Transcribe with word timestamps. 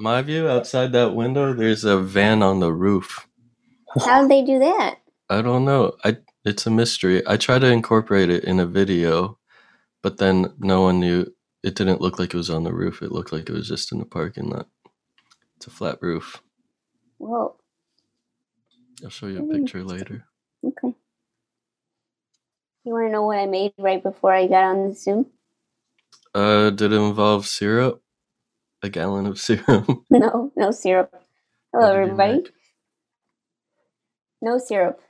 my 0.00 0.22
view 0.22 0.48
outside 0.48 0.92
that 0.92 1.14
window, 1.14 1.52
there's 1.54 1.84
a 1.84 1.98
van 1.98 2.42
on 2.42 2.60
the 2.60 2.72
roof. 2.72 3.28
How 4.04 4.22
did 4.22 4.30
they 4.30 4.44
do 4.44 4.58
that? 4.60 4.96
I 5.28 5.42
don't 5.42 5.64
know. 5.64 5.94
I 6.04 6.18
it's 6.44 6.66
a 6.66 6.70
mystery. 6.70 7.22
I 7.26 7.36
tried 7.36 7.60
to 7.60 7.68
incorporate 7.68 8.30
it 8.30 8.44
in 8.44 8.60
a 8.60 8.66
video, 8.66 9.38
but 10.02 10.18
then 10.18 10.54
no 10.58 10.82
one 10.82 11.00
knew. 11.00 11.26
It 11.62 11.74
didn't 11.74 12.00
look 12.00 12.18
like 12.18 12.34
it 12.34 12.38
was 12.38 12.50
on 12.50 12.64
the 12.64 12.72
roof. 12.72 13.02
It 13.02 13.12
looked 13.12 13.32
like 13.32 13.48
it 13.48 13.52
was 13.54 13.68
just 13.68 13.92
in 13.92 13.98
the 13.98 14.06
parking 14.06 14.48
lot. 14.50 14.68
It's 15.56 15.66
a 15.66 15.70
flat 15.70 15.98
roof. 16.00 16.42
Well, 17.18 17.58
I'll 19.04 19.10
show 19.10 19.26
you 19.26 19.40
a 19.40 19.42
Mm. 19.42 19.52
picture 19.52 19.84
later. 19.84 20.24
okay. 20.66 20.94
You 22.84 22.92
want 22.94 23.08
to 23.08 23.12
know 23.12 23.26
what 23.26 23.38
I 23.38 23.46
made 23.46 23.72
right 23.78 24.02
before 24.02 24.32
I 24.32 24.46
got 24.46 24.64
on 24.64 24.88
the 24.88 24.94
Zoom? 24.94 25.26
Uh, 26.34 26.70
did 26.70 26.92
it 26.92 26.96
involve 26.96 27.46
syrup? 27.46 28.02
A 28.82 28.88
gallon 28.88 29.26
of 29.26 29.38
syrup. 29.40 30.04
No, 30.10 30.52
no 30.56 30.70
syrup. 30.70 31.14
Hello, 31.72 31.94
everybody. 31.94 32.44
No 34.42 34.58
syrup. 34.58 35.00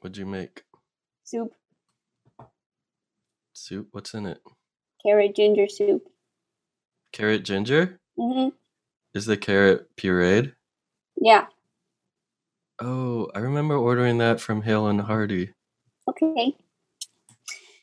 What'd 0.00 0.16
you 0.18 0.26
make? 0.26 0.64
Soup, 1.24 1.52
Soup? 3.54 3.88
What's 3.92 4.14
in 4.14 4.26
it? 4.26 4.40
carrot 5.04 5.34
ginger 5.36 5.68
soup. 5.68 6.08
Carrot 7.12 7.44
ginger? 7.44 7.98
hmm 8.18 8.48
Is 9.14 9.26
the 9.26 9.36
carrot 9.36 9.88
pureed? 9.96 10.54
Yeah. 11.20 11.46
Oh, 12.80 13.30
I 13.34 13.40
remember 13.40 13.76
ordering 13.76 14.18
that 14.18 14.40
from 14.40 14.62
Hale 14.62 14.86
and 14.88 15.00
Hearty. 15.02 15.52
Okay. 16.08 16.56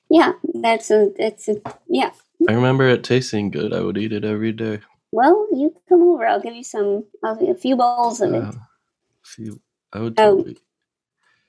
Yeah, 0.10 0.34
that's 0.54 0.92
a 0.92 1.12
that's 1.18 1.48
a 1.48 1.56
yeah. 1.88 2.12
I 2.50 2.54
remember 2.54 2.88
it 2.90 3.04
tasting 3.04 3.52
good. 3.52 3.74
I 3.74 3.82
would 3.82 3.98
eat 3.98 4.14
it 4.14 4.26
every 4.26 4.52
day. 4.52 4.82
Well, 5.14 5.48
you 5.52 5.76
come 5.88 6.02
over. 6.02 6.26
I'll 6.26 6.42
give 6.42 6.56
you 6.56 6.64
some. 6.64 7.04
I'll 7.24 7.36
give 7.36 7.48
you 7.50 7.54
a 7.54 7.58
few 7.58 7.76
bowls 7.76 8.20
of 8.20 8.34
it. 8.34 8.42
Wow. 8.42 8.52
Few- 9.24 9.62
I 9.94 10.00
would 10.00 10.20
Oh. 10.20 10.38
totally. 10.38 10.58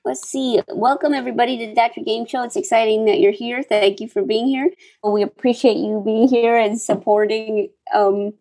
Let's 0.05 0.29
see. 0.29 0.61
Welcome 0.69 1.15
everybody 1.15 1.56
to 1.56 1.67
the 1.69 1.75
Dr. 1.75 2.03
Game 2.03 2.27
Show. 2.27 2.43
It's 2.43 2.56
exciting 2.56 3.06
that 3.06 3.21
you're 3.21 3.33
here. 3.33 3.62
Thank 3.62 4.01
you 4.01 4.09
for 4.09 4.23
being 4.23 4.47
here. 4.48 4.71
We 5.03 5.23
appreciate 5.23 5.79
you 5.79 6.03
being 6.05 6.29
here 6.29 6.59
and 6.59 6.79
supporting 6.79 7.71
um, 7.95 8.34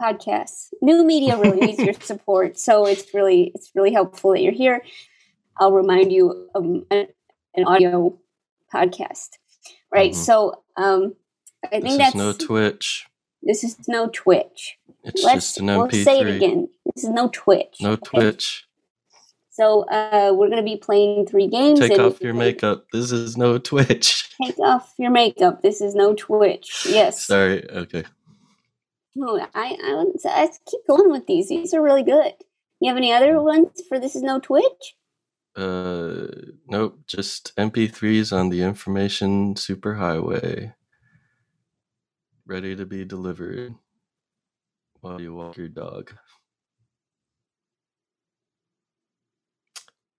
podcasts. 0.00 0.72
New 0.80 1.04
media 1.04 1.36
really 1.36 1.60
needs 1.60 1.78
your 1.78 1.92
support, 2.00 2.58
so 2.58 2.86
it's 2.86 3.12
really 3.12 3.52
it's 3.54 3.70
really 3.74 3.92
helpful 3.92 4.30
that 4.30 4.40
you're 4.40 4.54
here. 4.54 4.82
I'll 5.58 5.72
remind 5.72 6.10
you 6.10 6.48
of 6.54 6.64
an, 6.64 6.86
an 7.54 7.64
audio 7.66 8.18
podcast, 8.72 9.32
right? 9.92 10.12
Mhm. 10.12 10.24
So 10.24 10.62
um, 10.78 11.16
I 11.66 11.68
think 11.68 11.84
This 11.84 11.96
that's 11.98 12.14
no 12.14 12.32
Twitch. 12.32 13.06
This 13.42 13.64
is 13.64 13.76
no 13.88 14.08
Twitch. 14.08 14.78
It's 15.04 15.22
Let's 15.24 15.54
just 15.54 15.58
an 15.58 15.66
we'll 15.66 15.90
say 15.90 16.20
it 16.20 16.36
again. 16.36 16.68
This 16.94 17.04
is 17.04 17.10
no 17.10 17.28
Twitch. 17.32 17.76
No 17.80 17.92
okay? 17.92 18.20
Twitch. 18.20 18.66
So 19.50 19.82
uh, 19.84 20.32
we're 20.34 20.48
going 20.48 20.64
to 20.64 20.70
be 20.70 20.76
playing 20.76 21.26
three 21.26 21.48
games. 21.48 21.80
Take 21.80 21.98
off 21.98 22.20
your 22.20 22.34
makeup. 22.34 22.86
This 22.92 23.12
is 23.12 23.36
no 23.36 23.58
Twitch. 23.58 24.30
Take 24.42 24.58
off 24.58 24.94
your 24.96 25.10
makeup. 25.10 25.62
This 25.62 25.80
is 25.80 25.94
no 25.94 26.14
Twitch. 26.14 26.86
Yes. 26.88 27.26
Sorry. 27.26 27.68
Okay. 27.68 28.04
No, 29.14 29.38
I, 29.54 29.76
I, 29.84 29.94
wouldn't 29.96 30.20
say- 30.20 30.30
I 30.30 30.48
keep 30.66 30.86
going 30.86 31.10
with 31.10 31.26
these. 31.26 31.48
These 31.48 31.74
are 31.74 31.82
really 31.82 32.04
good. 32.04 32.32
You 32.80 32.88
have 32.88 32.96
any 32.96 33.12
other 33.12 33.40
ones 33.42 33.82
for 33.88 33.98
This 33.98 34.16
Is 34.16 34.22
No 34.22 34.38
Twitch? 34.38 34.96
Uh, 35.54 36.28
nope. 36.68 37.00
Just 37.06 37.54
MP3s 37.56 38.34
on 38.34 38.48
the 38.48 38.62
information 38.62 39.54
superhighway. 39.54 40.72
Ready 42.50 42.74
to 42.74 42.84
be 42.84 43.04
delivered 43.04 43.76
while 45.02 45.20
you 45.20 45.32
walk 45.32 45.56
your 45.56 45.68
dog. 45.68 46.10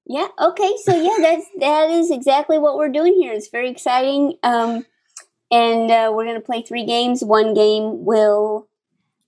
Yeah. 0.06 0.30
Okay. 0.40 0.74
So 0.82 0.96
yeah, 0.96 1.18
that's 1.20 1.46
that 1.60 1.90
is 1.90 2.10
exactly 2.10 2.58
what 2.58 2.78
we're 2.78 2.88
doing 2.88 3.16
here. 3.16 3.34
It's 3.34 3.50
very 3.50 3.70
exciting. 3.70 4.38
Um, 4.44 4.86
and 5.52 5.92
uh, 5.92 6.14
we're 6.16 6.24
going 6.24 6.40
to 6.40 6.46
play 6.46 6.62
three 6.62 6.86
games. 6.86 7.22
One 7.22 7.54
game 7.54 8.06
will 8.06 8.70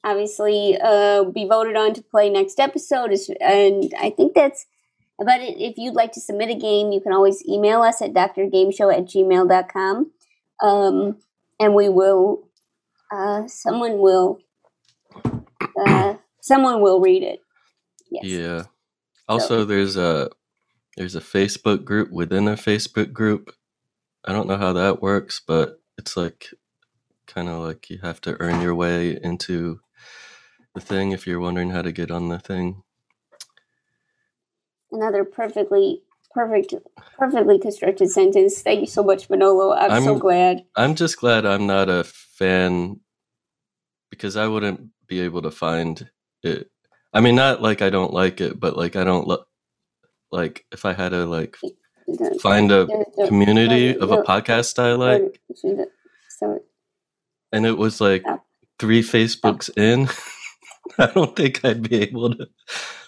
obviously 0.06 0.78
uh, 0.82 1.26
be 1.26 1.46
voted 1.46 1.76
on 1.76 1.94
to 1.96 2.02
play 2.02 2.30
next 2.30 2.58
episode. 2.58 3.12
Is 3.12 3.30
and 3.42 3.94
I 4.00 4.12
think 4.12 4.34
that's 4.34 4.66
about 5.20 5.42
it. 5.42 5.58
If 5.60 5.78
you'd 5.78 5.94
like 5.94 6.14
to 6.14 6.22
submit 6.22 6.52
a 6.52 6.56
game, 6.56 6.94
you 6.94 7.02
can 7.02 7.12
always 7.12 7.46
email 7.46 7.82
us 7.82 8.02
at 8.02 8.14
drgameshow 8.14 8.98
at 8.98 9.08
gmail.com. 9.08 10.12
Um, 10.62 11.18
and 11.60 11.76
we 11.76 11.90
will, 11.90 12.48
uh, 13.14 13.48
someone 13.48 14.00
will, 14.00 14.40
uh, 15.88 16.16
someone 16.42 16.82
will 16.82 17.02
read 17.02 17.24
it. 17.24 17.42
Yes. 18.12 18.26
Yeah. 18.26 18.64
Also, 19.30 19.66
there's 19.66 19.98
a 19.98 20.30
there's 20.98 21.16
a 21.16 21.22
Facebook 21.22 21.86
group 21.86 22.12
within 22.12 22.48
a 22.48 22.54
Facebook 22.56 23.14
group. 23.14 23.54
I 24.26 24.34
don't 24.34 24.48
know 24.48 24.58
how 24.58 24.74
that 24.74 25.02
works, 25.02 25.42
but 25.46 25.82
it's 25.98 26.18
like 26.18 26.48
kind 27.28 27.50
of 27.50 27.60
like 27.60 27.90
you 27.90 28.00
have 28.04 28.22
to 28.22 28.38
earn 28.42 28.62
your 28.62 28.76
way 28.76 29.20
into 29.24 29.82
the 30.76 30.82
thing 30.82 31.12
if 31.12 31.28
you're 31.28 31.40
wondering 31.40 31.72
how 31.72 31.82
to 31.84 31.92
get 31.92 32.12
on 32.12 32.30
the 32.30 32.40
thing. 32.40 32.84
another 34.92 35.26
perfectly 35.26 36.04
perfect 36.34 36.74
perfectly 37.18 37.60
constructed 37.60 38.10
sentence. 38.10 38.62
Thank 38.62 38.82
you 38.82 38.88
so 38.88 39.04
much 39.04 39.30
manolo. 39.30 39.74
I'm, 39.74 40.04
so 40.04 40.12
I'm- 40.12 40.20
glad. 40.20 40.66
I'm 40.76 40.96
just 40.96 41.20
glad 41.20 41.46
I'm 41.46 41.68
not 41.68 41.90
a 41.90 42.04
fan 42.04 43.00
because 44.10 44.36
I 44.38 44.48
wouldn't 44.48 44.90
be 45.08 45.22
able 45.22 45.42
to 45.44 45.52
find 45.52 46.10
it. 46.44 46.70
I 47.14 47.22
mean, 47.22 47.36
not 47.36 47.62
like 47.62 47.82
I 47.82 47.90
don't 47.90 48.14
like 48.14 48.42
it, 48.42 48.60
but 48.60 48.76
like 48.78 48.96
I 48.96 49.04
don't 49.04 49.28
lo- 49.28 49.46
like 50.32 50.66
if 50.72 50.86
I 50.86 50.94
had 50.94 51.10
to 51.10 51.26
like 51.26 51.58
find 52.42 52.72
a 52.72 52.88
community 53.28 53.96
of 53.96 54.12
a 54.12 54.24
podcast 54.24 54.80
I 54.80 54.94
like, 54.94 55.40
so 56.30 56.60
and 57.52 57.66
it 57.66 57.78
was 57.78 58.02
like 58.02 58.24
Oh. 58.26 58.42
three 58.80 59.02
Facebooks 59.04 59.70
in, 59.78 60.10
I 60.98 61.06
don't 61.14 61.36
think 61.36 61.64
I'd 61.64 61.88
be 61.88 62.02
able 62.02 62.36
to 62.36 62.48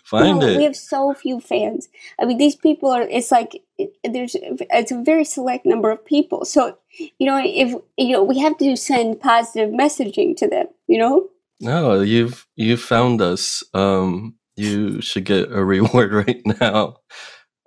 find 0.05 0.39
no, 0.39 0.57
we 0.57 0.63
have 0.63 0.75
so 0.75 1.13
few 1.13 1.39
fans 1.39 1.89
i 2.19 2.25
mean 2.25 2.37
these 2.37 2.55
people 2.55 2.89
are 2.89 3.01
it's 3.03 3.31
like 3.31 3.61
it, 3.77 3.91
there's 4.03 4.35
it's 4.35 4.91
a 4.91 5.01
very 5.03 5.25
select 5.25 5.65
number 5.65 5.91
of 5.91 6.05
people 6.05 6.45
so 6.45 6.77
you 7.17 7.25
know 7.25 7.41
if 7.43 7.73
you 7.97 8.11
know 8.13 8.23
we 8.23 8.39
have 8.39 8.57
to 8.57 8.75
send 8.75 9.19
positive 9.19 9.69
messaging 9.71 10.35
to 10.37 10.47
them 10.47 10.67
you 10.87 10.97
know 10.97 11.27
No, 11.59 12.01
you've 12.01 12.45
you 12.55 12.77
found 12.77 13.21
us. 13.21 13.63
Um, 13.73 14.35
you 14.55 15.01
should 15.01 15.25
get 15.25 15.51
a 15.51 15.63
reward 15.63 16.13
right 16.27 16.41
now. 16.59 16.97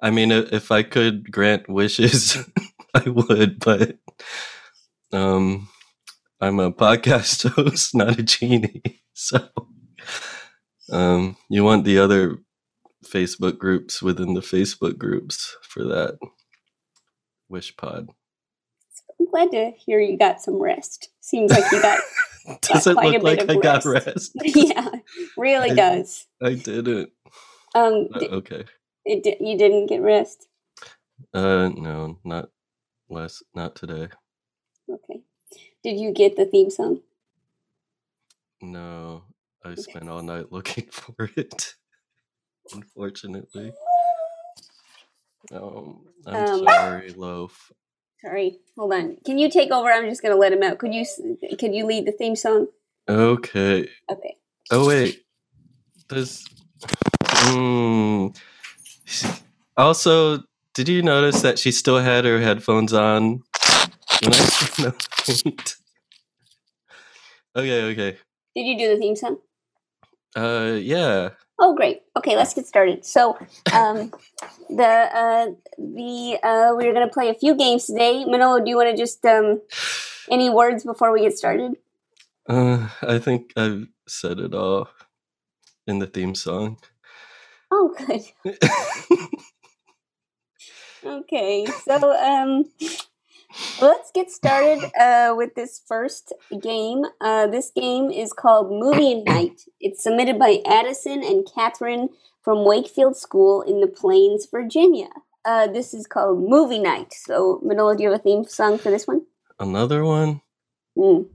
I 0.03 0.11
mean, 0.11 0.31
if 0.31 0.71
I 0.71 0.83
could 0.83 1.33
grant 1.33 1.69
wishes, 1.69 2.37
I 2.95 3.09
would, 3.09 3.59
but 3.61 3.99
um, 5.13 5.69
I'm 6.41 6.61
a 6.61 6.71
podcast 6.73 7.49
host, 7.55 7.95
not 7.95 8.19
a 8.19 8.23
genie. 8.23 9.03
So, 9.15 9.49
um, 10.93 11.37
you 11.49 11.65
want 11.65 11.85
the 11.85 11.99
other 11.99 12.39
Facebook 13.05 13.59
groups 13.59 14.03
within 14.03 14.35
the 14.35 14.41
Facebook 14.41 14.99
groups 14.99 15.57
for 15.63 15.85
that 15.85 16.19
wish 17.49 17.77
pod. 17.77 18.09
i'm 19.19 19.27
glad 19.31 19.51
to 19.53 19.71
hear 19.79 20.01
you 20.01 20.19
got 20.19 20.41
some 20.41 20.61
rest 20.61 21.09
seems 21.21 21.51
like 21.51 21.71
you 21.73 21.81
got 21.81 22.01
Does 22.63 22.87
it 22.87 22.95
quite 22.95 23.15
a 23.15 23.25
look 23.25 23.39
like 23.39 23.51
I 23.51 23.55
of 23.55 23.63
got 23.63 23.85
rest. 23.85 24.07
rest? 24.07 24.33
yeah 24.57 24.89
really 25.37 25.71
I- 25.71 25.75
does 25.75 26.27
I 26.43 26.55
didn't. 26.55 27.11
um 27.75 28.09
Uh, 28.15 28.25
okay. 28.41 28.65
it, 29.05 29.41
you 29.41 29.57
didn't 29.59 29.87
get 29.87 30.03
rest 30.03 30.47
Uh, 31.35 31.69
no, 31.75 32.19
not 32.25 32.49
less, 33.11 33.43
not 33.55 33.75
today. 33.77 34.09
Okay. 34.91 35.21
Did 35.83 35.99
you 35.99 36.13
get 36.13 36.37
the 36.37 36.45
theme 36.47 36.71
song? 36.71 37.01
No, 38.63 39.23
I 39.65 39.75
spent 39.75 40.09
all 40.09 40.23
night 40.23 40.47
looking 40.53 40.87
for 40.91 41.31
it. 41.37 41.75
Unfortunately. 42.73 43.73
Um, 45.53 46.05
I'm 46.27 46.37
Um, 46.37 46.65
sorry, 46.65 47.11
Loaf. 47.11 47.73
Sorry, 48.21 48.59
hold 48.77 48.93
on. 48.93 49.17
Can 49.25 49.39
you 49.39 49.49
take 49.49 49.71
over? 49.71 49.89
I'm 49.91 50.09
just 50.09 50.23
gonna 50.23 50.35
let 50.37 50.53
him 50.53 50.63
out. 50.63 50.79
Could 50.79 50.93
you 50.93 51.07
could 51.59 51.75
you 51.75 51.87
lead 51.87 52.05
the 52.07 52.13
theme 52.13 52.35
song? 52.37 52.67
Okay. 53.09 53.89
Okay. 54.11 54.37
Oh 54.71 54.87
wait, 54.89 55.23
this. 56.11 56.45
Mm. 57.23 58.37
Also, 59.77 60.43
did 60.75 60.89
you 60.89 61.01
notice 61.03 61.41
that 61.43 61.59
she 61.59 61.71
still 61.73 61.99
had 61.99 62.25
her 62.25 62.41
headphones 62.41 62.93
on? 62.93 63.43
When 64.21 64.33
I 64.35 64.37
turned 64.37 64.87
on 64.87 64.95
the 64.99 65.43
paint? 65.45 65.77
okay, 67.57 67.83
okay. 67.93 68.19
Did 68.57 68.67
you 68.67 68.77
do 68.77 68.89
the 68.95 68.97
theme 69.01 69.15
song? 69.17 69.39
Uh, 70.37 70.77
yeah. 70.81 71.31
Oh, 71.59 71.75
great. 71.75 72.03
Okay, 72.17 72.37
let's 72.37 72.55
get 72.55 72.67
started. 72.67 73.05
So, 73.05 73.37
um, 73.73 74.13
the 74.71 74.85
uh, 74.85 75.47
the 75.77 76.39
uh, 76.43 76.73
we're 76.77 76.93
gonna 76.93 77.09
play 77.09 77.31
a 77.31 77.35
few 77.35 77.55
games 77.57 77.87
today. 77.87 78.25
Manolo, 78.25 78.63
do 78.63 78.71
you 78.71 78.77
want 78.77 78.91
to 78.91 78.97
just 78.97 79.25
um, 79.25 79.61
any 80.31 80.51
words 80.51 80.85
before 80.85 81.13
we 81.13 81.23
get 81.23 81.37
started? 81.37 81.73
Uh, 82.49 82.89
I 83.03 83.19
think 83.19 83.53
I've 83.57 83.89
said 84.07 84.39
it 84.39 84.55
all 84.55 84.89
in 85.87 85.99
the 85.99 86.07
theme 86.07 86.35
song. 86.35 86.79
Oh, 87.71 87.95
good. 87.97 88.23
Okay, 91.05 91.65
so 91.85 92.13
um, 92.13 92.65
let's 93.81 94.11
get 94.15 94.31
started 94.31 94.91
uh, 94.99 95.35
with 95.37 95.55
this 95.55 95.81
first 95.87 96.33
game. 96.61 97.05
Uh, 97.21 97.47
this 97.47 97.71
game 97.75 98.11
is 98.11 98.33
called 98.33 98.71
Movie 98.71 99.23
Night. 99.23 99.63
It's 99.81 100.03
submitted 100.03 100.39
by 100.39 100.61
Addison 100.67 101.23
and 101.23 101.47
Catherine 101.55 102.11
from 102.43 102.65
Wakefield 102.65 103.17
School 103.17 103.63
in 103.63 103.81
the 103.81 103.87
Plains, 103.87 104.47
Virginia. 104.51 105.09
Uh, 105.45 105.67
this 105.67 105.95
is 105.95 106.07
called 106.07 106.39
Movie 106.39 106.79
Night. 106.79 107.13
So, 107.13 107.61
Manolo, 107.63 107.95
do 107.95 108.03
you 108.03 108.11
have 108.11 108.21
a 108.21 108.23
theme 108.23 108.45
song 108.45 108.79
for 108.79 108.91
this 108.91 109.07
one? 109.07 109.23
Another 109.59 110.05
one. 110.05 110.41
Mm. 110.97 111.29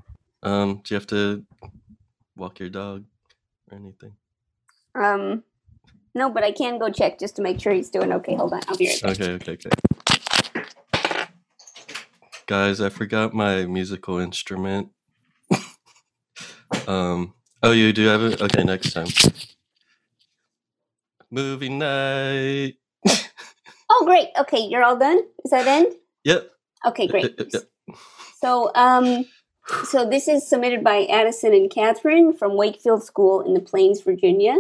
Um, 0.44 0.81
do 0.83 0.94
you 0.94 1.00
have 1.00 1.07
to 1.07 1.45
walk 2.36 2.60
your 2.60 2.69
dog 2.69 3.06
or 3.71 3.77
anything? 3.77 4.13
Um, 4.95 5.44
no, 6.13 6.30
but 6.30 6.44
I 6.44 6.51
can 6.51 6.77
go 6.77 6.89
check 6.89 7.19
just 7.19 7.36
to 7.38 7.42
make 7.42 7.60
sure 7.60 7.74
he's 7.74 7.89
doing 7.89 8.12
okay. 8.13 8.36
Hold 8.36 8.54
on, 8.54 8.62
I'll 8.68 8.77
be 8.77 8.88
right 8.88 9.01
back. 9.01 9.12
Okay, 9.19 9.31
okay, 9.33 9.51
okay. 9.54 9.69
Guys, 12.45 12.81
I 12.81 12.90
forgot 12.90 13.34
my 13.34 13.66
musical 13.66 14.18
instrument. 14.19 14.90
um. 16.88 17.34
Oh, 17.62 17.72
you 17.72 17.94
do 17.94 18.06
have 18.07 18.22
it. 18.22 18.42
Okay, 18.42 18.63
next 18.63 18.92
time. 18.92 19.07
Movie 21.31 21.69
night. 21.69 22.74
Oh, 23.90 24.06
great. 24.06 24.30
Okay, 24.38 24.60
you're 24.60 24.84
all 24.84 24.98
done. 24.98 25.19
Is 25.45 25.51
that 25.51 25.68
end? 25.68 25.94
Yep. 26.25 26.50
Okay, 26.88 27.07
great. 27.07 27.24
Yep, 27.24 27.36
yep, 27.40 27.48
yep. 27.54 27.98
So, 28.42 28.72
um, 28.75 29.25
so 29.86 30.10
this 30.10 30.28
is 30.28 30.48
submitted 30.48 30.84
by 30.84 31.06
Addison 31.06 31.54
and 31.54 31.69
Catherine 31.72 32.34
from 32.34 32.57
Wakefield 32.57 33.04
School 33.04 33.42
in 33.42 33.54
the 33.54 33.62
Plains, 33.62 34.01
Virginia. 34.01 34.57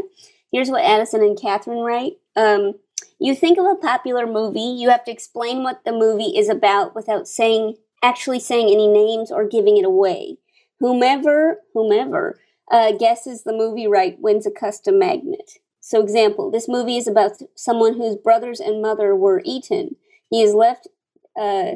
Here's 0.51 0.69
what 0.69 0.83
Addison 0.83 1.21
and 1.21 1.39
Catherine 1.39 1.79
write. 1.79 2.13
Um, 2.35 2.75
you 3.19 3.35
think 3.35 3.57
of 3.57 3.65
a 3.65 3.75
popular 3.75 4.25
movie, 4.25 4.59
you 4.59 4.89
have 4.89 5.03
to 5.05 5.11
explain 5.11 5.63
what 5.63 5.83
the 5.85 5.91
movie 5.91 6.37
is 6.37 6.49
about 6.49 6.95
without 6.95 7.27
saying 7.27 7.75
actually 8.03 8.39
saying 8.39 8.67
any 8.67 8.87
names 8.87 9.31
or 9.31 9.47
giving 9.47 9.77
it 9.77 9.85
away. 9.85 10.37
Whomever, 10.79 11.61
whomever 11.73 12.39
uh, 12.69 12.91
guesses 12.91 13.43
the 13.43 13.53
movie 13.53 13.87
right 13.87 14.19
wins 14.19 14.45
a 14.45 14.51
custom 14.51 14.99
magnet. 14.99 15.53
So, 15.79 16.01
example: 16.01 16.51
this 16.51 16.67
movie 16.67 16.97
is 16.97 17.07
about 17.07 17.41
someone 17.55 17.95
whose 17.95 18.15
brothers 18.15 18.59
and 18.59 18.81
mother 18.81 19.15
were 19.15 19.41
eaten. 19.45 19.95
He 20.29 20.41
is 20.41 20.53
left 20.53 20.87
uh, 21.39 21.73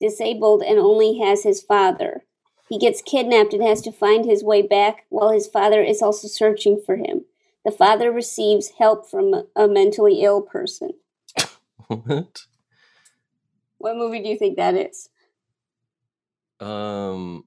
disabled 0.00 0.62
and 0.62 0.78
only 0.78 1.18
has 1.18 1.42
his 1.42 1.62
father. 1.62 2.24
He 2.68 2.78
gets 2.78 3.02
kidnapped 3.02 3.54
and 3.54 3.62
has 3.62 3.80
to 3.82 3.92
find 3.92 4.24
his 4.24 4.44
way 4.44 4.62
back 4.62 5.06
while 5.08 5.30
his 5.30 5.46
father 5.46 5.82
is 5.82 6.02
also 6.02 6.28
searching 6.28 6.80
for 6.84 6.96
him. 6.96 7.24
The 7.68 7.76
father 7.76 8.10
receives 8.10 8.72
help 8.78 9.10
from 9.10 9.44
a 9.54 9.68
mentally 9.68 10.22
ill 10.22 10.40
person. 10.40 10.92
What? 11.88 12.46
What 13.76 13.96
movie 13.96 14.22
do 14.22 14.30
you 14.30 14.38
think 14.38 14.56
that 14.56 14.74
is? 14.74 15.10
Um. 16.60 17.44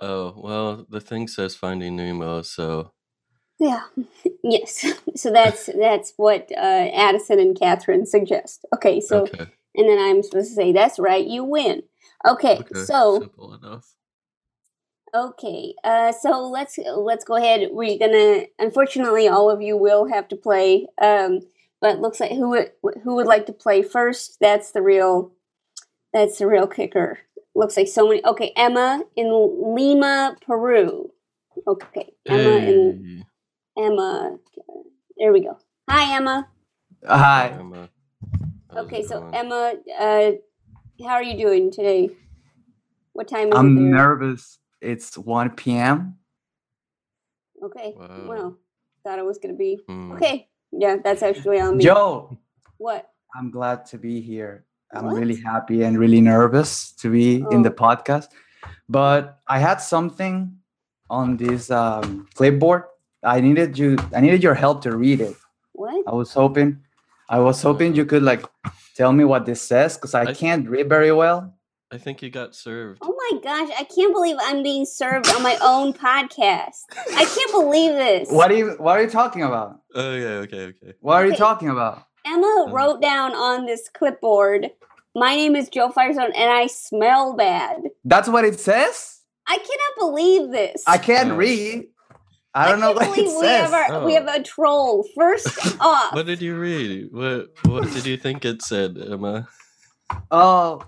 Oh 0.00 0.34
well, 0.36 0.86
the 0.90 1.00
thing 1.00 1.28
says 1.28 1.54
Finding 1.54 1.94
Nemo, 1.94 2.42
so 2.42 2.90
Yeah. 3.60 3.82
yes. 4.42 4.84
So 5.14 5.30
that's 5.30 5.66
that's 5.66 6.14
what 6.16 6.50
uh, 6.56 6.90
Addison 6.92 7.38
and 7.38 7.56
Catherine 7.56 8.06
suggest. 8.06 8.64
Okay, 8.74 9.00
so 9.00 9.22
okay. 9.22 9.46
and 9.76 9.88
then 9.88 10.00
I'm 10.00 10.24
supposed 10.24 10.48
to 10.48 10.54
say 10.56 10.72
that's 10.72 10.98
right, 10.98 11.24
you 11.24 11.44
win. 11.44 11.84
Okay, 12.26 12.58
Okay. 12.58 12.84
so 12.86 13.20
simple 13.20 13.54
enough. 13.54 13.94
Okay, 15.14 15.74
uh, 15.84 16.12
so 16.12 16.48
let's 16.48 16.78
let's 16.96 17.24
go 17.24 17.36
ahead. 17.36 17.68
We're 17.72 17.98
gonna. 17.98 18.46
Unfortunately, 18.58 19.28
all 19.28 19.50
of 19.50 19.62
you 19.62 19.76
will 19.76 20.06
have 20.08 20.28
to 20.28 20.36
play. 20.36 20.86
Um, 21.00 21.40
but 21.80 22.00
looks 22.00 22.20
like 22.20 22.30
who 22.32 22.50
would 22.50 22.72
who 23.04 23.14
would 23.16 23.26
like 23.26 23.46
to 23.46 23.52
play 23.52 23.82
first? 23.82 24.38
That's 24.40 24.72
the 24.72 24.82
real. 24.82 25.32
That's 26.12 26.38
the 26.38 26.46
real 26.46 26.66
kicker. 26.66 27.18
Looks 27.54 27.76
like 27.76 27.88
so 27.88 28.06
many. 28.08 28.24
Okay, 28.24 28.52
Emma 28.56 29.02
in 29.16 29.28
Lima, 29.74 30.36
Peru. 30.46 31.10
Okay, 31.66 32.12
Emma 32.26 32.56
in 32.58 33.24
Emma. 33.76 34.36
There 35.18 35.32
we 35.32 35.40
go. 35.40 35.58
Hi, 35.88 36.16
Emma. 36.16 36.48
Hi. 37.06 37.48
Emma. 37.58 37.88
How's 38.70 38.84
Okay, 38.86 39.02
so 39.04 39.20
going? 39.20 39.34
Emma, 39.34 39.72
uh, 39.98 40.32
how 41.04 41.14
are 41.14 41.22
you 41.22 41.36
doing 41.36 41.70
today? 41.70 42.10
What 43.12 43.28
time 43.28 43.48
is 43.48 43.54
it 43.54 43.56
I'm 43.58 43.74
there? 43.74 43.84
nervous. 43.84 44.58
It's 44.80 45.16
1 45.18 45.50
p.m. 45.56 46.16
Okay. 47.62 47.94
Wow. 47.96 48.24
Well, 48.28 48.58
thought 49.04 49.18
it 49.18 49.24
was 49.24 49.38
gonna 49.38 49.54
be 49.54 49.80
Hmm. 49.86 50.12
okay. 50.12 50.48
Yeah, 50.72 50.96
that's 51.02 51.22
actually 51.28 51.60
on 51.60 51.76
me. 51.76 51.84
Joe, 51.84 52.38
What? 52.78 53.10
I'm 53.34 53.50
glad 53.50 53.84
to 53.86 53.98
be 53.98 54.20
here. 54.20 54.64
I'm 54.92 55.04
What? 55.06 55.16
really 55.16 55.36
happy 55.36 55.82
and 55.82 55.98
really 55.98 56.20
nervous 56.20 56.92
to 57.02 57.10
be 57.10 57.44
in 57.50 57.62
the 57.62 57.70
Oh. 57.72 57.74
podcast. 57.74 58.28
But 58.88 59.38
I 59.46 59.58
had 59.58 59.80
something 59.80 60.56
on 61.10 61.36
this 61.36 61.70
um, 61.70 62.26
clipboard. 62.34 62.84
I 63.22 63.40
needed 63.40 63.76
you. 63.76 63.96
I 64.14 64.20
needed 64.20 64.42
your 64.42 64.54
help 64.54 64.82
to 64.82 64.96
read 64.96 65.20
it. 65.20 65.36
What? 65.72 66.04
I 66.06 66.14
was 66.14 66.32
hoping. 66.32 66.80
I 67.28 67.40
was 67.40 67.60
hoping 67.60 67.94
you 67.94 68.06
could 68.06 68.22
like 68.22 68.42
tell 68.96 69.12
me 69.12 69.24
what 69.24 69.44
this 69.44 69.60
says 69.60 69.96
because 69.96 70.14
I 70.14 70.22
I- 70.30 70.34
can't 70.34 70.68
read 70.68 70.88
very 70.88 71.12
well. 71.12 71.52
I 71.90 71.96
think 71.96 72.20
you 72.20 72.28
got 72.30 72.54
served. 72.54 72.98
Oh 73.02 73.16
my 73.32 73.40
gosh, 73.40 73.70
I 73.78 73.84
can't 73.84 74.12
believe 74.12 74.36
I'm 74.40 74.62
being 74.62 74.84
served 74.84 75.26
on 75.28 75.42
my 75.42 75.56
own 75.62 75.94
podcast. 75.94 76.82
I 77.16 77.24
can't 77.24 77.50
believe 77.52 77.92
this. 77.92 78.28
What 78.30 78.50
are 78.50 78.54
you? 78.56 78.74
What 78.78 78.98
are 78.98 79.02
you 79.02 79.08
talking 79.10 79.42
about? 79.42 79.80
Oh 79.94 80.14
yeah, 80.14 80.26
okay, 80.44 80.64
okay. 80.66 80.92
What 81.00 81.22
are 81.22 81.26
you 81.26 81.34
talking 81.34 81.70
about? 81.70 82.02
Emma 82.26 82.64
Um, 82.66 82.72
wrote 82.72 83.00
down 83.00 83.34
on 83.34 83.64
this 83.64 83.88
clipboard, 83.88 84.68
my 85.14 85.34
name 85.34 85.56
is 85.56 85.70
Joe 85.70 85.90
Firestone 85.90 86.32
and 86.36 86.50
I 86.50 86.66
smell 86.66 87.34
bad. 87.34 87.78
That's 88.04 88.28
what 88.28 88.44
it 88.44 88.60
says. 88.60 89.20
I 89.46 89.56
cannot 89.56 90.10
believe 90.12 90.50
this. 90.50 90.82
I 90.86 90.98
can't 90.98 91.32
Oh. 91.32 91.36
read. 91.36 91.86
I 92.54 92.68
don't 92.68 92.80
know 92.80 92.92
what 92.92 93.04
it 93.08 93.14
believe 93.14 93.32
we 93.34 93.40
says. 93.46 93.70
have 93.70 93.72
our, 93.72 94.04
we 94.04 94.14
Oh. 94.16 94.20
have 94.26 94.40
a 94.40 94.42
troll. 94.42 95.06
First 95.16 95.76
off, 95.80 96.12
What 96.12 96.26
did 96.26 96.42
you 96.42 96.58
read? 96.58 97.08
What 97.12 97.46
What 97.64 97.90
did 97.94 98.04
you 98.04 98.18
think 98.18 98.44
it 98.44 98.60
said, 98.60 98.98
Emma? 98.98 99.48
Oh, 100.30 100.82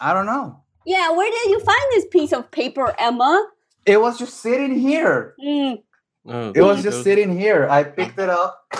I 0.00 0.12
don't 0.14 0.26
know. 0.26 0.62
yeah, 0.86 1.10
where 1.12 1.30
did 1.30 1.50
you 1.50 1.60
find 1.60 1.82
this 1.92 2.06
piece 2.10 2.32
of 2.32 2.50
paper, 2.50 2.94
Emma? 2.98 3.48
It 3.86 4.00
was 4.00 4.18
just 4.18 4.40
sitting 4.40 4.78
here. 4.78 5.34
Mm, 5.42 5.82
Oh, 6.26 6.52
It 6.54 6.60
was 6.62 6.82
just 6.82 6.98
go- 6.98 7.02
sitting 7.02 7.38
here. 7.38 7.66
I 7.68 7.82
picked 7.84 8.18
it 8.18 8.28
up. 8.28 8.70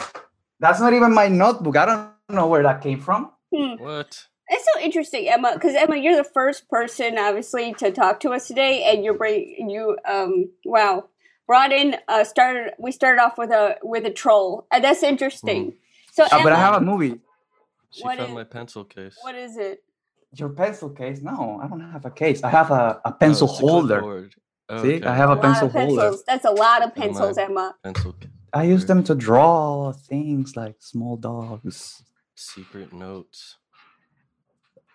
That's 0.60 0.78
not 0.80 0.92
even 0.92 1.14
my 1.14 1.28
notebook. 1.28 1.76
I 1.76 1.86
don't 1.86 2.10
know 2.36 2.46
where 2.48 2.62
that 2.62 2.82
came 2.82 3.00
from. 3.00 3.30
hmm. 3.54 3.74
What? 3.82 4.26
It's 4.52 4.64
so 4.74 4.80
interesting, 4.80 5.28
Emma, 5.28 5.52
because 5.54 5.74
Emma, 5.76 5.96
you're 5.96 6.16
the 6.16 6.24
first 6.24 6.68
person, 6.68 7.16
obviously, 7.18 7.72
to 7.74 7.90
talk 7.92 8.20
to 8.20 8.30
us 8.30 8.48
today, 8.48 8.82
and 8.84 9.04
you're 9.04 9.14
bring 9.14 9.70
you 9.70 9.96
um 10.08 10.50
wow 10.64 11.04
brought 11.46 11.70
in 11.72 11.96
uh 12.08 12.24
started 12.24 12.72
we 12.78 12.90
started 12.92 13.22
off 13.22 13.38
with 13.38 13.50
a 13.50 13.76
with 13.82 14.04
a 14.06 14.10
troll, 14.10 14.66
and 14.72 14.82
that's 14.84 15.02
interesting. 15.04 15.74
So, 16.12 16.24
Uh, 16.24 16.42
but 16.42 16.52
I 16.52 16.58
have 16.58 16.74
a 16.74 16.80
movie. 16.80 17.20
She 17.90 18.02
What 18.02 18.18
found 18.18 18.30
is- 18.30 18.34
my 18.34 18.44
pencil 18.44 18.84
case. 18.84 19.16
what 19.22 19.34
is 19.36 19.56
it? 19.56 19.82
Your 20.34 20.48
pencil 20.50 20.90
case? 20.90 21.20
No, 21.22 21.60
I 21.62 21.66
don't 21.66 21.80
have 21.80 22.04
a 22.04 22.10
case. 22.10 22.42
I 22.44 22.50
have 22.50 22.70
a, 22.70 23.00
a 23.04 23.12
pencil 23.12 23.48
Oh, 23.48 23.52
it's 23.52 23.60
a 23.60 23.66
holder. 23.66 24.28
Oh, 24.68 24.82
See, 24.82 24.96
okay. 24.96 25.06
I 25.06 25.14
have 25.14 25.30
A 25.30 25.32
a 25.32 25.36
pencil 25.36 25.68
holder. 25.68 26.16
That's 26.26 26.44
a 26.44 26.50
lot 26.50 26.82
of 26.84 26.94
pencils, 26.94 27.36
mind. 27.36 27.50
Emma. 27.50 27.74
pencil. 27.82 28.14
I 28.52 28.64
use 28.64 28.86
them 28.86 29.02
to 29.04 29.14
draw 29.14 29.92
things 29.92 30.56
like 30.56 30.76
small 30.80 31.16
dogs. 31.16 32.02
Secret 32.36 32.92
notes. 32.92 33.56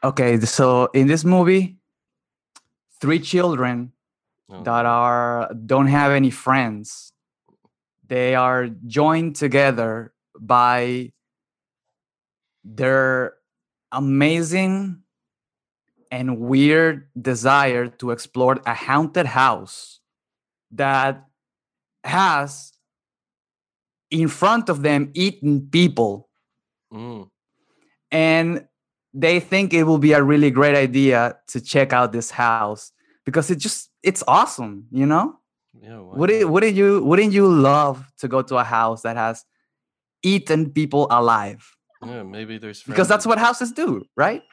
Okay, 0.04 0.40
so 0.40 0.86
in 0.94 1.08
this 1.08 1.26
movie, 1.26 1.78
three 3.02 3.20
children 3.20 3.92
Oh, 4.48 4.62
that 4.62 4.86
are 4.86 5.52
don't 5.66 5.88
have 5.88 6.12
any 6.12 6.30
friends. 6.30 7.12
They 8.08 8.36
are 8.36 8.68
joined 8.86 9.36
together 9.36 10.14
by 10.40 11.14
their 12.64 13.34
amazing 13.92 15.02
and 16.16 16.40
weird 16.40 17.10
desire 17.22 17.88
to 17.88 18.12
explore 18.12 18.62
a 18.66 18.74
haunted 18.74 19.26
house 19.26 20.00
that 20.72 21.26
has 22.06 22.72
in 24.10 24.30
front 24.30 24.70
of 24.70 24.82
them 24.82 25.12
eaten 25.14 25.68
people. 25.70 26.30
Mm, 26.94 27.30
and 28.12 28.66
they 29.14 29.42
think 29.42 29.74
it 29.74 29.84
will 29.84 29.98
be 29.98 30.14
a 30.14 30.24
really 30.24 30.52
great 30.52 30.76
idea 30.76 31.38
to 31.48 31.60
check 31.60 31.92
out 31.92 32.14
this 32.14 32.32
house 32.32 32.92
because 33.26 33.52
it 33.52 33.58
just 33.58 33.90
it's 34.02 34.24
awesome 34.28 34.88
you 34.92 35.06
know? 35.06 35.36
Yeah. 35.82 36.00
Wouldn't 36.00 36.50
wouldn't 36.50 36.76
you 36.76 37.04
wouldn't 37.04 37.34
you 37.34 37.48
love 37.48 38.06
to 38.20 38.30
go 38.30 38.42
to 38.42 38.56
a 38.56 38.64
house 38.64 39.02
that 39.02 39.18
has 39.18 39.44
eaten 40.24 40.72
people 40.72 41.08
alive? 41.12 41.60
Yeah, 42.06 42.24
maybe 42.24 42.58
there's 42.58 42.84
because 42.84 43.10
that's 43.10 43.26
what 43.26 43.38
houses 43.38 43.74
do 43.74 44.06
right 44.16 44.44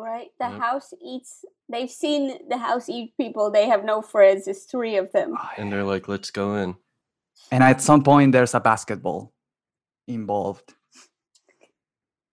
Right. 0.00 0.28
The 0.40 0.48
Yep. 0.48 0.58
house 0.60 0.94
eats. 1.02 1.44
They've 1.68 1.90
seen 1.90 2.48
the 2.48 2.56
house 2.56 2.88
eat 2.88 3.14
people. 3.18 3.50
They 3.50 3.68
have 3.68 3.84
no 3.84 4.00
friends. 4.00 4.48
It's 4.48 4.64
three 4.64 4.96
of 4.96 5.12
them. 5.12 5.36
And 5.58 5.70
they're 5.70 5.84
like, 5.84 6.08
let's 6.08 6.30
go 6.30 6.54
in. 6.56 6.76
And 7.52 7.62
at 7.62 7.80
some 7.82 8.02
point, 8.02 8.32
there's 8.32 8.54
a 8.54 8.60
basketball 8.60 9.32
involved. 10.08 10.74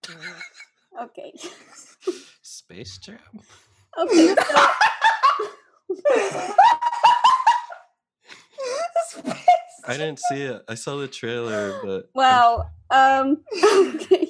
Okay. 0.99 1.31
Space 2.41 2.97
Jam? 2.97 3.19
Okay. 3.99 4.33
So, 4.35 4.67
I 9.85 9.93
didn't 9.93 10.19
see 10.19 10.41
it. 10.41 10.63
I 10.67 10.73
saw 10.75 10.97
the 10.97 11.07
trailer, 11.07 11.79
but 11.83 12.09
wow. 12.15 12.65
Um. 12.89 13.43
Okay. 13.63 14.26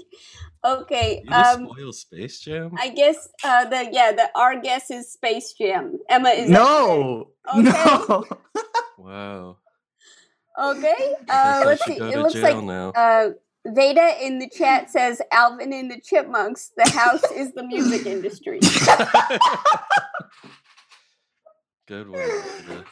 Okay. 0.68 1.24
you 1.24 1.32
Um. 1.34 1.68
spoil 1.68 1.94
Space 1.94 2.42
Jam? 2.42 2.72
I 2.78 2.90
guess 2.90 3.30
uh 3.44 3.66
the 3.66 3.90
yeah 3.92 4.14
the 4.14 4.30
our 4.36 4.60
guess 4.62 4.92
is 4.92 5.12
Space 5.14 5.54
Jam. 5.54 6.00
Emma 6.10 6.30
is 6.30 6.50
no, 6.52 7.32
Okay. 7.58 7.72
no. 8.10 8.26
Wow. 8.98 9.58
okay. 10.62 10.96
Uh, 11.30 11.64
let's 11.66 11.86
see. 11.86 11.96
It 11.96 12.20
looks 12.20 12.42
like 12.44 12.64
now. 12.64 12.92
uh 12.96 13.30
Veda 13.68 14.26
in 14.26 14.40
the 14.40 14.50
chat 14.50 14.90
says 14.92 15.22
Alvin 15.32 15.74
and 15.74 15.92
the 15.92 16.02
Chipmunks. 16.02 16.72
The 16.78 16.88
house 16.88 17.32
is 17.32 17.54
the 17.54 17.64
music 17.64 18.06
industry. 18.06 18.60
Good 21.88 22.10
one. 22.10 22.36
Veda. 22.68 22.86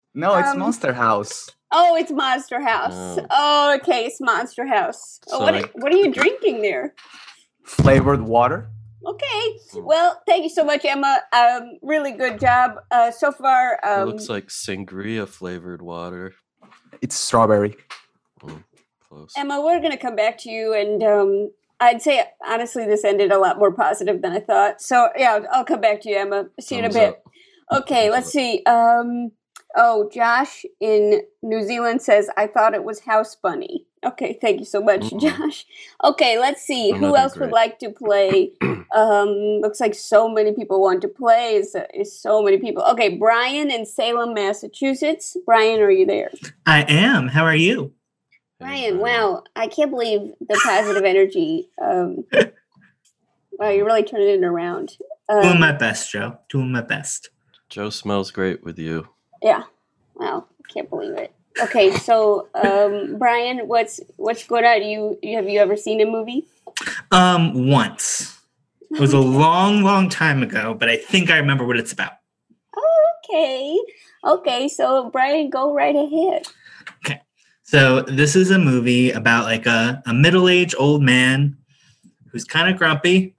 no, 0.14 0.36
it's 0.36 0.54
Um, 0.54 0.58
Monster 0.60 0.94
House. 0.94 1.55
Oh, 1.72 1.96
it's 1.96 2.12
Monster 2.12 2.60
House. 2.62 2.94
Oh. 2.94 3.26
Oh, 3.30 3.78
okay, 3.80 4.06
it's 4.06 4.20
Monster 4.20 4.66
House. 4.66 5.20
Oh, 5.30 5.40
what, 5.40 5.54
So 5.54 5.60
are, 5.60 5.70
what 5.74 5.92
are 5.92 5.96
you 5.96 6.12
drinking 6.12 6.62
there? 6.62 6.94
Flavored 7.64 8.22
water. 8.22 8.68
Okay. 9.04 9.58
Hmm. 9.72 9.84
Well, 9.84 10.22
thank 10.26 10.42
you 10.44 10.48
so 10.48 10.64
much, 10.64 10.84
Emma. 10.84 11.20
Um, 11.32 11.78
really 11.82 12.12
good 12.12 12.38
job 12.40 12.72
uh, 12.90 13.10
so 13.10 13.32
far. 13.32 13.74
it 13.82 13.86
Um, 13.86 14.08
looks 14.08 14.28
like 14.28 14.46
sangria 14.48 15.28
flavored 15.28 15.82
water. 15.82 16.34
It's 17.02 17.16
strawberry. 17.16 17.76
Close. 19.08 19.32
Emma, 19.36 19.60
we're 19.60 19.78
going 19.80 19.92
to 19.92 19.96
come 19.96 20.16
back 20.16 20.38
to 20.38 20.50
you, 20.50 20.72
and 20.74 21.02
um, 21.02 21.50
I'd 21.78 22.02
say 22.02 22.24
honestly, 22.46 22.86
this 22.86 23.04
ended 23.04 23.30
a 23.30 23.38
lot 23.38 23.58
more 23.58 23.72
positive 23.72 24.20
than 24.22 24.32
I 24.32 24.40
thought. 24.40 24.80
So 24.80 25.08
yeah, 25.16 25.40
I'll 25.52 25.64
come 25.64 25.80
back 25.80 26.00
to 26.02 26.10
you, 26.10 26.16
Emma. 26.16 26.46
See 26.60 26.76
you 26.76 26.80
in 26.84 26.90
a 26.90 26.92
bit. 26.92 27.22
up. 27.70 27.82
Okay, 27.82 28.04
Thumbs 28.08 28.12
let's 28.12 28.26
up. 28.28 28.32
see. 28.32 28.62
Um, 28.66 29.30
oh, 29.74 30.08
Josh 30.12 30.64
in 30.80 31.22
New 31.42 31.62
Zealand 31.62 32.02
says, 32.02 32.28
"I 32.36 32.46
thought 32.46 32.74
it 32.74 32.84
was 32.84 33.00
House 33.00 33.34
Bunny." 33.34 33.86
Okay, 34.04 34.38
thank 34.40 34.60
you 34.60 34.64
so 34.64 34.80
much, 34.80 35.00
Mm-mm. 35.00 35.20
Josh. 35.20 35.66
Okay, 36.04 36.38
let's 36.38 36.62
see 36.62 36.90
who 36.92 36.98
Another 36.98 37.18
else 37.18 37.36
would 37.38 37.50
like 37.50 37.78
to 37.80 37.90
play. 37.90 38.52
um, 38.94 39.28
looks 39.60 39.80
like 39.80 39.94
so 39.94 40.28
many 40.28 40.52
people 40.52 40.80
want 40.80 41.00
to 41.02 41.08
play. 41.08 41.56
Is 41.56 41.76
is 41.92 42.18
so 42.18 42.42
many 42.42 42.58
people? 42.58 42.84
Okay, 42.84 43.16
Brian 43.16 43.70
in 43.70 43.84
Salem, 43.84 44.34
Massachusetts. 44.34 45.36
Brian, 45.44 45.80
are 45.80 45.90
you 45.90 46.06
there? 46.06 46.30
I 46.66 46.82
am. 46.82 47.28
How 47.28 47.44
are 47.44 47.56
you? 47.56 47.92
Brian, 48.60 48.98
wow, 48.98 49.42
I 49.54 49.66
can't 49.66 49.90
believe 49.90 50.32
the 50.40 50.58
positive 50.64 51.04
energy. 51.04 51.68
Um, 51.82 52.24
wow, 53.52 53.68
you're 53.70 53.84
really 53.84 54.02
turning 54.04 54.28
it 54.28 54.44
around. 54.44 54.96
Doing 55.28 55.54
Um, 55.54 55.60
my 55.60 55.72
best, 55.72 56.10
Joe. 56.10 56.38
Doing 56.48 56.72
my 56.72 56.80
best. 56.80 57.30
Joe 57.68 57.90
smells 57.90 58.30
great 58.30 58.62
with 58.62 58.78
you. 58.78 59.08
Yeah. 59.42 59.64
Wow. 60.14 60.46
I 60.60 60.72
can't 60.72 60.90
believe 60.90 61.16
it. 61.16 61.32
Okay, 61.58 61.90
so 61.90 62.48
um, 62.54 63.16
Brian, 63.18 63.66
what's 63.66 64.00
what's 64.16 64.44
going 64.44 64.64
on? 64.64 64.82
You, 64.82 65.18
you 65.22 65.36
have 65.36 65.48
you 65.48 65.58
ever 65.58 65.76
seen 65.76 66.02
a 66.02 66.04
movie? 66.04 66.46
Um, 67.10 67.68
once. 67.68 68.38
It 68.90 69.00
was 69.00 69.14
a 69.14 69.18
long, 69.42 69.82
long 69.82 70.08
time 70.08 70.42
ago, 70.42 70.74
but 70.74 70.88
I 70.88 70.96
think 70.96 71.30
I 71.30 71.38
remember 71.38 71.66
what 71.66 71.78
it's 71.78 71.92
about. 71.92 72.12
Okay. 73.24 73.78
Okay, 74.24 74.68
so 74.68 75.10
Brian, 75.10 75.48
go 75.48 75.72
right 75.72 75.94
ahead. 75.94 76.46
Okay. 77.04 77.20
So 77.62 78.02
this 78.02 78.36
is 78.36 78.50
a 78.50 78.58
movie 78.58 79.10
about 79.10 79.44
like 79.44 79.66
a, 79.66 80.02
a 80.06 80.12
middle-aged 80.12 80.74
old 80.78 81.02
man 81.02 81.56
who's 82.30 82.44
kind 82.44 82.68
of 82.68 82.76
grumpy. 82.76 83.35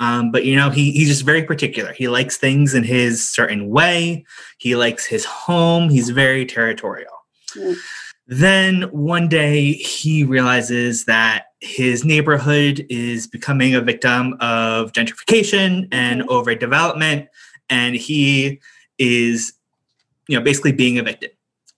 Um, 0.00 0.32
but 0.32 0.44
you 0.46 0.56
know, 0.56 0.70
he 0.70 0.90
he's 0.92 1.08
just 1.08 1.24
very 1.24 1.42
particular. 1.44 1.92
He 1.92 2.08
likes 2.08 2.36
things 2.36 2.74
in 2.74 2.82
his 2.82 3.28
certain 3.28 3.68
way. 3.68 4.24
He 4.58 4.74
likes 4.74 5.04
his 5.06 5.24
home. 5.26 5.90
He's 5.90 6.08
very 6.08 6.46
territorial. 6.46 7.12
Mm. 7.54 7.76
Then 8.26 8.82
one 8.92 9.28
day 9.28 9.72
he 9.72 10.24
realizes 10.24 11.04
that 11.04 11.46
his 11.60 12.04
neighborhood 12.04 12.86
is 12.88 13.26
becoming 13.26 13.74
a 13.74 13.80
victim 13.80 14.36
of 14.40 14.92
gentrification 14.92 15.88
and 15.92 16.22
Mhm. 16.22 16.28
overdevelopment, 16.28 17.26
and 17.68 17.94
he 17.96 18.60
is, 18.98 19.52
you 20.28 20.38
know, 20.38 20.44
basically 20.44 20.72
being 20.72 20.96
evicted. 20.96 21.32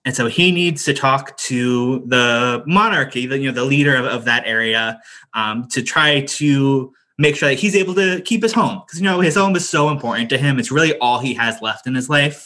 And 0.05 0.15
so 0.15 0.27
he 0.27 0.51
needs 0.51 0.83
to 0.85 0.93
talk 0.93 1.35
to 1.37 2.03
the 2.05 2.63
monarchy, 2.67 3.25
the 3.25 3.39
you 3.39 3.47
know 3.47 3.53
the 3.53 3.65
leader 3.65 3.95
of, 3.95 4.05
of 4.05 4.25
that 4.25 4.43
area, 4.45 5.01
um, 5.33 5.67
to 5.71 5.81
try 5.81 6.21
to 6.21 6.93
make 7.25 7.35
sure 7.39 7.49
that 7.49 7.59
he's 7.63 7.75
able 7.83 7.95
to 8.03 8.21
keep 8.29 8.41
his 8.47 8.53
home 8.61 8.75
because 8.85 8.99
you 9.01 9.05
know 9.09 9.19
his 9.29 9.35
home 9.41 9.55
is 9.55 9.65
so 9.77 9.81
important 9.95 10.29
to 10.33 10.37
him. 10.37 10.59
It's 10.59 10.71
really 10.77 10.93
all 10.99 11.19
he 11.27 11.33
has 11.43 11.55
left 11.67 11.87
in 11.87 11.93
his 11.95 12.07
life. 12.17 12.39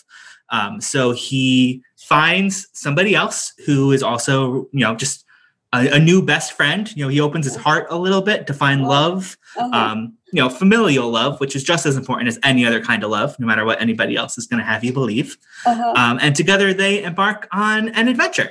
Um, 0.57 0.79
so 0.91 1.11
he 1.11 1.81
finds 1.97 2.67
somebody 2.73 3.13
else 3.21 3.39
who 3.65 3.91
is 3.91 4.01
also 4.03 4.67
you 4.71 4.83
know 4.85 4.95
just 4.95 5.25
a, 5.73 5.81
a 5.97 5.99
new 5.99 6.19
best 6.21 6.49
friend. 6.53 6.83
You 6.95 7.03
know 7.03 7.09
he 7.09 7.19
opens 7.27 7.45
his 7.45 7.57
heart 7.65 7.85
a 7.89 7.97
little 8.05 8.21
bit 8.31 8.47
to 8.47 8.53
find 8.53 8.79
love 8.87 9.37
Uh-huh. 9.57 9.69
um, 9.79 9.99
you 10.33 10.41
know, 10.41 10.49
familial 10.49 11.09
love, 11.09 11.39
which 11.39 11.55
is 11.55 11.63
just 11.63 11.85
as 11.85 11.95
important 11.95 12.27
as 12.27 12.37
any 12.43 12.65
other 12.67 12.81
kind 12.89 13.01
of 13.05 13.09
love, 13.17 13.29
no 13.39 13.47
matter 13.47 13.63
what 13.63 13.81
anybody 13.81 14.13
else 14.21 14.37
is 14.37 14.45
going 14.49 14.59
to 14.63 14.69
have 14.71 14.83
you 14.83 14.91
believe. 15.01 15.37
uh-huh. 15.65 15.93
Um, 16.01 16.19
and 16.21 16.35
together 16.35 16.73
they 16.73 16.93
embark 17.09 17.47
on 17.53 17.89
an 17.99 18.09
adventure. 18.13 18.49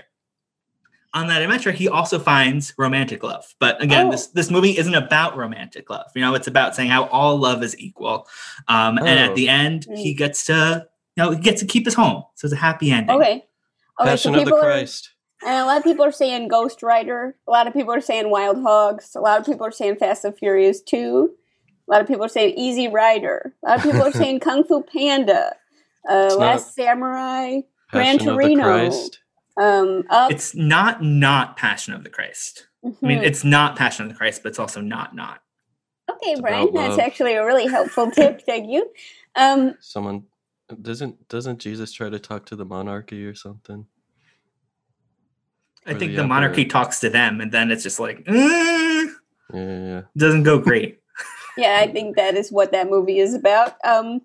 On 1.14 1.28
that 1.28 1.40
adventure, 1.42 1.72
he 1.72 1.88
also 1.88 2.18
finds 2.18 2.74
romantic 2.76 3.22
love. 3.22 3.54
But 3.58 3.82
again, 3.82 4.08
Oh. 4.08 4.10
this 4.10 4.26
this 4.28 4.50
movie 4.50 4.76
isn't 4.76 4.94
about 4.94 5.36
romantic 5.36 5.88
love. 5.90 6.06
You 6.14 6.20
know, 6.22 6.34
it's 6.34 6.46
about 6.46 6.74
saying 6.74 6.90
how 6.90 7.04
all 7.06 7.36
love 7.38 7.62
is 7.62 7.78
equal. 7.78 8.26
Um, 8.68 8.98
And 8.98 9.08
at 9.08 9.30
Oh. 9.30 9.34
the 9.34 9.48
end, 9.48 9.86
Mm. 9.86 9.96
he 9.98 10.14
gets 10.14 10.44
to, 10.46 10.86
you 11.16 11.22
know, 11.24 11.30
he 11.30 11.38
gets 11.40 11.60
to 11.60 11.66
keep 11.66 11.84
his 11.84 11.94
home. 11.94 12.24
So 12.34 12.46
it's 12.46 12.52
a 12.54 12.56
happy 12.56 12.90
ending. 12.90 13.16
okay. 13.16 13.44
Okay, 13.98 14.10
Passion 14.10 14.34
so 14.34 14.38
of 14.40 14.44
the 14.44 14.50
people 14.50 14.58
are, 14.58 14.62
Christ. 14.62 15.10
and 15.42 15.54
a 15.56 15.64
lot 15.64 15.78
of 15.78 15.84
people 15.84 16.04
are 16.04 16.12
saying 16.12 16.48
Ghost 16.48 16.82
Rider. 16.82 17.34
A 17.48 17.50
lot 17.50 17.66
of 17.66 17.72
people 17.72 17.94
are 17.94 18.00
saying 18.02 18.28
Wild 18.30 18.60
Hogs. 18.62 19.14
A 19.16 19.20
lot 19.20 19.40
of 19.40 19.46
people 19.46 19.66
are 19.66 19.70
saying 19.70 19.96
Fast 19.96 20.24
and 20.26 20.36
Furious 20.36 20.82
2. 20.82 21.30
A 21.88 21.90
lot 21.90 22.02
of 22.02 22.06
people 22.06 22.24
are 22.24 22.28
saying 22.28 22.52
Easy 22.58 22.88
Rider. 22.88 23.54
A 23.64 23.68
lot 23.70 23.76
of 23.78 23.82
people 23.84 24.02
are 24.02 24.12
saying 24.24 24.40
Kung 24.40 24.64
Fu 24.64 24.82
Panda. 24.82 25.54
Uh, 26.10 26.34
Last 26.38 26.74
Samurai. 26.74 27.60
Gran 27.90 28.18
Passion 28.18 28.28
of 28.28 28.36
the 28.36 28.42
Torino. 28.42 28.90
Christ. 29.56 29.82
Um, 29.82 30.04
up. 30.10 30.30
It's 30.30 30.54
not 30.54 31.02
not 31.02 31.56
Passion 31.56 31.94
of 31.94 32.04
the 32.04 32.10
Christ. 32.10 32.68
I 32.84 32.88
mean, 33.02 33.18
Mhm. 33.20 33.24
it's 33.24 33.42
not 33.44 33.76
Passion 33.76 34.04
of 34.04 34.10
the 34.12 34.16
Christ, 34.16 34.42
but 34.42 34.50
it's 34.50 34.58
also 34.58 34.80
not 34.80 35.14
not. 35.14 35.40
Okay, 36.10 36.32
It's 36.32 36.40
Brian, 36.40 36.72
that's 36.72 36.90
love. 36.90 37.00
actually 37.00 37.34
a 37.34 37.44
really 37.44 37.66
helpful 37.66 38.10
tip. 38.10 38.42
Thank 38.46 38.70
you. 38.70 38.90
Um, 39.34 39.74
Someone 39.80 40.24
doesn't 40.82 41.28
doesn't 41.28 41.58
Jesus 41.58 41.92
try 41.92 42.08
to 42.10 42.18
talk 42.18 42.46
to 42.46 42.56
the 42.56 42.64
monarchy 42.64 43.24
or 43.24 43.34
something? 43.34 43.86
I 45.86 45.92
Or 45.92 45.98
think 45.98 46.12
the 46.12 46.22
the, 46.22 46.26
monarchy 46.26 46.64
talks 46.64 47.00
to 47.00 47.10
them, 47.10 47.40
and 47.40 47.52
then 47.52 47.70
it's 47.70 47.82
just 47.84 48.00
like, 48.00 48.24
"Mm," 48.24 49.06
Yeah, 49.54 49.60
yeah, 49.60 49.78
yeah. 49.84 50.02
doesn't 50.16 50.42
go 50.42 50.58
great. 50.58 51.00
yeah, 51.56 51.78
I 51.80 51.90
think 51.92 52.16
that 52.16 52.34
is 52.36 52.50
what 52.50 52.72
that 52.72 52.90
movie 52.90 53.18
is 53.20 53.34
about. 53.34 53.74
Um, 53.84 54.20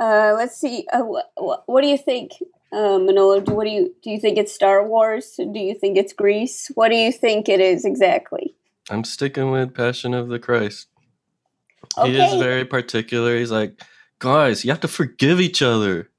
uh, 0.00 0.34
let's 0.36 0.56
see. 0.56 0.86
Uh, 0.92 1.02
wh- 1.02 1.40
wh- 1.40 1.68
what 1.68 1.82
do 1.82 1.88
you 1.88 1.98
think, 1.98 2.32
uh, 2.72 2.98
Manolo? 2.98 3.40
Do, 3.40 3.54
what 3.54 3.64
do 3.64 3.70
you 3.70 3.94
do? 4.02 4.10
You 4.10 4.20
think 4.20 4.38
it's 4.38 4.52
Star 4.54 4.86
Wars? 4.86 5.34
Do 5.36 5.58
you 5.58 5.74
think 5.74 5.96
it's 5.96 6.12
Grease? 6.12 6.70
What 6.74 6.88
do 6.90 6.96
you 6.96 7.12
think 7.12 7.48
it 7.48 7.60
is 7.60 7.84
exactly? 7.84 8.54
I'm 8.90 9.04
sticking 9.04 9.50
with 9.50 9.74
Passion 9.74 10.14
of 10.14 10.28
the 10.28 10.38
Christ. 10.38 10.88
He 12.04 12.16
is 12.18 12.34
very 12.40 12.64
particular. 12.64 13.36
He's 13.36 13.50
like, 13.50 13.80
guys, 14.18 14.64
you 14.64 14.70
have 14.70 14.80
to 14.80 14.88
forgive 14.88 15.40
each 15.40 15.62
other. 15.62 16.10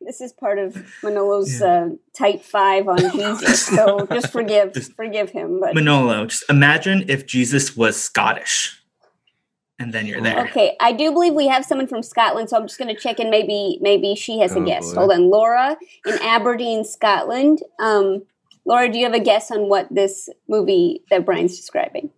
This 0.00 0.20
is 0.22 0.32
part 0.32 0.58
of 0.58 0.74
Manolo's 1.02 1.60
uh, 1.60 1.90
tight 2.16 2.42
five 2.42 2.88
on 2.88 2.98
Jesus. 3.12 3.66
So 3.66 4.06
just 4.06 4.32
forgive, 4.32 4.72
Just- 4.72 4.94
forgive 4.94 5.30
him. 5.30 5.60
But 5.60 5.74
Manolo, 5.74 6.26
just 6.26 6.44
imagine 6.48 7.04
if 7.08 7.26
Jesus 7.26 7.76
was 7.76 8.00
Scottish, 8.00 8.79
and 9.80 9.92
then 9.92 10.06
you're 10.06 10.20
there. 10.20 10.46
Okay, 10.46 10.76
I 10.78 10.92
do 10.92 11.10
believe 11.10 11.34
we 11.34 11.48
have 11.48 11.64
someone 11.64 11.88
from 11.88 12.02
Scotland, 12.04 12.48
so 12.50 12.56
I'm 12.56 12.66
just 12.68 12.78
going 12.78 12.94
to 12.94 13.00
check 13.00 13.18
in. 13.18 13.30
Maybe, 13.30 13.78
maybe 13.80 14.14
she 14.14 14.38
has 14.38 14.54
a 14.54 14.60
Oh, 14.60 14.64
guess. 14.64 14.90
boy. 14.92 15.00
Hold 15.00 15.12
on, 15.12 15.30
Laura 15.30 15.76
in 16.06 16.18
Aberdeen, 16.22 16.84
Scotland. 16.84 17.60
Um, 17.80 18.22
Laura, 18.64 18.88
do 18.92 18.98
you 18.98 19.04
have 19.04 19.14
a 19.14 19.20
guess 19.20 19.50
on 19.50 19.68
what 19.68 19.88
this 19.92 20.28
movie 20.46 21.02
that 21.10 21.24
Brian's 21.26 21.56
describing? 21.56 22.10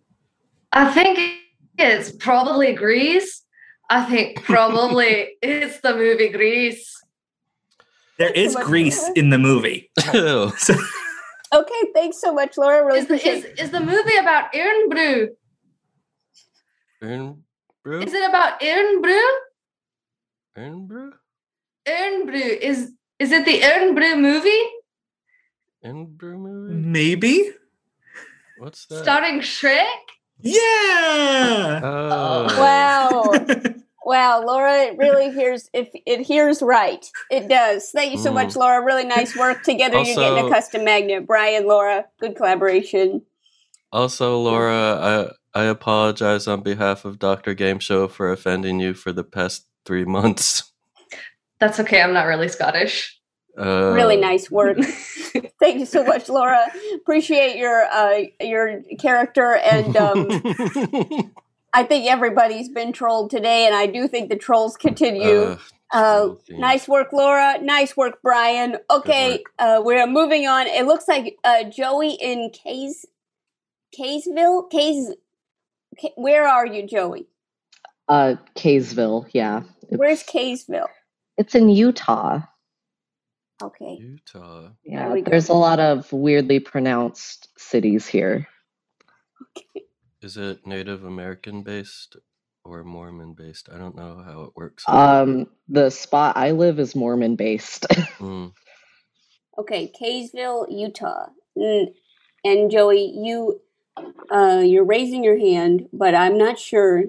I 0.73 0.91
think 0.93 1.39
it's 1.79 2.11
probably 2.11 2.73
Grease. 2.73 3.41
I 3.89 4.03
think 4.05 4.43
probably 4.43 5.37
it's 5.41 5.79
the 5.79 5.95
movie 5.95 6.29
Grease. 6.29 6.89
There 8.17 8.27
Thanks 8.29 8.49
is 8.49 8.53
much, 8.55 8.65
Greece 8.65 9.01
Laura. 9.01 9.13
in 9.15 9.29
the 9.31 9.37
movie. 9.39 9.89
So 10.11 10.51
Okay, 11.53 11.81
thanks 11.93 12.19
so 12.19 12.33
much, 12.33 12.57
Laura. 12.57 12.83
Really 12.85 12.99
Is 12.99 13.07
the, 13.07 13.27
is, 13.29 13.45
is 13.59 13.69
the 13.71 13.79
movie 13.79 14.17
about 14.17 14.45
Irn-Bru? 14.55 15.29
Ern- 17.03 17.42
Brew? 17.83 18.01
Is 18.01 18.13
it 18.13 18.27
about 18.27 18.61
Irn-Bru? 18.63 19.21
Irn-Bru? 20.55 21.13
Irn-Bru 21.87 22.37
is 22.39 22.91
is 23.19 23.31
it 23.31 23.45
the 23.45 23.63
Irn-Bru 23.63 24.15
movie 24.15 24.63
Irn-Bru 25.83 26.37
movie? 26.37 26.73
Maybe. 26.73 27.51
What's 28.57 28.85
that? 28.85 29.03
starring 29.03 29.41
Shrek? 29.41 29.83
Yeah. 30.41 31.81
Oh. 31.83 32.59
Wow. 32.59 33.73
Wow, 34.05 34.43
Laura 34.45 34.79
it 34.81 34.97
really 34.97 35.31
hears 35.31 35.69
if 35.71 35.87
it 35.93 36.19
hears 36.19 36.61
right. 36.61 37.09
It 37.31 37.47
does. 37.47 37.89
Thank 37.91 38.11
you 38.11 38.17
so 38.17 38.31
Mm. 38.31 38.33
much, 38.33 38.55
Laura. 38.57 38.83
Really 38.83 39.05
nice 39.05 39.33
work 39.33 39.63
together. 39.63 39.95
You're 39.99 40.17
getting 40.17 40.45
a 40.45 40.49
custom 40.49 40.83
magnet. 40.83 41.25
Brian, 41.25 41.67
Laura, 41.67 42.03
good 42.19 42.35
collaboration. 42.35 43.21
Also, 43.93 44.41
Laura, 44.41 45.31
I 45.53 45.61
I 45.61 45.63
apologize 45.65 46.47
on 46.47 46.61
behalf 46.61 47.05
of 47.05 47.19
Doctor 47.19 47.53
Game 47.53 47.79
Show 47.79 48.07
for 48.07 48.31
offending 48.31 48.79
you 48.79 48.93
for 48.93 49.11
the 49.11 49.23
past 49.23 49.65
three 49.85 50.05
months. 50.05 50.71
That's 51.59 51.79
okay. 51.79 52.01
I'm 52.01 52.13
not 52.13 52.25
really 52.27 52.49
Scottish. 52.49 53.19
Uh, 53.57 53.91
Really 53.93 54.17
nice 54.17 54.49
work. 54.49 54.77
Thank 55.59 55.79
you 55.79 55.85
so 55.85 56.03
much, 56.03 56.27
Laura. 56.27 56.65
Appreciate 56.95 57.55
your 57.57 57.83
uh, 57.85 58.21
your 58.41 58.81
character, 58.99 59.55
and 59.57 59.95
um, 59.95 60.27
I 61.73 61.83
think 61.83 62.09
everybody's 62.09 62.69
been 62.69 62.91
trolled 62.91 63.29
today, 63.29 63.65
and 63.67 63.75
I 63.75 63.85
do 63.85 64.07
think 64.07 64.29
the 64.29 64.35
trolls 64.37 64.75
continue. 64.77 65.43
Uh, 65.43 65.57
Uh, 65.93 66.29
nice 66.49 66.87
work, 66.87 67.13
Laura. 67.13 67.59
Nice 67.61 67.95
work, 67.95 68.17
Brian. 68.23 68.77
Okay, 68.89 69.43
uh, 69.59 69.79
we're 69.85 70.07
moving 70.07 70.47
on. 70.47 70.65
It 70.65 70.87
looks 70.87 71.07
like 71.07 71.37
uh, 71.43 71.65
Joey 71.65 72.13
in 72.19 72.49
Kays, 72.49 73.05
Kaysville. 73.95 74.71
Kays, 74.71 75.09
K- 75.09 75.15
where 76.15 76.47
are 76.47 76.65
you, 76.65 76.87
Joey? 76.87 77.27
Uh, 78.07 78.35
Kaysville, 78.55 79.27
yeah. 79.33 79.63
Where's 79.89 80.23
Kaysville? 80.23 80.87
It's 81.37 81.55
in 81.55 81.69
Utah. 81.69 82.41
Okay. 83.63 83.97
Utah. 83.99 84.69
Yeah, 84.83 85.11
we 85.13 85.21
go. 85.21 85.31
there's 85.31 85.49
a 85.49 85.53
lot 85.53 85.79
of 85.79 86.11
weirdly 86.11 86.59
pronounced 86.59 87.49
cities 87.57 88.07
here. 88.07 88.47
Okay. 89.57 89.85
Is 90.21 90.37
it 90.37 90.65
Native 90.67 91.03
American 91.05 91.63
based 91.63 92.17
or 92.65 92.83
Mormon 92.83 93.33
based? 93.33 93.69
I 93.73 93.77
don't 93.77 93.95
know 93.95 94.21
how 94.25 94.43
it 94.43 94.51
works. 94.55 94.83
Um, 94.87 95.47
the 95.69 95.89
spot 95.91 96.37
I 96.37 96.51
live 96.51 96.79
is 96.79 96.95
Mormon 96.95 97.35
based. 97.35 97.87
Mm. 98.19 98.53
Okay, 99.57 99.91
Kaysville, 100.01 100.67
Utah. 100.71 101.27
Mm, 101.57 101.87
And 102.45 102.71
Joey, 102.71 103.13
you 103.23 103.61
uh, 104.31 104.61
you're 104.65 104.83
raising 104.85 105.23
your 105.23 105.37
hand, 105.37 105.87
but 105.93 106.15
I'm 106.15 106.37
not 106.37 106.59
sure. 106.59 107.03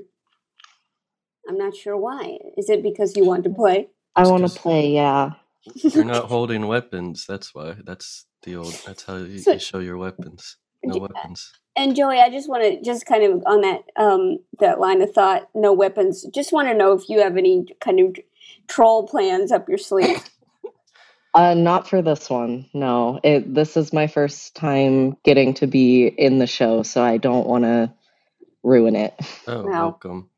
I'm 1.48 1.58
not 1.58 1.76
sure 1.76 1.96
why. 1.96 2.38
Is 2.56 2.70
it 2.70 2.82
because 2.82 3.16
you 3.16 3.24
want 3.24 3.44
to 3.44 3.50
play? 3.50 3.88
I 4.16 4.26
want 4.26 4.48
to 4.48 4.58
play, 4.58 4.90
yeah. 4.90 5.32
You're 5.74 6.04
not 6.04 6.26
holding 6.26 6.66
weapons. 6.66 7.26
That's 7.26 7.54
why. 7.54 7.76
That's 7.84 8.26
the 8.42 8.56
old. 8.56 8.74
That's 8.86 9.04
how 9.04 9.16
you, 9.16 9.38
So- 9.38 9.52
you 9.52 9.58
show 9.58 9.78
your 9.78 9.98
weapons. 9.98 10.56
No 10.84 10.98
weapons. 10.98 11.52
And 11.76 11.96
Joey, 11.96 12.18
I 12.20 12.30
just 12.30 12.48
want 12.48 12.62
to 12.62 12.80
just 12.82 13.06
kind 13.06 13.24
of 13.24 13.42
on 13.46 13.62
that 13.62 13.82
um, 13.96 14.38
that 14.60 14.78
line 14.78 15.00
of 15.02 15.12
thought, 15.12 15.48
no 15.54 15.72
weapons. 15.72 16.24
Just 16.32 16.52
want 16.52 16.68
to 16.68 16.74
know 16.74 16.92
if 16.92 17.08
you 17.08 17.20
have 17.20 17.36
any 17.36 17.66
kind 17.80 17.98
of 18.00 18.16
troll 18.68 19.06
plans 19.08 19.50
up 19.50 19.68
your 19.68 19.78
sleeve. 19.78 20.22
Uh, 21.34 21.54
not 21.54 21.88
for 21.88 22.00
this 22.00 22.30
one. 22.30 22.66
No, 22.74 23.20
it. 23.24 23.54
This 23.54 23.76
is 23.76 23.92
my 23.92 24.06
first 24.06 24.54
time 24.54 25.16
getting 25.24 25.54
to 25.54 25.66
be 25.66 26.06
in 26.06 26.38
the 26.38 26.46
show, 26.46 26.82
so 26.82 27.02
I 27.02 27.16
don't 27.16 27.46
want 27.46 27.64
to 27.64 27.92
ruin 28.62 28.96
it. 28.96 29.14
Oh, 29.48 29.64
Wow. 29.64 29.82
welcome. 29.82 30.30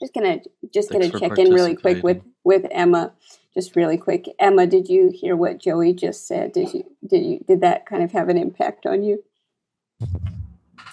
just 0.00 0.14
gonna 0.14 0.40
just 0.72 0.90
Thanks 0.90 1.10
gonna 1.10 1.20
check 1.20 1.38
in 1.38 1.52
really 1.52 1.74
quick 1.74 2.02
with 2.02 2.22
with 2.44 2.66
Emma. 2.70 3.12
Just 3.54 3.76
really 3.76 3.96
quick, 3.96 4.26
Emma, 4.40 4.66
did 4.66 4.88
you 4.88 5.10
hear 5.14 5.36
what 5.36 5.58
Joey 5.58 5.92
just 5.92 6.26
said? 6.26 6.52
Did 6.52 6.74
you 6.74 6.84
did 7.06 7.24
you 7.24 7.38
did 7.46 7.60
that 7.62 7.86
kind 7.86 8.02
of 8.02 8.12
have 8.12 8.28
an 8.28 8.36
impact 8.38 8.86
on 8.86 9.02
you? 9.02 9.22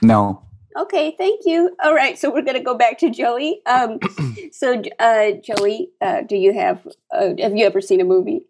No. 0.01 0.41
Okay, 0.78 1.15
thank 1.17 1.41
you. 1.45 1.76
All 1.84 1.93
right, 1.93 2.17
so 2.17 2.32
we're 2.34 2.43
gonna 2.43 2.63
go 2.63 2.76
back 2.76 2.97
to 3.00 3.10
Joey. 3.10 3.62
Um, 3.65 4.00
so 4.52 4.82
uh, 5.00 5.32
Joey, 5.43 5.91
uh, 6.02 6.21
do 6.21 6.36
you 6.36 6.54
have 6.54 6.88
uh, 7.13 7.34
have 7.39 7.56
you 7.56 7.65
ever 7.65 7.82
seen 7.82 8.02
a 8.02 8.06
movie? 8.06 8.45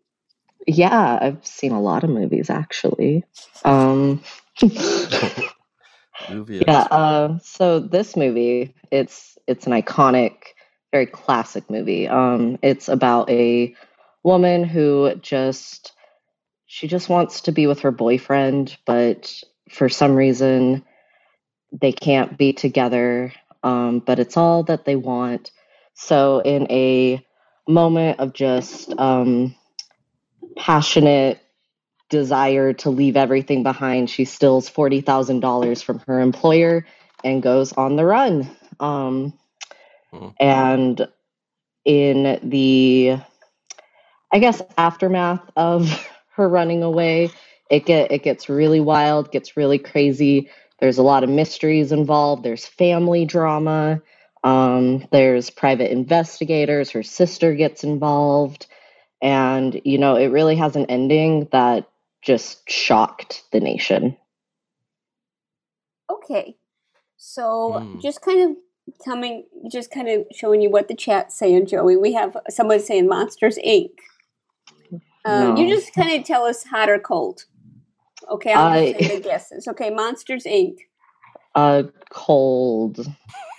Yeah, 0.68 1.20
I've 1.22 1.46
seen 1.46 1.72
a 1.72 1.82
lot 1.82 2.04
of 2.04 2.10
movies 2.10 2.50
actually. 2.50 3.24
Um, 3.66 4.24
Movie. 6.30 6.64
yeah. 6.68 6.82
Uh, 6.92 7.40
so 7.40 7.80
this 7.80 8.16
movie, 8.16 8.76
it's 8.92 9.38
it's 9.48 9.66
an 9.66 9.74
iconic, 9.74 10.34
very 10.92 11.06
classic 11.06 11.70
movie. 11.70 12.08
Um, 12.08 12.60
it's 12.62 12.88
about 12.88 13.30
a 13.30 13.76
woman 14.24 14.64
who 14.64 15.16
just 15.16 15.94
she 16.68 16.88
just 16.88 17.10
wants 17.10 17.42
to 17.42 17.52
be 17.52 17.68
with 17.68 17.82
her 17.82 17.92
boyfriend, 17.92 18.78
but 18.86 19.44
for 19.70 19.90
some 19.90 20.16
reason 20.16 20.86
they 21.72 21.92
can't 21.92 22.38
be 22.38 22.54
together. 22.54 23.34
Um, 23.64 24.00
but 24.00 24.20
it's 24.20 24.38
all 24.38 24.64
that 24.64 24.86
they 24.86 24.96
want. 24.96 25.52
So 25.94 26.40
in 26.40 26.70
a 26.72 27.26
moment 27.68 28.20
of 28.20 28.34
just 28.34 28.92
um, 28.98 29.56
passionate 30.58 31.40
desire 32.10 32.74
to 32.74 32.92
leave 32.92 33.18
everything 33.18 33.64
behind, 33.64 34.10
she 34.10 34.26
steals 34.26 34.70
forty 34.70 35.02
thousand 35.02 35.42
dollars 35.42 35.84
from 35.84 36.00
her 36.08 36.22
employer 36.22 36.88
and 37.24 37.44
goes 37.44 37.74
on 37.74 37.98
the 37.98 38.06
run. 38.06 38.50
Um, 38.80 39.34
Hmm. 40.12 40.30
and 40.40 41.08
in 41.86 42.40
the, 42.50 43.18
I 44.34 44.40
guess 44.40 44.62
aftermath 44.78 45.42
of 45.58 45.90
her 46.36 46.50
running 46.50 46.84
away, 46.84 47.32
it 47.70 47.86
get 47.86 48.12
it 48.12 48.24
gets 48.24 48.50
really 48.50 48.82
wild, 48.82 49.32
gets 49.32 49.58
really 49.58 49.80
crazy. 49.80 50.50
There's 50.80 51.00
a 51.00 51.04
lot 51.04 51.24
of 51.24 51.30
mysteries 51.32 51.92
involved. 51.92 52.44
There's 52.44 52.66
family 52.66 53.26
drama. 53.26 54.02
Um, 54.44 55.08
there's 55.12 55.50
private 55.50 55.92
investigators. 55.92 56.92
Her 56.92 57.04
sister 57.04 57.56
gets 57.56 57.84
involved, 57.84 58.68
and 59.22 59.80
you 59.84 59.98
know 59.98 60.16
it 60.16 60.28
really 60.28 60.56
has 60.56 60.76
an 60.76 60.86
ending 60.88 61.48
that 61.52 61.88
just 62.22 62.70
shocked 62.70 63.44
the 63.52 63.60
nation. 63.60 64.16
Okay, 66.10 66.56
so 67.18 67.80
Hmm. 67.80 68.00
just 68.00 68.22
kind 68.22 68.42
of 68.52 68.58
coming, 69.06 69.46
just 69.72 69.92
kind 69.92 70.10
of 70.10 70.26
showing 70.34 70.62
you 70.62 70.70
what 70.70 70.88
the 70.88 70.96
chat's 70.96 71.36
saying, 71.38 71.68
Joey. 71.68 71.96
We 71.96 72.14
have 72.14 72.36
someone 72.50 72.80
saying 72.80 73.08
Monsters 73.08 73.58
Inc. 73.66 73.92
Uh, 75.24 75.54
You 75.58 75.70
just 75.70 75.94
kind 75.94 76.20
of 76.20 76.26
tell 76.26 76.44
us 76.46 76.64
hot 76.64 76.90
or 76.90 77.00
cold. 77.00 77.46
Okay, 78.30 78.54
I'll 78.54 78.68
I- 78.68 78.92
just 78.94 79.08
say 79.10 79.16
the 79.18 79.24
guesses. 79.24 79.68
Okay, 79.68 79.90
Monsters 79.90 80.44
Inc. 80.46 80.78
Uh, 81.56 81.84
cold. 82.10 83.06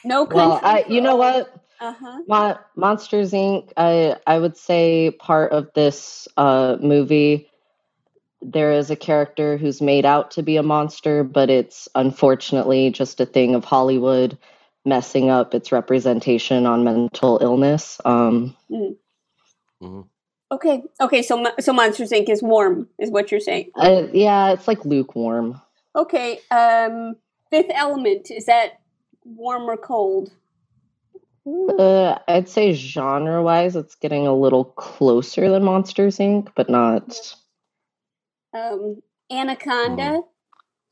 No 0.04 0.24
Well. 0.24 0.60
I, 0.62 0.84
you 0.88 1.00
know 1.00 1.16
what? 1.16 1.54
Uh 1.82 1.92
huh. 1.92 2.18
Mon- 2.28 2.58
Monsters 2.76 3.32
Inc. 3.32 3.72
I 3.76 4.16
I 4.24 4.38
would 4.38 4.56
say 4.56 5.10
part 5.18 5.50
of 5.50 5.68
this 5.74 6.28
uh, 6.36 6.76
movie. 6.80 7.48
There 8.40 8.70
is 8.72 8.88
a 8.90 8.96
character 8.96 9.56
who's 9.56 9.80
made 9.82 10.04
out 10.04 10.30
to 10.32 10.42
be 10.44 10.56
a 10.56 10.62
monster, 10.62 11.24
but 11.24 11.50
it's 11.50 11.88
unfortunately 11.96 12.90
just 12.90 13.20
a 13.20 13.26
thing 13.26 13.56
of 13.56 13.64
Hollywood 13.64 14.38
messing 14.84 15.28
up 15.28 15.54
its 15.54 15.72
representation 15.72 16.66
on 16.66 16.84
mental 16.84 17.38
illness. 17.42 18.00
Um, 18.04 18.56
Mhm. 18.70 20.06
Okay. 20.52 20.84
Okay. 21.00 21.22
So, 21.22 21.44
so 21.58 21.72
Monsters 21.72 22.12
Inc. 22.12 22.28
is 22.28 22.42
warm, 22.42 22.88
is 22.98 23.10
what 23.10 23.30
you're 23.32 23.40
saying. 23.40 23.72
uh, 23.74 24.06
yeah, 24.12 24.52
it's 24.52 24.68
like 24.68 24.84
lukewarm. 24.84 25.60
Okay. 25.96 26.38
Um, 26.50 27.16
Fifth 27.50 27.70
Element 27.74 28.30
is 28.30 28.46
that 28.46 28.80
warm 29.24 29.62
or 29.68 29.76
cold? 29.76 30.30
Uh, 31.46 32.18
I'd 32.28 32.48
say 32.48 32.72
genre-wise, 32.72 33.74
it's 33.74 33.96
getting 33.96 34.26
a 34.26 34.34
little 34.34 34.64
closer 34.64 35.50
than 35.50 35.64
Monsters 35.64 36.18
Inc., 36.18 36.48
but 36.54 36.70
not. 36.70 37.16
Um, 38.54 39.00
Anaconda. 39.30 40.20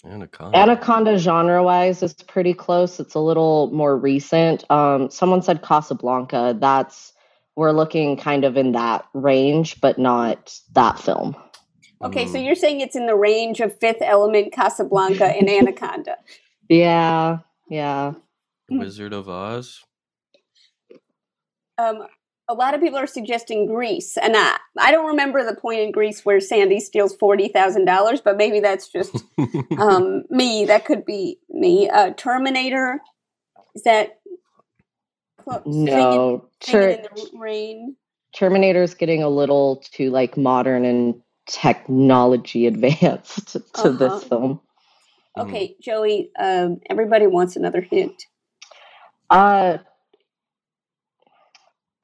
Anaconda. 0.04 0.56
Anaconda 0.58 1.18
genre 1.18 1.62
wise 1.62 2.02
is 2.02 2.14
pretty 2.14 2.54
close. 2.54 2.98
It's 2.98 3.14
a 3.14 3.20
little 3.20 3.70
more 3.72 3.96
recent. 3.96 4.68
Um, 4.70 5.10
someone 5.10 5.42
said 5.42 5.62
Casablanca. 5.62 6.56
That's 6.58 7.12
we're 7.56 7.72
looking 7.72 8.16
kind 8.16 8.44
of 8.44 8.56
in 8.56 8.72
that 8.72 9.04
range, 9.12 9.80
but 9.80 9.98
not 9.98 10.58
that 10.72 10.98
film. 10.98 11.36
Okay, 12.02 12.26
so 12.26 12.38
Mm. 12.38 12.44
you're 12.46 12.54
saying 12.54 12.80
it's 12.80 12.96
in 12.96 13.04
the 13.06 13.14
range 13.14 13.60
of 13.60 13.78
Fifth 13.78 14.00
Element, 14.00 14.52
Casablanca, 14.52 15.26
and 15.26 15.48
Anaconda. 15.48 16.16
Yeah, 16.68 17.38
yeah. 17.68 18.12
Wizard 18.70 19.12
of 19.12 19.28
Oz. 19.28 19.82
Um, 21.80 22.06
a 22.48 22.54
lot 22.54 22.74
of 22.74 22.80
people 22.80 22.98
are 22.98 23.06
suggesting 23.06 23.66
Grease, 23.66 24.16
and 24.16 24.36
I, 24.36 24.56
I 24.78 24.90
don't 24.90 25.06
remember 25.06 25.44
the 25.44 25.54
point 25.54 25.80
in 25.80 25.92
Grease 25.92 26.24
where 26.24 26.40
Sandy 26.40 26.80
steals 26.80 27.14
forty 27.16 27.48
thousand 27.48 27.84
dollars, 27.84 28.20
but 28.20 28.36
maybe 28.36 28.58
that's 28.60 28.88
just 28.88 29.16
um, 29.78 30.24
me. 30.30 30.64
That 30.64 30.84
could 30.84 31.04
be 31.04 31.38
me. 31.48 31.88
Uh, 31.88 32.10
Terminator. 32.16 33.00
Is 33.76 33.84
that 33.84 34.18
Clo- 35.38 35.62
No, 35.64 36.48
singing 36.60 36.80
Ter- 36.80 36.90
in 36.90 37.02
the 37.02 37.30
rain. 37.38 37.96
Terminator's 38.34 38.94
getting 38.94 39.22
a 39.22 39.28
little 39.28 39.76
too 39.92 40.10
like 40.10 40.36
modern 40.36 40.84
and 40.84 41.14
technology 41.46 42.66
advanced 42.66 43.52
to 43.52 43.58
Uh-huh. 43.76 43.88
this 43.90 44.24
film. 44.24 44.60
Okay, 45.38 45.76
Joey. 45.80 46.32
Um, 46.38 46.80
everybody 46.90 47.28
wants 47.28 47.54
another 47.54 47.80
hint. 47.80 48.24
Uh 49.30 49.78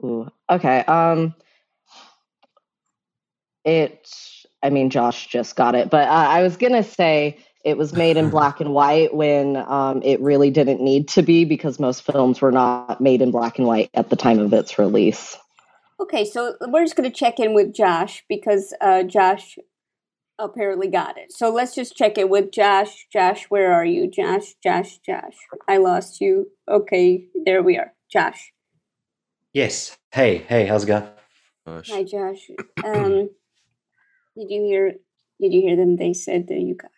ooh, 0.04 0.28
okay. 0.50 0.80
Um 0.80 1.34
it 3.64 4.08
I 4.62 4.70
mean 4.70 4.90
Josh 4.90 5.26
just 5.26 5.56
got 5.56 5.74
it, 5.74 5.90
but 5.90 6.08
uh, 6.08 6.10
I 6.10 6.42
was 6.42 6.56
going 6.56 6.72
to 6.72 6.82
say 6.82 7.38
it 7.64 7.76
was 7.76 7.92
made 7.92 8.16
in 8.16 8.30
black 8.36 8.60
and 8.60 8.72
white 8.72 9.14
when 9.14 9.56
um 9.56 10.02
it 10.02 10.20
really 10.20 10.50
didn't 10.50 10.80
need 10.80 11.08
to 11.08 11.22
be 11.22 11.44
because 11.44 11.78
most 11.78 12.02
films 12.02 12.40
were 12.40 12.52
not 12.52 13.00
made 13.00 13.20
in 13.20 13.30
black 13.30 13.58
and 13.58 13.66
white 13.66 13.90
at 13.94 14.10
the 14.10 14.16
time 14.16 14.38
of 14.38 14.52
its 14.52 14.78
release. 14.78 15.36
Okay, 15.98 16.26
so 16.26 16.54
we're 16.60 16.84
just 16.84 16.94
going 16.94 17.10
to 17.10 17.16
check 17.16 17.40
in 17.40 17.54
with 17.54 17.74
Josh 17.74 18.22
because 18.28 18.74
uh, 18.82 19.02
Josh 19.02 19.56
apparently 20.38 20.88
got 20.88 21.16
it. 21.16 21.32
So 21.32 21.50
let's 21.50 21.74
just 21.74 21.96
check 21.96 22.18
in 22.18 22.28
with 22.28 22.52
Josh. 22.52 23.06
Josh, 23.10 23.46
where 23.48 23.72
are 23.72 23.84
you? 23.84 24.10
Josh, 24.10 24.54
Josh, 24.62 24.98
Josh. 24.98 25.36
I 25.66 25.78
lost 25.78 26.20
you. 26.20 26.50
Okay, 26.68 27.24
there 27.46 27.62
we 27.62 27.78
are. 27.78 27.94
Josh. 28.12 28.52
Yes. 29.56 29.96
Hey, 30.12 30.44
hey, 30.46 30.66
how's 30.66 30.84
it 30.84 30.88
going? 30.88 31.08
Gosh. 31.66 31.88
Hi, 31.88 32.02
Josh. 32.02 32.50
Um, 32.84 33.30
did 34.36 34.50
you 34.50 34.62
hear? 34.64 34.92
Did 35.40 35.54
you 35.54 35.62
hear 35.62 35.76
them? 35.76 35.96
They 35.96 36.12
said 36.12 36.48
that 36.48 36.58
you 36.58 36.74
got. 36.74 36.90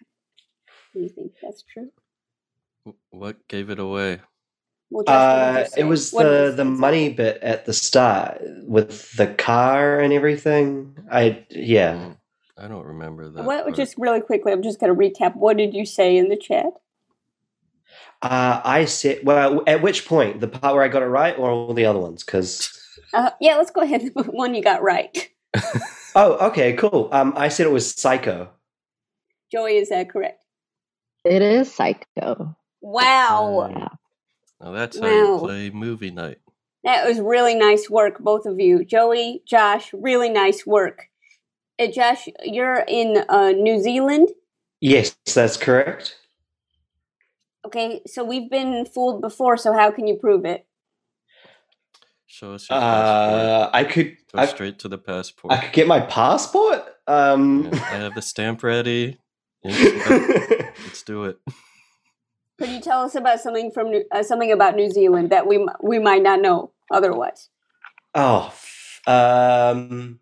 Do 0.93 0.99
you 0.99 1.09
think 1.09 1.35
that's 1.41 1.63
true? 1.63 1.91
What 3.11 3.47
gave 3.47 3.71
it 3.71 3.79
away? 3.79 4.23
Well, 4.91 5.05
Josh, 5.05 5.15
what 5.15 5.55
did 5.55 5.55
you 5.55 5.63
Uh, 5.63 5.69
it 5.77 5.85
was 5.85 6.11
What 6.11 6.25
the 6.25 6.47
you 6.51 6.57
the 6.57 6.65
say? 6.65 6.81
money 6.81 7.09
bit 7.11 7.41
at 7.45 7.65
the 7.65 7.73
start 7.73 8.41
with 8.65 9.13
the 9.13 9.29
car 9.29 10.01
and 10.01 10.13
everything. 10.13 10.97
I 11.13 11.47
yeah. 11.51 11.95
Mm, 11.95 12.17
I 12.59 12.67
don't 12.67 12.87
remember 12.87 13.31
that. 13.31 13.45
What? 13.45 13.63
part. 13.67 13.77
Just 13.77 13.95
really 13.99 14.21
quickly, 14.21 14.51
I'm 14.51 14.65
just 14.65 14.81
going 14.81 14.93
to 14.93 15.01
recap. 15.01 15.37
What 15.37 15.59
did 15.59 15.75
you 15.75 15.87
say 15.87 16.17
in 16.17 16.29
the 16.29 16.37
chat? 16.37 16.73
Uh, 18.23 18.61
I 18.65 18.85
said 18.85 19.21
well. 19.25 19.63
At 19.67 19.83
which 19.83 20.07
point, 20.07 20.41
the 20.41 20.49
part 20.49 20.75
where 20.75 20.83
I 20.83 20.89
got 20.89 21.03
it 21.03 21.07
right, 21.07 21.39
or 21.39 21.51
all 21.51 21.75
the 21.75 21.87
other 21.87 22.01
ones? 22.01 22.25
Because 22.25 22.79
Uh, 23.13 23.31
yeah, 23.41 23.57
let's 23.57 23.71
go 23.71 23.81
ahead. 23.81 24.11
with 24.15 24.27
One 24.27 24.55
you 24.55 24.63
got 24.63 24.83
right. 24.83 25.31
oh, 26.15 26.49
okay, 26.49 26.75
cool. 26.75 27.09
Um, 27.13 27.33
I 27.37 27.49
said 27.49 27.67
it 27.67 27.73
was 27.73 27.95
Psycho. 27.95 28.51
Joey, 29.51 29.77
is 29.77 29.89
that 29.89 30.11
correct? 30.11 30.43
It 31.25 31.43
is 31.43 31.73
Psycho. 31.73 32.57
Wow. 32.81 33.69
Yeah. 33.71 33.89
Now 34.61 34.73
that's 34.73 34.99
how 34.99 35.07
you 35.07 35.39
play 35.39 35.71
movie 35.71 36.11
night. 36.11 36.39
That 36.85 37.07
was 37.07 37.21
really 37.21 37.55
nice 37.55 37.91
work, 37.91 38.19
both 38.19 38.47
of 38.47 38.61
you. 38.61 38.85
Joey, 38.85 39.43
Josh, 39.47 39.91
really 39.93 40.31
nice 40.31 40.67
work. 40.67 41.09
Uh, 41.79 41.89
Josh, 41.89 42.29
you're 42.45 42.85
in 42.89 43.25
uh, 43.29 43.51
New 43.51 43.81
Zealand. 43.81 44.31
Yes, 44.81 45.17
that's 45.35 45.57
correct. 45.57 46.17
Okay, 47.69 48.01
so 48.07 48.25
we've 48.25 48.49
been 48.49 48.87
fooled 48.87 49.21
before, 49.21 49.59
so 49.59 49.75
how 49.75 49.91
can 49.91 50.07
you 50.07 50.17
prove 50.17 50.47
it? 50.47 50.67
Show 52.25 52.55
us 52.55 52.67
your 52.71 52.81
passport. 52.81 53.43
Uh, 53.43 53.71
I 53.75 53.85
could 53.85 54.17
Go 54.33 54.39
I, 54.39 54.47
straight 54.47 54.79
to 54.79 54.89
the 54.89 54.97
passport. 54.97 55.53
I 55.53 55.59
could 55.59 55.75
get 55.75 55.87
my 55.87 56.01
passport. 56.01 56.83
Um, 57.07 57.65
Yeah, 57.65 57.79
I 57.83 57.97
have 58.05 58.15
the 58.15 58.23
stamp 58.23 58.63
ready. 58.63 59.19
Let's 59.63 60.09
let's 60.83 61.03
do 61.03 61.25
it. 61.25 61.39
Could 62.59 62.71
you 62.71 62.81
tell 62.81 63.03
us 63.03 63.15
about 63.15 63.41
something 63.41 63.71
from 63.71 63.93
uh, 64.11 64.23
something 64.23 64.51
about 64.51 64.75
New 64.75 64.91
Zealand 64.91 65.29
that 65.29 65.47
we 65.47 65.57
m- 65.57 65.69
we 65.83 65.99
might 65.99 66.23
not 66.23 66.41
know 66.41 66.73
otherwise? 66.91 67.51
Oh, 68.15 68.51
um, 69.07 70.21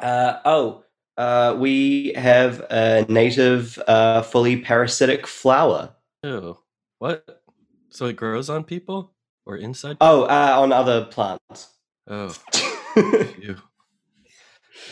uh, 0.00 0.40
oh, 0.44 0.82
uh, 1.16 1.54
we 1.56 2.12
have 2.16 2.60
a 2.70 3.06
native, 3.08 3.80
uh, 3.86 4.22
fully 4.22 4.56
parasitic 4.56 5.28
flower. 5.28 5.92
Ew. 6.26 6.58
What? 6.98 7.42
So 7.90 8.06
it 8.06 8.16
grows 8.16 8.50
on 8.50 8.64
people 8.64 9.14
or 9.44 9.56
inside? 9.56 9.96
Oh, 10.00 10.22
uh, 10.24 10.56
on 10.58 10.72
other 10.72 11.04
plants. 11.04 11.68
Oh, 12.08 12.34
you. 12.96 13.56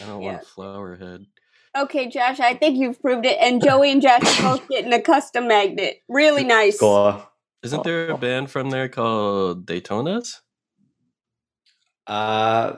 I 0.00 0.06
don't 0.06 0.22
Yeah. 0.22 0.32
want 0.32 0.42
a 0.42 0.46
flower 0.46 0.96
head. 0.96 1.26
Okay, 1.76 2.08
Josh, 2.08 2.38
I 2.38 2.54
think 2.54 2.78
you've 2.78 3.00
proved 3.00 3.26
it, 3.26 3.36
and 3.40 3.60
Joey 3.60 3.90
and 3.90 4.00
Josh 4.00 4.22
are 4.40 4.42
both 4.58 4.68
getting 4.68 4.92
a 4.92 5.00
custom 5.00 5.48
magnet. 5.48 5.96
Really 6.08 6.44
nice. 6.44 6.76
Score. 6.76 7.26
Isn't 7.64 7.82
there 7.82 8.10
a 8.10 8.18
band 8.18 8.48
from 8.50 8.70
there 8.70 8.88
called 8.88 9.66
Daytonas? 9.66 10.40
Uh, 12.06 12.74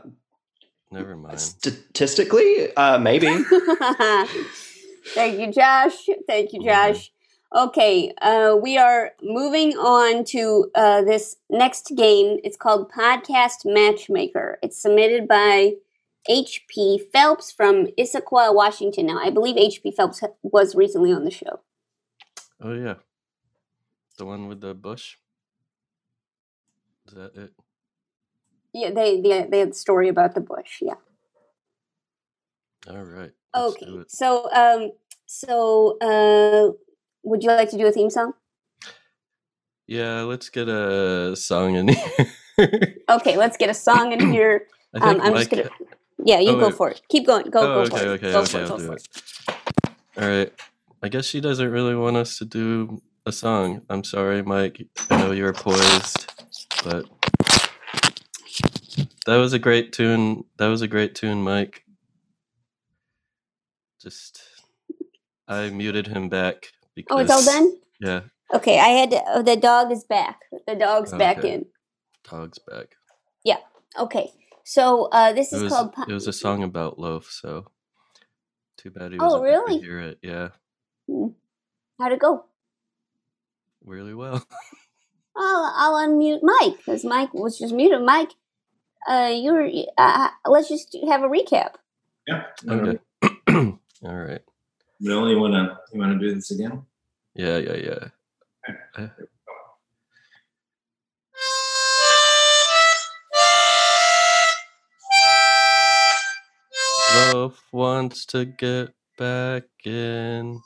Never 0.91 1.15
mind. 1.17 1.41
statistically, 1.41 2.75
uh, 2.75 2.99
maybe. 2.99 3.27
Thank 5.09 5.41
you, 5.41 5.53
Josh. 5.53 6.07
Thank 6.27 6.55
you, 6.55 6.63
Josh. 6.65 7.11
Okay, 7.55 8.13
uh, 8.21 8.57
we 8.61 8.77
are 8.77 9.13
moving 9.23 9.73
on 9.75 10.25
to 10.25 10.71
uh, 10.75 11.03
this 11.03 11.37
next 11.49 11.93
game. 11.97 12.39
It's 12.43 12.57
called 12.57 12.91
Podcast 12.91 13.65
Matchmaker. 13.65 14.59
It's 14.63 14.81
submitted 14.81 15.29
by 15.29 15.75
H.P. 16.29 17.03
Phelps 17.13 17.53
from 17.53 17.87
Issaquah, 17.99 18.53
Washington. 18.53 19.07
Now, 19.07 19.19
I 19.19 19.31
believe 19.31 19.57
H.P. 19.57 19.93
Phelps 19.93 20.25
was 20.43 20.75
recently 20.75 21.13
on 21.13 21.25
the 21.25 21.31
show. 21.31 21.61
Oh 22.61 22.73
yeah, 22.75 22.95
the 24.19 24.25
one 24.25 24.49
with 24.49 24.61
the 24.61 24.75
bush. 24.75 25.17
Is 27.07 27.15
that 27.15 27.37
it? 27.37 27.53
Yeah, 28.73 28.91
they 28.91 29.21
they, 29.21 29.47
they 29.49 29.59
had 29.61 29.71
the 29.71 29.75
story 29.75 30.09
about 30.09 30.35
the 30.35 30.41
bush. 30.41 30.83
Yeah. 30.83 30.95
All 32.91 33.05
right. 33.05 33.33
Okay. 33.55 34.05
So, 34.09 34.51
um, 34.53 34.93
so 35.27 35.99
uh, 36.01 36.73
would 37.27 37.43
you 37.43 37.51
like 37.51 37.71
to 37.71 37.77
do 37.77 37.87
a 37.87 37.93
theme 37.93 38.09
song? 38.11 38.33
Yeah, 39.87 40.23
let's 40.23 40.49
get 40.49 40.69
a 40.69 41.37
song 41.37 41.75
in 41.77 41.89
here. 42.59 42.95
Okay, 43.11 43.37
let's 43.37 43.57
get 43.57 43.69
a 43.69 43.75
song 43.75 44.13
in 44.13 44.33
here. 44.33 44.67
Um, 44.95 45.21
I'm 45.21 45.35
just 45.35 45.51
gonna. 45.51 45.69
Yeah, 46.25 46.39
you 46.39 46.53
Oh, 46.53 46.59
go 46.61 46.67
wait. 46.69 46.75
for 46.77 46.89
it. 46.91 47.03
Keep 47.11 47.27
going. 47.27 47.51
Go, 47.51 47.61
Oh, 47.61 47.85
go 47.85 47.91
for 47.91 47.97
okay, 47.99 48.15
it. 48.29 48.33
go 48.33 48.41
okay, 48.41 48.47
for 48.51 48.63
it. 48.63 48.69
Go 48.69 48.79
for 48.79 48.95
it. 48.95 49.09
All 50.17 50.27
right. 50.29 50.53
I 51.03 51.09
guess 51.11 51.27
she 51.27 51.43
doesn't 51.43 51.71
really 51.71 51.95
want 51.95 52.17
us 52.17 52.39
to 52.39 52.47
do 52.47 53.03
a 53.27 53.33
song. 53.33 53.83
I'm 53.91 54.05
sorry, 54.05 54.43
Mike. 54.43 54.87
I 55.11 55.19
know 55.19 55.33
you're 55.33 55.53
poised, 55.53 56.33
but 56.83 57.05
that 59.27 59.37
was 59.37 59.53
a 59.53 59.59
great 59.59 59.93
tune. 59.93 60.45
That 60.57 60.69
was 60.69 60.81
a 60.81 60.89
great 60.89 61.15
tune, 61.15 61.43
Mike. 61.43 61.85
Just 64.01 64.41
I 65.47 65.69
muted 65.69 66.07
him 66.07 66.31
back 66.31 66.69
because 66.97 67.15
Oh, 67.17 67.21
it's 67.21 67.31
all 67.31 67.45
done. 67.45 67.77
Yeah, 68.01 68.21
Okay, 68.53 68.79
I 68.81 68.89
had 68.89 69.11
to, 69.13 69.23
oh, 69.29 69.43
the 69.43 69.57
dog 69.57 69.93
is 69.93 70.03
back. 70.05 70.41
The 70.67 70.75
dog's 70.75 71.13
back 71.13 71.39
Okay. 71.39 71.55
in. 71.55 71.67
dog's 72.29 72.59
back. 72.59 72.97
Yeah. 73.45 73.59
Okay, 73.99 74.33
so 74.65 75.05
uh, 75.13 75.33
this 75.33 75.53
It 75.53 75.57
is 75.57 75.63
was 75.65 75.73
called. 75.73 75.93
po- 75.93 76.05
it 76.09 76.13
was 76.13 76.27
a 76.27 76.33
song 76.33 76.63
about 76.65 76.99
loaf, 76.99 77.31
so 77.31 77.67
too 78.77 78.91
bad 78.91 79.13
he 79.13 79.19
Oh, 79.21 79.25
wasn't 79.41 79.43
really? 79.45 79.79
to 79.79 79.85
hear 79.85 80.01
it. 80.01 80.19
Yeah, 80.23 80.49
How'd 82.01 82.13
it 82.13 82.19
go? 82.19 82.45
really 83.85 84.15
well. 84.15 84.45
I'll, 85.37 85.73
I'll 85.97 86.09
unmute 86.09 86.41
Mike 86.43 86.77
because 86.79 87.05
Mike 87.05 87.33
was 87.35 87.59
just 87.59 87.73
muted. 87.75 88.03
Mike, 88.03 88.31
uh, 89.09 89.33
you're. 89.35 89.69
Uh, 89.97 90.29
let's 90.47 90.69
just 90.69 90.97
have 91.09 91.23
a 91.23 91.29
recap. 91.29 91.75
Yeah. 92.27 92.43
Okay. 92.69 92.99
all 93.49 93.79
right. 94.17 94.43
Will 95.01 95.31
you 95.31 95.39
wanna 95.39 95.79
you 95.93 96.01
wanna 96.01 96.19
do 96.19 96.35
this 96.35 96.51
again? 96.51 96.83
Yeah, 97.35 97.59
yeah, 97.59 98.09
yeah. 98.97 99.09
Love 107.33 107.63
wants 107.73 108.25
to 108.27 108.47
get 108.47 108.95
back 109.19 109.65
in 109.85 110.61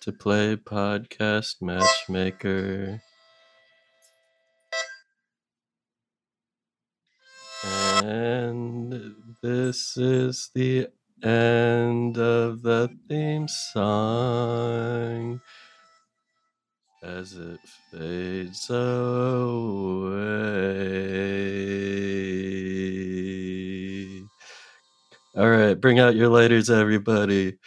to 0.00 0.12
play 0.12 0.56
podcast 0.56 1.60
matchmaker. 1.60 3.02
And 8.02 9.14
this 9.42 9.96
is 9.96 10.50
the 10.54 10.88
end 11.22 12.18
of 12.18 12.62
the 12.62 12.88
theme 13.08 13.48
song 13.48 15.40
as 17.02 17.34
it 17.34 17.60
fades 17.92 18.68
away. 18.70 18.78
All 25.36 25.48
right, 25.48 25.74
bring 25.74 25.98
out 25.98 26.16
your 26.16 26.28
lighters, 26.28 26.70
everybody. 26.70 27.58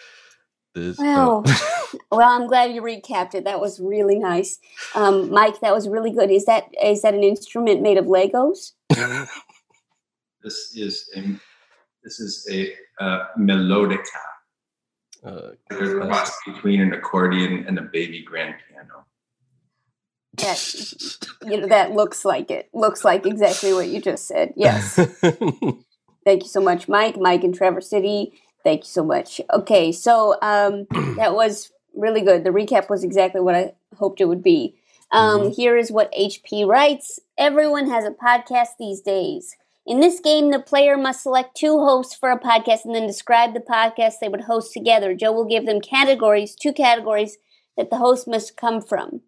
This 0.74 0.98
oh. 1.00 1.44
Wow. 1.46 1.56
Well, 2.10 2.30
I'm 2.30 2.48
glad 2.48 2.74
you 2.74 2.82
recapped 2.82 3.36
it. 3.36 3.46
That 3.46 3.62
was 3.62 3.80
really 3.80 4.20
nice, 4.20 4.60
um, 4.96 5.30
Mike. 5.30 5.62
That 5.62 5.74
was 5.74 5.88
really 5.88 6.12
good. 6.12 6.30
Is 6.30 6.46
that 6.46 6.66
is 6.84 7.02
that 7.04 7.14
an 7.14 7.24
instrument 7.24 7.82
made 7.82 7.98
of 7.98 8.06
Legos? 8.06 8.74
This 10.44 10.74
is 10.76 11.10
a 11.16 11.22
this 12.04 12.20
is 12.20 12.48
a 12.52 12.74
uh, 13.04 13.26
melodica. 13.38 14.00
Uh, 15.24 15.52
There's 15.70 15.94
a 15.94 16.08
cross 16.08 16.36
between 16.46 16.82
an 16.82 16.94
accordion 16.94 17.66
and 17.68 17.78
a 17.78 17.84
baby 17.84 18.24
grand 18.24 18.56
piano. 18.68 19.06
That 20.38 20.74
you 21.46 21.62
know 21.62 21.68
that 21.68 21.92
looks 21.92 22.26
like 22.26 22.50
it. 22.50 22.70
Looks 22.74 23.04
like 23.04 23.26
exactly 23.26 23.74
what 23.74 23.88
you 23.88 24.02
just 24.02 24.28
said. 24.28 24.54
Yes. 24.56 24.96
Thank 26.26 26.44
you 26.44 26.50
so 26.50 26.62
much, 26.62 26.88
Mike. 26.88 27.18
Mike 27.18 27.44
in 27.44 27.52
Traverse 27.52 27.90
City. 27.90 28.34
Thank 28.64 28.82
you 28.82 28.90
so 28.90 29.04
much. 29.04 29.42
Okay, 29.52 29.92
so 29.92 30.38
um, 30.42 30.88
that 31.18 31.34
was 31.34 31.72
really 31.96 32.22
good. 32.22 32.44
The 32.44 32.52
recap 32.52 32.90
was 32.90 33.04
exactly 33.04 33.42
what 33.42 33.56
I 33.56 33.74
hoped 33.98 34.22
it 34.22 34.26
would 34.26 34.44
be. 34.44 34.76
Um, 35.12 35.52
Here 35.52 35.76
is 35.78 35.92
what 35.92 36.14
HP 36.14 36.66
writes 36.66 37.20
Everyone 37.38 37.90
has 37.90 38.06
a 38.06 38.12
podcast 38.12 38.78
these 38.80 39.02
days. 39.02 39.58
In 39.86 40.00
this 40.00 40.20
game, 40.20 40.52
the 40.52 40.60
player 40.60 40.96
must 40.96 41.24
select 41.24 41.56
two 41.56 41.80
hosts 41.80 42.15
for 42.15 42.30
a 42.30 42.39
podcast 42.39 42.86
and 42.86 42.94
then 42.94 43.08
describe 43.08 43.54
the 43.54 43.60
podcast 43.60 44.15
they 44.22 44.30
would 44.30 44.41
host 44.41 44.74
together. 44.74 45.15
Joe 45.15 45.32
will 45.32 45.46
give 45.46 45.65
them 45.65 45.82
categories, 45.82 46.56
two 46.56 46.72
categories 46.72 47.38
that 47.78 47.89
the 47.89 47.98
host 47.98 48.28
must 48.28 48.56
come 48.56 48.82
from. 48.82 49.22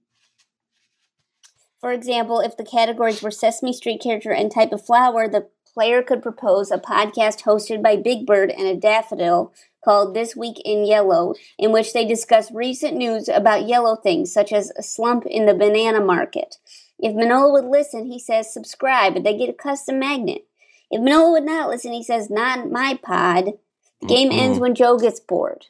For 1.80 1.92
example, 1.92 2.40
if 2.40 2.56
the 2.56 2.64
categories 2.64 3.22
were 3.22 3.32
Sesame 3.32 3.74
Street 3.74 4.02
character 4.02 4.32
and 4.32 4.52
type 4.52 4.72
of 4.72 4.86
flower, 4.86 5.28
the 5.28 5.48
player 5.74 6.04
could 6.04 6.22
propose 6.22 6.72
a 6.72 6.78
podcast 6.78 7.42
hosted 7.42 7.82
by 7.82 7.96
Big 7.96 8.26
Bird 8.26 8.52
and 8.52 8.68
a 8.68 8.76
daffodil 8.76 9.54
called 9.84 10.14
This 10.14 10.36
Week 10.36 10.62
in 10.64 10.86
Yellow, 10.86 11.34
in 11.58 11.72
which 11.72 11.94
they 11.94 12.06
discuss 12.06 12.52
recent 12.52 12.96
news 12.96 13.28
about 13.28 13.68
yellow 13.68 13.96
things, 13.96 14.32
such 14.32 14.54
as 14.54 14.72
a 14.78 14.84
slump 14.84 15.26
in 15.26 15.46
the 15.46 15.54
banana 15.54 16.00
market. 16.00 16.58
If 17.04 17.16
Manolo 17.16 17.52
would 17.54 17.66
listen, 17.66 18.06
he 18.06 18.18
says 18.20 18.54
subscribe, 18.54 19.16
and 19.16 19.26
they 19.26 19.38
get 19.38 19.50
a 19.50 19.54
custom 19.54 20.00
magnet. 20.00 20.46
If 20.90 21.02
Manolo 21.02 21.32
would 21.34 21.44
not 21.44 21.70
listen, 21.70 21.92
he 21.94 22.04
says 22.04 22.30
not 22.30 22.72
my 22.72 23.00
pod. 23.04 23.54
The 24.02 24.08
game 24.08 24.32
ends 24.32 24.58
Mm-mm. 24.58 24.62
when 24.62 24.76
Joe 24.76 24.98
gets 24.98 25.20
bored. 25.20 25.66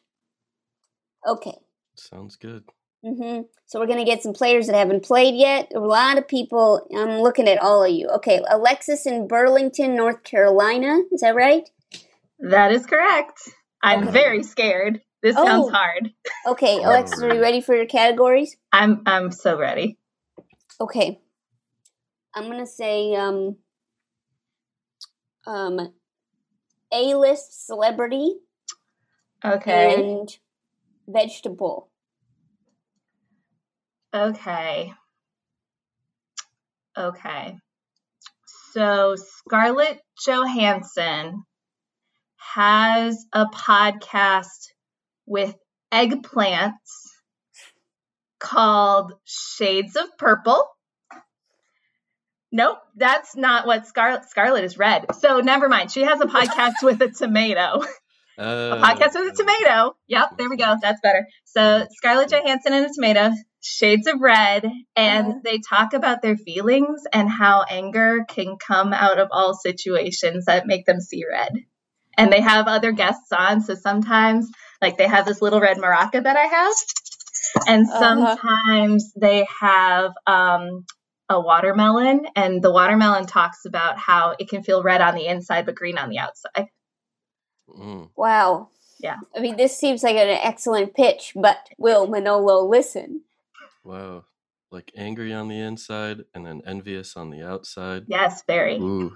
Okay. 1.28 1.58
Sounds 1.96 2.36
good. 2.36 2.64
hmm 3.04 3.42
So 3.66 3.80
we're 3.80 3.88
gonna 3.88 4.06
get 4.06 4.22
some 4.24 4.34
players 4.34 4.68
that 4.68 4.76
haven't 4.76 5.04
played 5.04 5.36
yet. 5.36 5.72
A 5.76 5.80
lot 5.80 6.18
of 6.18 6.28
people. 6.28 6.88
I'm 6.96 7.22
looking 7.22 7.48
at 7.48 7.62
all 7.62 7.84
of 7.84 7.92
you. 7.92 8.08
Okay, 8.10 8.42
Alexis 8.50 9.06
in 9.06 9.28
Burlington, 9.28 9.96
North 9.96 10.24
Carolina. 10.24 11.02
Is 11.12 11.22
that 11.22 11.36
right? 11.36 11.70
That 12.40 12.72
is 12.72 12.86
correct. 12.86 13.40
I'm 13.82 14.04
Okay. 14.04 14.12
very 14.12 14.44
scared. 14.44 15.02
This 15.22 15.36
sounds 15.36 15.68
Oh. 15.68 15.72
hard. 15.72 16.14
Okay, 16.48 16.84
Alexis, 16.84 17.22
are 17.24 17.34
you 17.34 17.42
ready 17.42 17.62
for 17.62 17.76
your 17.76 17.86
categories? 17.86 18.58
I'm 18.72 19.02
I'm 19.06 19.32
so 19.32 19.58
ready. 19.58 19.98
Okay. 20.82 21.20
I'm 22.36 22.50
gonna 22.50 22.66
say 22.66 23.16
um 23.16 23.58
um 25.46 25.94
A 26.92 27.16
list 27.16 27.66
celebrity 27.66 28.36
Okay. 29.44 29.96
and 29.96 30.30
vegetable. 31.08 31.90
Okay. 34.14 34.94
Okay. 36.98 37.58
So 38.74 39.16
Scarlett 39.16 40.02
Johansson 40.26 41.44
has 42.38 43.26
a 43.34 43.46
podcast 43.48 44.70
with 45.26 45.56
eggplants 45.92 47.12
called 48.40 49.14
Shades 49.26 49.96
of 49.96 50.08
Purple. 50.18 50.66
Nope, 52.56 52.78
that's 52.96 53.36
not 53.36 53.66
what 53.66 53.88
Scarlet 53.88 54.30
Scarlet 54.30 54.64
is 54.64 54.78
red. 54.78 55.08
So 55.16 55.40
never 55.40 55.68
mind. 55.68 55.92
She 55.92 56.04
has 56.04 56.22
a 56.22 56.26
podcast 56.26 56.76
with 56.84 57.02
a 57.02 57.10
tomato. 57.10 57.82
Uh, 58.38 58.44
A 58.78 58.78
podcast 58.82 59.14
with 59.16 59.34
a 59.34 59.36
tomato. 59.36 59.96
Yep, 60.08 60.38
there 60.38 60.50
we 60.50 60.58
go. 60.58 60.76
That's 60.82 61.00
better. 61.02 61.28
So 61.46 61.86
Scarlett 61.92 62.30
Johansson 62.32 62.74
and 62.74 62.86
a 62.88 62.90
tomato, 62.94 63.32
shades 63.62 64.08
of 64.08 64.20
red, 64.22 64.66
and 64.96 65.28
Uh-huh. 65.28 65.40
they 65.44 65.60
talk 65.68 65.94
about 65.94 66.22
their 66.24 66.36
feelings 66.38 67.02
and 67.12 67.30
how 67.30 67.64
anger 67.70 68.26
can 68.28 68.58
come 68.58 68.92
out 68.94 69.20
of 69.20 69.28
all 69.32 69.54
situations 69.54 70.46
that 70.46 70.66
make 70.68 70.86
them 70.88 71.00
see 71.00 71.24
red. 71.32 71.52
And 72.18 72.32
they 72.34 72.42
have 72.42 72.68
other 72.68 72.92
guests 72.92 73.32
on, 73.32 73.62
so 73.62 73.74
sometimes 73.76 74.50
like 74.82 74.98
they 74.98 75.08
have 75.08 75.26
this 75.26 75.42
little 75.42 75.60
red 75.62 75.78
maraca 75.78 76.24
that 76.24 76.38
I 76.38 76.46
have, 76.46 76.74
and 77.68 77.88
Uh-huh. 77.88 78.00
sometimes 78.00 79.12
they 79.20 79.48
have 79.62 80.12
um, 80.28 80.86
a 81.30 81.40
watermelon, 81.40 82.28
and 82.36 82.62
the 82.62 82.72
watermelon 82.72 83.26
talks 83.26 83.66
about 83.66 83.98
how 83.98 84.36
it 84.40 84.50
can 84.50 84.64
feel 84.64 84.84
red 84.84 85.02
on 85.02 85.16
the 85.16 85.28
inside 85.28 85.66
but 85.66 85.76
green 85.76 85.98
on 85.98 86.10
the 86.10 86.20
outside. 86.20 86.68
Mm. 87.70 88.10
Wow. 88.16 88.70
Yeah. 89.00 89.18
I 89.36 89.40
mean, 89.40 89.58
this 89.58 89.78
seems 89.78 90.04
like 90.04 90.16
an 90.16 90.30
excellent 90.30 90.96
pitch, 90.96 91.34
but 91.36 91.70
will 91.78 92.08
Manolo 92.08 92.66
listen? 92.68 93.22
Wow. 93.84 94.26
Like 94.72 94.92
angry 94.96 95.34
on 95.34 95.50
the 95.50 95.60
inside 95.60 96.24
and 96.34 96.46
then 96.46 96.62
envious 96.66 97.16
on 97.16 97.30
the 97.30 97.44
outside. 97.44 98.06
Yes, 98.08 98.44
very. 98.48 98.78
Ooh. 98.78 99.16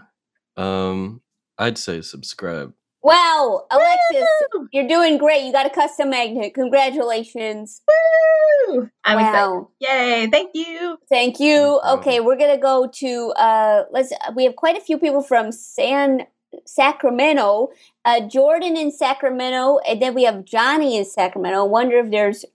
Um, 0.55 1.21
I'd 1.57 1.77
say 1.77 2.01
subscribe. 2.01 2.73
Wow, 3.03 3.65
Alexis, 3.71 4.27
Woo! 4.53 4.67
you're 4.73 4.87
doing 4.87 5.17
great. 5.17 5.45
You 5.45 5.51
got 5.51 5.65
a 5.65 5.69
custom 5.69 6.09
magnet. 6.09 6.53
Congratulations. 6.53 7.81
Woo! 7.87 8.89
I'm 9.05 9.19
excited. 9.19 9.65
Yay! 9.79 10.27
Thank 10.31 10.51
you. 10.55 10.97
Thank 11.07 11.39
you. 11.39 11.79
Okay, 11.87 12.19
we're 12.19 12.37
gonna 12.37 12.57
go 12.57 12.87
to 12.95 13.33
uh 13.37 13.83
let's 13.91 14.11
we 14.35 14.43
have 14.45 14.55
quite 14.55 14.75
a 14.77 14.81
few 14.81 14.97
people 14.97 15.21
from 15.21 15.51
San 15.51 16.25
Sacramento. 16.65 17.69
Uh 18.03 18.21
Jordan 18.21 18.75
in 18.75 18.91
Sacramento, 18.91 19.77
and 19.87 20.01
then 20.01 20.13
we 20.13 20.23
have 20.23 20.43
Johnny 20.43 20.97
in 20.97 21.05
Sacramento. 21.05 21.59
I 21.59 21.67
wonder 21.67 21.97
if 21.99 22.09
there's 22.11 22.45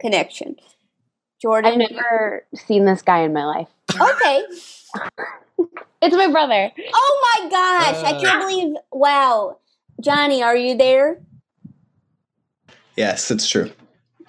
connection. 0.00 0.56
Jordan. 1.40 1.80
I've 1.82 1.90
never 1.92 2.44
seen 2.54 2.84
this 2.84 3.00
guy 3.02 3.20
in 3.20 3.32
my 3.32 3.44
life. 3.44 3.68
Okay. 4.00 4.42
It's 6.02 6.14
my 6.14 6.30
brother. 6.30 6.70
Oh 6.92 7.38
my 7.40 7.48
gosh, 7.48 8.04
I 8.04 8.12
can't 8.20 8.36
Uh. 8.42 8.46
believe 8.46 8.74
wow. 8.92 9.56
Johnny, 10.00 10.42
are 10.42 10.56
you 10.56 10.76
there? 10.76 11.20
Yes, 12.96 13.30
it's 13.30 13.48
true. 13.48 13.70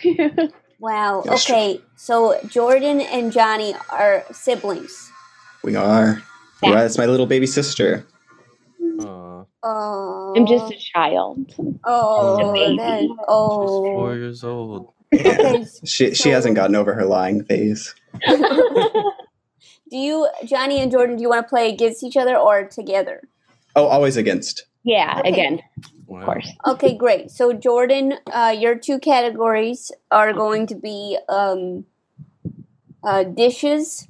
Wow. 0.80 1.24
Yes, 1.26 1.44
sure. 1.46 1.56
Okay. 1.56 1.82
So 1.96 2.40
Jordan 2.48 3.02
and 3.02 3.32
Johnny 3.32 3.74
are 3.90 4.24
siblings. 4.32 5.10
We 5.64 5.76
are. 5.76 6.22
Yeah. 6.62 6.72
Yeah, 6.72 6.86
it's 6.86 6.98
my 6.98 7.06
little 7.08 7.26
baby 7.26 7.48
sister. 7.48 8.06
Aw, 9.00 9.46
Oh. 9.64 10.34
I'm 10.38 10.46
just 10.46 10.72
a 10.72 10.78
child. 10.78 11.56
Oh, 11.86 12.54
baby. 12.54 12.78
that, 12.78 13.00
she's 13.02 13.10
oh. 13.28 13.84
four 13.84 14.16
years 14.16 14.44
old. 14.44 14.94
Okay. 15.14 15.66
She 15.86 16.10
she 16.10 16.14
So- 16.16 16.32
hasn't 16.32 16.56
gotten 16.56 16.76
over 16.76 16.94
her 16.94 17.06
lying 17.06 17.44
phase. 17.46 17.96
Do 18.28 19.98
you, 19.98 20.28
Johnny 20.46 20.82
and 20.82 20.92
Jordan, 20.92 21.16
do 21.16 21.22
you 21.22 21.30
want 21.30 21.46
to 21.46 21.50
play 21.50 21.70
against 21.72 22.04
each 22.04 22.18
other 22.18 22.36
or 22.36 22.66
together? 22.66 23.22
Oh, 23.76 23.86
always 23.86 24.18
against. 24.18 24.66
Yeah, 24.86 25.22
Okay. 25.22 25.26
again, 25.26 25.62
Wow. 26.08 26.20
of 26.20 26.26
course. 26.26 26.52
Okay, 26.68 26.98
great. 26.98 27.32
So 27.32 27.54
Jordan, 27.54 28.16
uh, 28.34 28.56
your 28.58 28.76
two 28.78 29.00
categories 29.00 29.92
are 30.12 30.34
going 30.34 30.68
to 30.68 30.76
be 30.76 31.18
um, 31.30 31.86
uh, 33.04 33.24
dishes, 33.24 34.10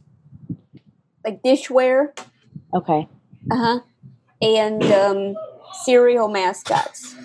like 1.25 1.43
dishware, 1.43 2.13
Okay. 2.73 3.09
uh 3.51 3.57
huh, 3.57 3.79
and 4.41 4.91
um, 4.91 5.35
cereal 5.85 6.29
mascots. 6.29 7.15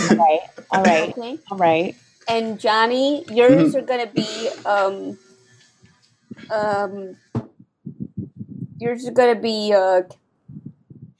All 0.00 0.16
right. 0.16 0.40
All 0.70 0.82
right. 0.84 1.16
Okay. 1.24 1.40
All 1.50 1.58
right. 1.58 1.96
And 2.28 2.58
Johnny, 2.60 3.24
yours 3.28 3.74
are 3.74 3.82
going 3.82 4.06
to 4.06 4.12
be 4.12 4.50
um, 4.64 5.18
um, 6.50 7.16
yours 8.78 9.06
are 9.06 9.12
going 9.12 9.34
to 9.34 9.40
be 9.40 9.72
uh, 9.74 10.02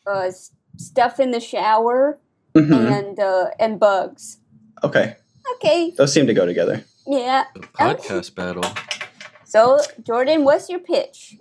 uh, 0.06 0.26
s- 0.28 0.52
stuff 0.76 1.18
in 1.20 1.30
the 1.30 1.40
shower 1.40 2.18
Mhm. 2.54 2.98
and 2.98 3.18
uh, 3.20 3.50
and 3.58 3.78
bugs. 3.80 4.38
Okay, 4.84 5.16
Okay. 5.56 5.90
those 5.96 6.12
seem 6.12 6.26
to 6.26 6.34
go 6.34 6.46
together. 6.46 6.84
Yeah. 7.06 7.44
The 7.54 7.60
podcast 7.60 8.34
battle. 8.34 8.64
So, 9.44 9.78
Jordan, 10.02 10.44
what's 10.44 10.68
your 10.68 10.80
pitch 10.80 11.36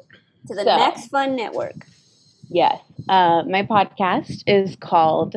to 0.48 0.54
the 0.56 0.62
So- 0.64 0.66
Max 0.78 1.08
Fun 1.08 1.36
Network? 1.36 1.76
Yes. 2.50 2.80
Uh, 3.10 3.44
my 3.50 3.64
podcast 3.64 4.44
is 4.46 4.76
called 4.76 5.36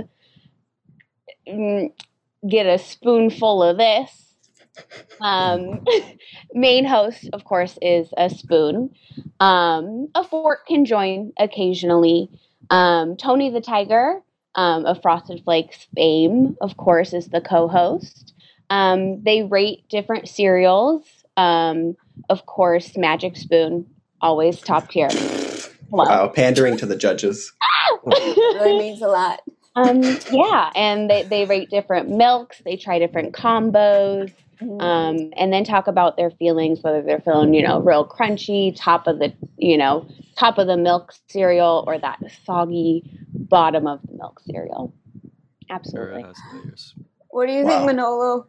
mm, 1.49 1.93
Get 2.49 2.67
a 2.67 2.79
Spoonful 2.79 3.63
of 3.63 3.79
This. 3.79 4.35
Um, 5.21 5.85
main 6.55 6.85
host, 6.85 7.29
of 7.33 7.45
course, 7.45 7.79
is 7.83 8.09
a 8.17 8.31
spoon. 8.31 8.91
Um, 9.41 10.09
a 10.15 10.23
fork 10.23 10.67
can 10.69 10.85
join 10.85 11.33
occasionally. 11.39 12.31
Um, 12.71 13.17
Tony 13.17 13.51
the 13.51 13.61
Tiger 13.61 14.21
um, 14.55 14.87
of 14.87 15.01
Frosted 15.03 15.43
Flakes 15.45 15.87
fame, 15.95 16.57
of 16.61 16.77
course, 16.77 17.13
is 17.13 17.29
the 17.29 17.41
co 17.41 17.69
host. 17.69 18.35
Um, 18.71 19.23
they 19.23 19.43
rate 19.43 19.89
different 19.89 20.29
cereals. 20.29 21.05
Um, 21.37 21.97
of 22.29 22.47
course, 22.47 22.97
Magic 22.97 23.37
Spoon, 23.37 23.87
always 24.21 24.61
top 24.61 24.91
tier. 24.91 25.09
Hello. 25.11 26.05
Wow, 26.05 26.29
pandering 26.29 26.77
to 26.79 26.87
the 26.87 26.97
judges. 26.97 27.53
really 28.05 28.79
means 28.79 29.03
a 29.03 29.09
lot. 29.09 29.41
Um, 29.75 30.03
yeah, 30.33 30.71
and 30.75 31.09
they, 31.09 31.23
they 31.23 31.45
rate 31.45 31.71
different 31.71 32.09
milks. 32.09 32.61
They 32.65 32.77
try 32.77 32.99
different 32.99 33.33
combos. 33.33 34.33
Um, 34.81 35.31
and 35.37 35.53
then 35.53 35.65
talk 35.65 35.87
about 35.89 36.17
their 36.17 36.31
feelings, 36.33 36.81
whether 36.83 37.03
they're 37.03 37.21
feeling 37.21 37.55
you 37.55 37.63
know 37.63 37.81
real 37.81 38.07
crunchy, 38.09 38.75
top 38.77 39.07
of 39.07 39.19
the 39.19 39.33
you 39.59 39.79
know 39.79 40.09
top 40.39 40.59
of 40.59 40.67
the 40.67 40.77
milk 40.77 41.13
cereal, 41.29 41.85
or 41.87 41.99
that 41.99 42.19
soggy 42.45 43.05
bottom 43.33 43.87
of 43.87 44.01
the 44.07 44.15
milk 44.15 44.41
cereal. 44.51 44.95
Absolutely. 45.71 46.23
Sarah 46.23 46.29
has 46.29 46.43
layers. 46.53 46.95
What 47.31 47.47
do 47.47 47.53
you 47.53 47.65
Wow. 47.65 47.71
think, 47.71 47.87
Manolo? 47.87 48.47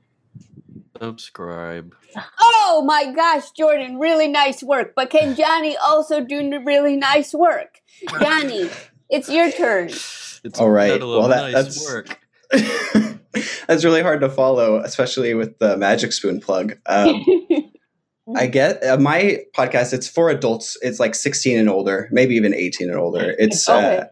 Subscribe. 1.02 1.96
Oh 2.40 2.84
my 2.86 3.12
gosh, 3.14 3.52
Jordan, 3.52 4.00
really 4.00 4.28
nice 4.28 4.64
work. 4.64 4.94
But 4.96 5.10
can 5.10 5.36
Johnny 5.36 5.78
also 5.78 6.22
do 6.24 6.62
really 6.66 6.98
nice 6.98 7.34
work? 7.34 7.80
Johnny, 8.22 8.70
it's 9.10 9.30
your 9.30 9.52
turn. 9.52 9.90
It's 10.44 10.60
All 10.60 10.68
a 10.68 10.72
right. 10.72 10.90
medal 10.90 11.14
of 11.16 11.22
Well, 11.22 11.30
that, 11.30 11.42
nice 11.42 11.66
that's 11.66 11.78
work. 11.78 12.20
that's 13.68 13.84
really 13.86 14.02
hard 14.02 14.22
to 14.22 14.30
follow, 14.30 14.80
especially 14.80 15.34
with 15.34 15.58
the 15.60 15.78
Magic 15.78 16.12
Spoon 16.14 16.40
plug. 16.40 16.78
Um, 16.86 17.24
I 18.36 18.46
get 18.46 18.84
uh, 18.84 18.98
my 18.98 19.40
podcast. 19.58 19.92
It's 19.92 20.08
for 20.08 20.30
adults. 20.30 20.78
It's 20.84 21.00
like 21.00 21.16
16 21.16 21.58
and 21.58 21.68
older, 21.70 22.08
maybe 22.12 22.36
even 22.36 22.54
18 22.54 22.90
and 22.90 23.00
older. 23.00 23.36
It's 23.40 23.68
Okay. 23.68 23.98
uh, 23.98 24.06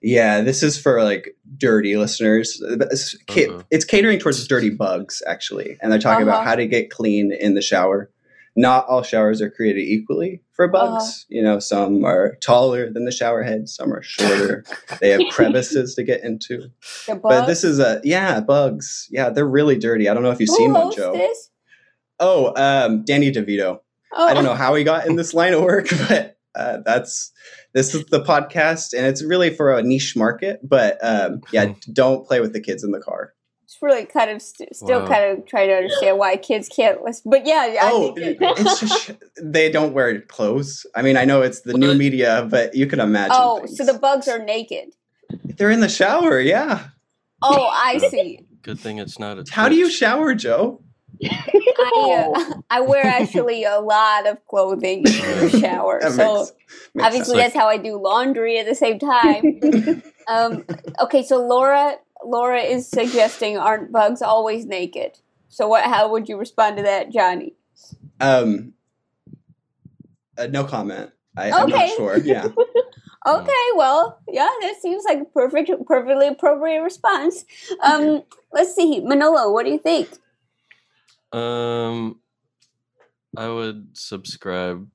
yeah. 0.00 0.42
This 0.42 0.62
is 0.62 0.78
for 0.80 1.02
like 1.02 1.34
dirty 1.58 1.96
listeners. 1.96 2.60
It's, 2.62 3.16
ca- 3.28 3.48
Uh-huh. 3.48 3.62
it's 3.72 3.84
catering 3.84 4.20
towards 4.20 4.46
dirty 4.46 4.70
bugs 4.70 5.22
actually, 5.26 5.76
and 5.82 5.90
they're 5.90 5.98
talking 5.98 6.22
about 6.22 6.40
Uh-huh. 6.42 6.50
how 6.50 6.54
to 6.56 6.66
get 6.66 6.90
clean 6.90 7.32
in 7.32 7.54
the 7.54 7.62
shower. 7.62 8.10
Not 8.56 8.86
all 8.86 9.02
showers 9.02 9.42
are 9.42 9.50
created 9.50 9.82
equally 9.82 10.42
for 10.52 10.68
bugs. 10.68 11.02
Uh-huh. 11.02 11.24
You 11.28 11.42
know, 11.42 11.58
some 11.58 12.04
are 12.04 12.36
taller 12.36 12.90
than 12.90 13.04
the 13.04 13.10
shower 13.10 13.42
head, 13.42 13.68
some 13.68 13.92
are 13.92 14.02
shorter. 14.02 14.64
they 15.00 15.10
have 15.10 15.22
crevices 15.32 15.94
to 15.96 16.04
get 16.04 16.22
into. 16.22 16.70
The 17.06 17.16
But 17.16 17.46
this 17.46 17.64
is 17.64 17.80
a 17.80 18.00
yeah, 18.04 18.40
bugs. 18.40 19.08
Yeah, 19.10 19.30
they're 19.30 19.46
really 19.46 19.76
dirty. 19.76 20.08
I 20.08 20.14
don't 20.14 20.22
know 20.22 20.30
if 20.30 20.38
you've 20.38 20.50
Who 20.50 20.56
seen 20.56 20.72
one, 20.72 20.94
Joe. 20.94 21.14
this? 21.14 21.50
Oh, 22.20 22.52
um, 22.56 23.04
Danny 23.04 23.32
DeVito. 23.32 23.80
Oh, 24.12 24.26
I 24.26 24.34
don't 24.34 24.44
know 24.44 24.54
how 24.54 24.74
he 24.74 24.84
got 24.84 25.06
in 25.06 25.16
this 25.16 25.34
line 25.34 25.54
of 25.54 25.62
work, 25.62 25.88
but 26.08 26.38
uh, 26.54 26.78
that's 26.84 27.32
this 27.72 27.94
is 27.94 28.06
the 28.06 28.22
podcast, 28.22 28.94
and 28.96 29.06
it's 29.06 29.22
really 29.22 29.50
for 29.50 29.76
a 29.76 29.82
niche 29.82 30.14
market. 30.16 30.60
But 30.62 30.98
um, 31.02 31.42
yeah, 31.52 31.74
don't 31.92 32.26
play 32.26 32.40
with 32.40 32.52
the 32.52 32.60
kids 32.60 32.84
in 32.84 32.92
the 32.92 33.00
car. 33.00 33.33
It's 33.74 33.82
really 33.82 34.04
kind 34.06 34.30
of 34.30 34.40
st- 34.40 34.74
still 34.76 35.00
Wow. 35.00 35.08
kind 35.08 35.24
of 35.38 35.46
trying 35.46 35.68
to 35.68 35.74
understand 35.74 36.16
why 36.16 36.36
kids 36.36 36.68
can't 36.68 37.02
listen. 37.02 37.28
But 37.28 37.44
yeah, 37.44 37.74
I 37.80 37.90
oh, 37.90 38.14
think 38.14 38.38
it's 38.40 38.80
just 38.80 39.10
they 39.42 39.68
don't 39.68 39.92
wear 39.92 40.20
clothes. 40.20 40.86
I 40.94 41.02
mean, 41.02 41.16
I 41.16 41.24
know 41.24 41.42
it's 41.42 41.62
the 41.62 41.74
new 41.74 41.92
media, 41.94 42.46
but 42.48 42.76
you 42.76 42.86
can 42.86 43.00
imagine. 43.00 43.34
oh, 43.36 43.58
things. 43.58 43.76
so 43.76 43.84
the 43.84 43.98
bugs 43.98 44.28
are 44.28 44.38
naked. 44.38 44.90
they're 45.56 45.70
in 45.72 45.80
the 45.80 45.88
shower. 45.88 46.38
Yeah. 46.38 46.84
Oh, 47.42 47.66
I 47.72 47.98
see. 47.98 48.46
Good 48.62 48.78
thing 48.78 48.98
it's 48.98 49.18
not 49.18 49.38
a. 49.38 49.44
How 49.50 49.68
do 49.68 49.74
you 49.74 49.90
shower, 49.90 50.34
Joe? 50.36 50.80
I, 51.22 52.32
uh, 52.36 52.54
I 52.70 52.80
wear 52.80 53.04
actually 53.04 53.64
a 53.64 53.80
lot 53.80 54.26
of 54.28 54.38
clothing 54.46 54.98
in 54.98 55.04
the 55.04 55.58
shower, 55.60 55.98
That 56.00 56.12
so 56.12 56.38
makes- 56.38 56.52
makes 56.94 57.06
obviously 57.06 57.38
sense. 57.38 57.52
that's 57.52 57.54
how 57.56 57.68
I 57.68 57.76
do 57.76 58.00
laundry 58.00 58.58
at 58.58 58.66
the 58.66 58.74
same 58.74 58.98
time. 59.00 60.02
um, 60.28 60.64
okay, 61.00 61.22
so 61.24 61.44
Laura, 61.44 61.96
Laura 62.24 62.60
is 62.60 62.88
suggesting 62.88 63.58
aren't 63.58 63.92
bugs 63.92 64.22
always 64.22 64.66
naked? 64.66 65.18
So 65.48 65.68
what? 65.68 65.84
How 65.84 66.10
would 66.10 66.28
you 66.28 66.36
respond 66.36 66.76
to 66.78 66.82
that, 66.82 67.10
Johnny? 67.12 67.54
Um, 68.20 68.72
uh, 70.38 70.46
no 70.46 70.64
comment. 70.64 71.10
I, 71.36 71.50
I'm 71.50 71.68
not 71.68 71.72
Okay. 71.72 71.92
sure. 71.96 72.18
Yeah. 72.18 72.48
Okay, 73.26 73.66
well, 73.74 74.20
yeah, 74.28 74.50
that 74.60 74.74
seems 74.82 75.04
like 75.04 75.18
a 75.18 75.24
perfect, 75.24 75.70
perfectly 75.86 76.26
appropriate 76.28 76.82
response. 76.82 77.46
Um, 77.82 78.22
let's 78.52 78.74
see, 78.74 79.00
Manolo, 79.00 79.50
what 79.50 79.64
do 79.64 79.72
you 79.72 79.78
think? 79.78 80.10
Um, 81.32 82.20
I 83.34 83.48
would 83.48 83.96
subscribe. 83.96 84.86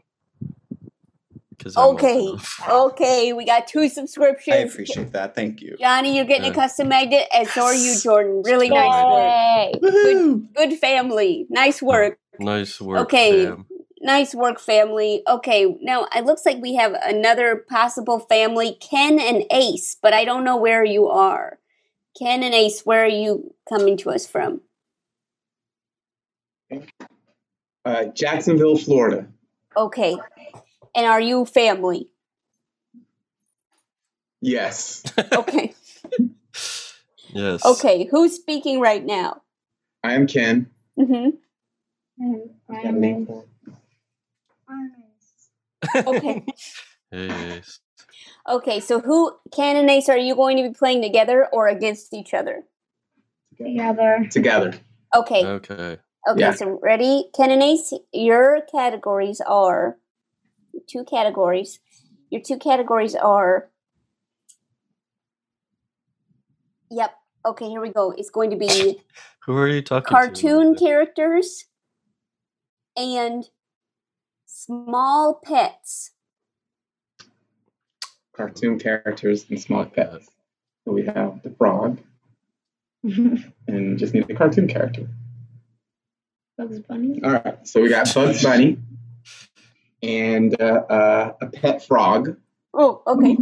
Because 1.60 1.78
Okay, 1.78 2.34
okay, 2.70 3.34
we 3.34 3.46
got 3.46 3.68
two 3.68 3.90
subscriptions. 3.90 4.56
I 4.56 4.60
appreciate 4.60 5.12
that. 5.12 5.36
Thank 5.36 5.62
you. 5.62 5.76
Johnny, 5.80 6.16
you're 6.16 6.26
getting 6.26 6.50
a 6.50 6.54
custom 6.56 6.88
magnet, 6.88 7.28
and 7.36 7.48
so 7.48 7.64
are 7.66 7.74
you, 7.74 8.00
Jordan. 8.00 8.42
Really 8.46 8.70
nice 8.70 9.04
work. 9.06 9.22
Yay! 9.22 9.72
Woohoo! 9.84 10.54
Good 10.56 10.80
family. 10.80 11.46
Nice 11.50 11.82
work. 11.82 12.18
Nice 12.40 12.80
work. 12.80 13.02
Okay. 13.02 13.46
fam. 13.46 13.66
Nice 14.02 14.34
work, 14.34 14.62
family. 14.62 15.22
Okay, 15.28 15.76
now 15.82 16.08
it 16.16 16.24
looks 16.24 16.46
like 16.46 16.62
we 16.62 16.76
have 16.76 16.94
another 16.94 17.66
possible 17.70 18.20
family, 18.20 18.78
Ken 18.80 19.20
and 19.20 19.44
Ace, 19.52 19.98
but 20.02 20.14
I 20.14 20.24
don't 20.24 20.46
know 20.46 20.56
where 20.56 20.86
you 20.86 21.10
are. 21.10 21.60
Ken 22.18 22.42
and 22.42 22.54
Ace, 22.54 22.82
where 22.86 23.04
are 23.04 23.08
you 23.08 23.54
coming 23.68 23.98
to 23.98 24.12
us 24.12 24.26
from? 24.26 24.62
Uh, 27.84 28.06
Jacksonville, 28.06 28.78
Florida. 28.78 29.28
Okay. 29.76 30.16
And 30.96 31.06
are 31.06 31.22
you 31.22 31.46
family? 31.46 32.10
Yes. 34.42 35.04
Okay. 35.34 35.74
Yes. 37.32 37.64
okay, 37.66 38.08
who's 38.10 38.36
speaking 38.36 38.80
right 38.80 39.06
now? 39.06 39.44
I 40.04 40.14
am 40.14 40.26
Ken. 40.28 40.68
hmm 40.98 41.30
Got 42.70 42.86
a 42.86 42.92
name 42.92 43.26
for 43.28 43.44
it? 45.94 46.08
Okay. 46.08 46.44
Yes. 47.12 47.80
Okay, 48.48 48.80
so 48.80 49.00
who, 49.00 49.34
Ken 49.56 49.76
and 49.76 49.90
Ace, 49.90 50.10
are 50.10 50.18
you 50.18 50.36
going 50.36 50.58
to 50.58 50.64
be 50.64 50.74
playing 50.74 51.02
together 51.02 51.48
or 51.52 51.68
against 51.68 52.14
each 52.14 52.34
other? 52.34 52.64
Together. 53.58 54.28
Together. 54.30 54.74
Okay. 55.16 55.46
Okay. 55.46 55.98
Okay, 56.30 56.40
Yeah. 56.40 56.52
so 56.52 56.80
ready? 56.84 57.30
Ken 57.36 57.52
and 57.52 57.64
Ace, 57.64 57.94
your 58.14 58.62
categories 58.72 59.42
are 59.42 59.98
two 60.88 61.04
categories. 61.04 61.80
Your 62.30 62.42
two 62.42 62.58
categories 62.58 63.16
are. 63.16 63.70
Yep. 66.92 67.14
Okay, 67.46 67.70
here 67.70 67.82
we 67.82 67.90
go. 67.90 68.12
It's 68.12 68.30
going 68.30 68.50
to 68.50 68.58
be 68.58 69.02
Who 69.46 69.56
are 69.56 69.68
you 69.68 69.82
talking 69.82 70.06
cartoon 70.06 70.76
to? 70.76 70.80
characters 70.80 71.66
and 72.98 73.50
small 74.46 75.40
pets. 75.44 76.12
Cartoon 78.36 78.80
characters 78.80 79.46
and 79.50 79.60
small 79.60 79.86
pets. 79.86 80.30
So 80.86 80.94
we 80.94 81.06
have 81.06 81.42
the 81.44 81.50
frog, 81.52 82.00
and 83.04 83.98
just 83.98 84.14
need 84.14 84.30
a 84.30 84.34
cartoon 84.34 84.68
character. 84.68 85.08
Bugs 86.58 86.80
Bunny. 86.80 87.22
All 87.24 87.32
right. 87.32 87.68
So 87.68 87.82
we 87.82 87.90
got 87.90 88.14
Bugs 88.14 88.44
Bunny 88.44 88.78
and 90.02 90.60
uh, 90.62 90.66
uh, 90.90 91.34
a 91.42 91.48
pet 91.48 91.86
frog. 91.86 92.38
Oh, 92.74 93.02
okay. 93.08 93.36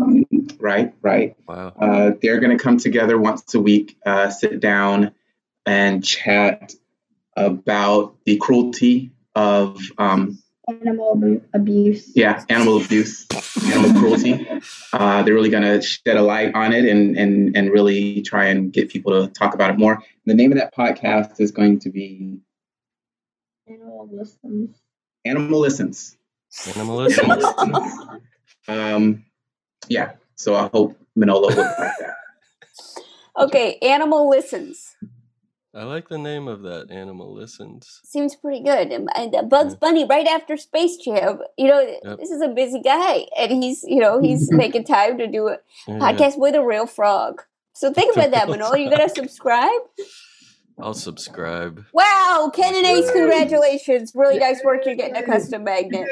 Right. 0.60 0.94
Right. 1.02 1.36
Wow. 1.48 1.74
Uh, 1.80 2.12
they're 2.22 2.40
going 2.40 2.58
to 2.58 2.64
come 2.64 2.78
together 2.78 3.18
once 3.18 3.54
a 3.54 3.60
week, 3.60 3.98
uh, 4.06 4.30
sit 4.30 4.60
down 4.60 5.12
and 5.66 6.04
chat 6.04 6.74
about 7.36 8.16
the 8.26 8.38
cruelty 8.38 9.12
of, 9.36 9.80
um, 9.98 10.40
Animal 10.70 11.42
abuse. 11.54 12.12
yeah, 12.14 12.44
animal 12.50 12.84
abuse, 12.84 13.26
animal 13.72 13.98
cruelty. 14.02 14.46
Uh, 14.92 15.24
they're 15.24 15.34
really 15.34 15.50
going 15.50 15.64
to 15.64 15.82
shed 15.82 16.18
a 16.18 16.22
light 16.22 16.54
on 16.56 16.74
it 16.74 16.84
and, 16.84 17.18
and, 17.18 17.56
and 17.56 17.72
really 17.72 18.22
try 18.22 18.48
and 18.48 18.74
get 18.74 18.90
people 18.90 19.26
to 19.26 19.32
talk 19.32 19.54
about 19.54 19.70
it 19.70 19.78
more. 19.80 20.04
The 20.26 20.34
name 20.34 20.52
of 20.52 20.58
that 20.58 20.76
podcast 20.76 21.40
is 21.40 21.52
going 21.52 21.80
to 21.80 21.90
be 21.90 22.40
Animal 23.66 24.10
listens. 24.12 24.76
Animal 25.24 25.60
Listens. 25.62 26.17
Animalism. 26.76 27.32
Um, 28.70 29.24
yeah. 29.88 30.12
So 30.36 30.54
I 30.56 30.68
hope 30.74 30.98
Manolo 31.16 31.48
would 31.48 31.58
like 31.58 31.78
that. 31.78 32.16
Okay, 33.38 33.78
Animal 33.82 34.30
Listens. 34.30 34.94
I 35.74 35.84
like 35.84 36.10
the 36.10 36.18
name 36.18 36.48
of 36.50 36.64
that. 36.64 36.92
Animal 36.92 37.34
listens. 37.34 38.02
Seems 38.04 38.36
pretty 38.36 38.62
good. 38.64 38.92
And, 38.92 39.08
and 39.16 39.50
Bugs 39.50 39.76
Bunny, 39.76 40.06
right 40.06 40.26
after 40.28 40.58
Space 40.58 40.98
Jam, 40.98 41.40
you 41.58 41.68
know, 41.68 41.80
Yep. 42.04 42.18
this 42.18 42.32
is 42.32 42.42
a 42.42 42.48
busy 42.50 42.82
guy, 42.82 43.26
and 43.38 43.52
he's, 43.52 43.84
you 43.84 44.00
know, 44.02 44.20
he's 44.20 44.52
making 44.52 44.86
time 44.86 45.18
to 45.20 45.28
do 45.28 45.48
a 45.50 45.60
Yeah. 45.88 46.00
podcast 46.00 46.38
with 46.40 46.56
a 46.56 46.64
real 46.66 46.88
frog. 46.88 47.44
So 47.74 47.94
think 47.94 48.14
about 48.16 48.32
that, 48.32 48.50
Manolo. 48.50 48.76
You 48.76 48.90
gonna 48.90 49.08
subscribe? 49.08 49.82
I'll 50.80 50.94
subscribe. 50.94 51.84
Wow, 51.94 52.52
Ken 52.54 52.76
and 52.76 52.86
Ace, 52.86 53.10
congratulations! 53.12 54.12
Really 54.16 54.38
nice 54.40 54.64
work. 54.64 54.86
You're 54.86 54.96
getting 54.96 55.18
a 55.18 55.24
custom 55.24 55.64
magnet. 55.64 56.08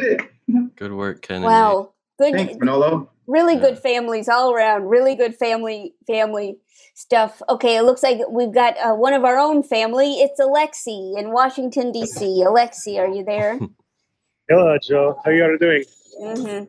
Good 0.75 0.91
work, 0.93 1.21
Kennedy. 1.21 1.45
Wow, 1.45 1.93
good, 2.17 2.33
Thanks, 2.33 2.57
Manolo. 2.59 3.09
really 3.27 3.57
good 3.57 3.77
families 3.77 4.27
all 4.27 4.53
around. 4.53 4.85
Really 4.85 5.15
good 5.15 5.35
family 5.35 5.93
family 6.07 6.57
stuff. 6.95 7.41
Okay, 7.49 7.77
it 7.77 7.83
looks 7.83 8.01
like 8.03 8.19
we've 8.29 8.53
got 8.53 8.75
uh, 8.77 8.95
one 8.95 9.13
of 9.13 9.23
our 9.23 9.37
own 9.37 9.61
family. 9.63 10.15
It's 10.15 10.39
Alexi 10.39 11.17
in 11.17 11.31
Washington 11.31 11.91
D.C. 11.91 12.43
Alexi, 12.45 12.97
are 12.97 13.07
you 13.07 13.23
there? 13.23 13.59
Hello, 14.49 14.77
Joe. 14.81 15.19
How 15.23 15.31
are 15.31 15.33
you 15.33 15.43
are 15.43 15.57
doing? 15.57 15.83
hmm 16.19 16.63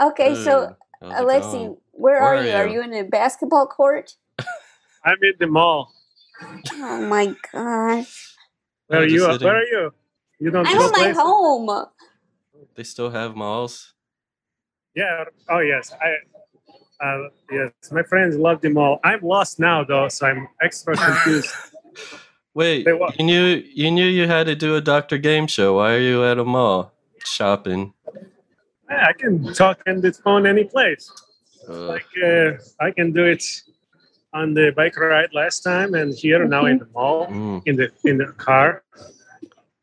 Okay, 0.00 0.34
so 0.34 0.68
Hey, 1.00 1.08
how's 1.08 1.24
Alexi, 1.24 1.76
where, 1.92 2.20
Where 2.20 2.22
are 2.22 2.36
are 2.36 2.44
you? 2.44 2.52
Are 2.52 2.66
you? 2.68 2.74
you 2.74 2.82
in 2.82 2.94
a 2.94 3.04
basketball 3.04 3.66
court? 3.66 4.14
I'm 5.04 5.16
in 5.22 5.32
the 5.40 5.46
mall. 5.46 5.92
Oh 6.42 7.00
my 7.06 7.34
gosh! 7.52 8.36
Where 8.86 9.00
are 9.02 9.06
you? 9.06 9.20
sitting. 9.20 9.46
Where 9.46 9.56
are 9.56 9.64
you? 9.64 9.92
You 10.40 10.50
don't 10.50 10.66
I'm 10.66 10.76
know 10.78 10.86
at 10.86 10.92
my 10.92 11.10
home. 11.10 11.86
They 12.74 12.84
still 12.84 13.10
have 13.10 13.34
malls. 13.34 13.94
Yeah. 14.94 15.24
Oh 15.48 15.58
yes. 15.60 15.92
I. 16.00 16.14
Uh, 17.00 17.28
yes. 17.52 17.72
My 17.92 18.02
friends 18.02 18.36
love 18.36 18.60
the 18.60 18.70
mall. 18.70 18.98
I'm 19.04 19.20
lost 19.22 19.60
now 19.60 19.84
though, 19.84 20.08
so 20.08 20.26
I'm 20.26 20.48
extra 20.62 20.96
confused. 20.96 21.50
Wait, 22.54 22.84
Say 22.84 22.98
you 23.18 23.24
knew 23.24 23.62
you 23.72 23.90
knew 23.90 24.06
you 24.06 24.26
had 24.26 24.46
to 24.46 24.56
do 24.56 24.74
a 24.76 24.80
Doctor 24.80 25.18
Game 25.18 25.46
show. 25.46 25.76
Why 25.76 25.94
are 25.94 26.00
you 26.00 26.24
at 26.24 26.38
a 26.38 26.44
mall 26.44 26.92
shopping? 27.24 27.94
Yeah, 28.90 29.06
I 29.08 29.12
can 29.12 29.52
talk 29.54 29.82
on 29.86 30.00
this 30.00 30.18
phone 30.18 30.46
any 30.46 30.64
place. 30.64 31.10
Uh, 31.68 31.86
Like 31.88 32.06
uh, 32.24 32.52
I 32.80 32.90
can 32.90 33.12
do 33.12 33.24
it 33.24 33.44
on 34.38 34.54
the 34.54 34.72
bike 34.76 34.96
ride 34.96 35.32
last 35.34 35.60
time, 35.60 35.94
and 35.94 36.14
here 36.14 36.44
now 36.46 36.64
in 36.66 36.78
the 36.78 36.88
mall, 36.94 37.26
Mm. 37.26 37.62
in 37.66 37.74
the 37.76 37.88
in 38.04 38.18
the 38.22 38.26
car. 38.46 38.82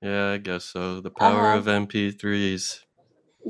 yeah, 0.01 0.31
I 0.35 0.37
guess 0.37 0.63
so. 0.65 1.01
The 1.01 1.11
power 1.11 1.45
Uh-huh. 1.47 1.57
of 1.59 1.65
MP3s. 1.67 2.81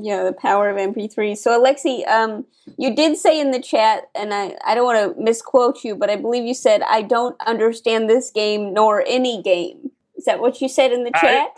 Yeah, 0.08 0.24
the 0.24 0.32
power 0.32 0.68
of 0.72 0.76
MP3. 0.76 1.34
So 1.34 1.48
Alexi, 1.58 1.96
um, 2.16 2.44
you 2.78 2.94
did 2.94 3.16
say 3.16 3.34
in 3.40 3.50
the 3.50 3.60
chat, 3.72 3.98
and 4.14 4.32
I, 4.34 4.56
I 4.64 4.74
don't 4.74 4.84
want 4.90 5.00
to 5.16 5.22
misquote 5.22 5.84
you, 5.84 5.94
but 5.96 6.08
I 6.10 6.16
believe 6.16 6.44
you 6.44 6.54
said 6.54 6.82
I 6.82 7.00
don't 7.02 7.36
understand 7.46 8.08
this 8.10 8.30
game 8.30 8.72
nor 8.74 9.02
any 9.06 9.42
game. 9.42 9.90
Is 10.18 10.24
that 10.28 10.40
what 10.40 10.60
you 10.60 10.68
said 10.68 10.92
in 10.92 11.04
the 11.04 11.12
I- 11.14 11.20
chat? 11.20 11.50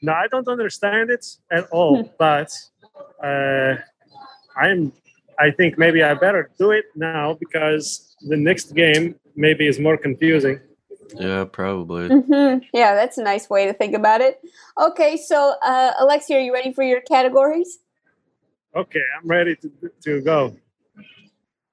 No, 0.00 0.12
I 0.12 0.26
don't 0.32 0.46
understand 0.48 1.10
it 1.10 1.24
at 1.50 1.64
all. 1.70 2.02
but 2.18 2.50
uh, 3.22 3.74
I'm. 4.56 4.92
I 5.38 5.50
think 5.50 5.78
maybe 5.78 6.02
I 6.02 6.14
better 6.14 6.50
do 6.58 6.72
it 6.72 6.86
now 6.96 7.36
because 7.38 8.14
the 8.22 8.36
next 8.36 8.74
game 8.74 9.14
maybe 9.36 9.66
is 9.66 9.78
more 9.78 9.96
confusing. 9.96 10.60
Yeah, 11.14 11.44
probably. 11.44 12.08
hmm 12.08 12.58
Yeah, 12.72 12.94
that's 12.94 13.18
a 13.18 13.22
nice 13.22 13.48
way 13.48 13.66
to 13.66 13.72
think 13.72 13.94
about 13.94 14.20
it. 14.20 14.40
Okay, 14.80 15.16
so 15.16 15.54
uh, 15.62 15.92
Alexi, 16.00 16.34
are 16.34 16.40
you 16.40 16.52
ready 16.52 16.72
for 16.72 16.82
your 16.82 17.00
categories? 17.00 17.78
Okay, 18.74 19.02
I'm 19.16 19.28
ready 19.28 19.56
to 19.56 19.70
to 20.04 20.20
go. 20.20 20.56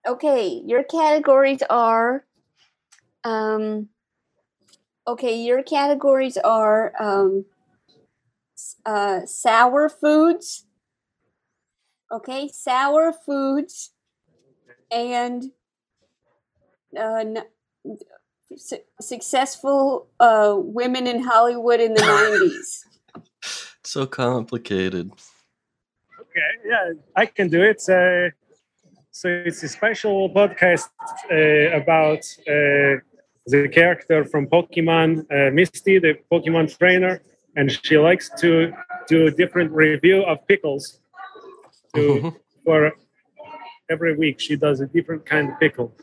Okay, 0.07 0.61
your 0.65 0.83
categories 0.83 1.63
are. 1.69 2.25
Um, 3.23 3.89
okay, 5.07 5.41
your 5.41 5.63
categories 5.63 6.37
are 6.37 6.93
um, 6.99 7.45
uh, 8.85 9.25
sour 9.25 9.89
foods. 9.89 10.65
Okay, 12.11 12.47
sour 12.53 13.11
foods 13.13 13.91
and 14.91 15.43
uh, 16.97 17.15
n- 17.15 17.43
su- 18.55 18.77
successful 19.01 20.07
uh, 20.19 20.55
women 20.57 21.07
in 21.07 21.23
Hollywood 21.23 21.79
in 21.79 21.93
the 21.93 22.01
90s. 23.41 23.41
So 23.83 24.05
complicated. 24.05 25.11
Okay, 26.19 26.51
yeah, 26.65 26.93
I 27.15 27.25
can 27.25 27.49
do 27.49 27.61
it. 27.63 27.81
Uh, 27.89 28.29
so 29.11 29.29
it's 29.29 29.63
a 29.63 29.69
special 29.69 30.29
podcast 30.29 30.89
uh, 31.31 31.75
about 31.75 32.19
uh, 32.47 32.99
the 33.47 33.69
character 33.71 34.25
from 34.25 34.47
Pokemon, 34.47 35.25
uh, 35.31 35.51
Misty, 35.51 35.99
the 35.99 36.15
Pokemon 36.31 36.77
trainer, 36.77 37.21
and 37.55 37.71
she 37.71 37.97
likes 37.97 38.29
to 38.41 38.73
do 39.07 39.27
a 39.27 39.31
different 39.31 39.71
review 39.71 40.23
of 40.23 40.45
pickles. 40.47 40.99
To, 41.95 42.35
for 42.63 42.93
every 43.89 44.15
week, 44.15 44.39
she 44.39 44.55
does 44.55 44.81
a 44.81 44.87
different 44.87 45.25
kind 45.25 45.49
of 45.49 45.59
pickle. 45.59 45.95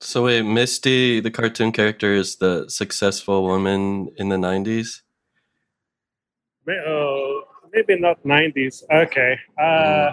So 0.00 0.24
wait, 0.24 0.42
Misty, 0.42 1.20
the 1.20 1.30
cartoon 1.30 1.72
character, 1.72 2.12
is 2.12 2.36
the 2.36 2.68
successful 2.68 3.44
woman 3.44 4.08
in 4.16 4.28
the 4.28 4.36
'90s. 4.36 5.02
Uh, 6.68 7.46
maybe 7.72 7.98
not 7.98 8.22
90s. 8.24 8.82
Okay. 8.90 9.38
Uh, 9.60 10.12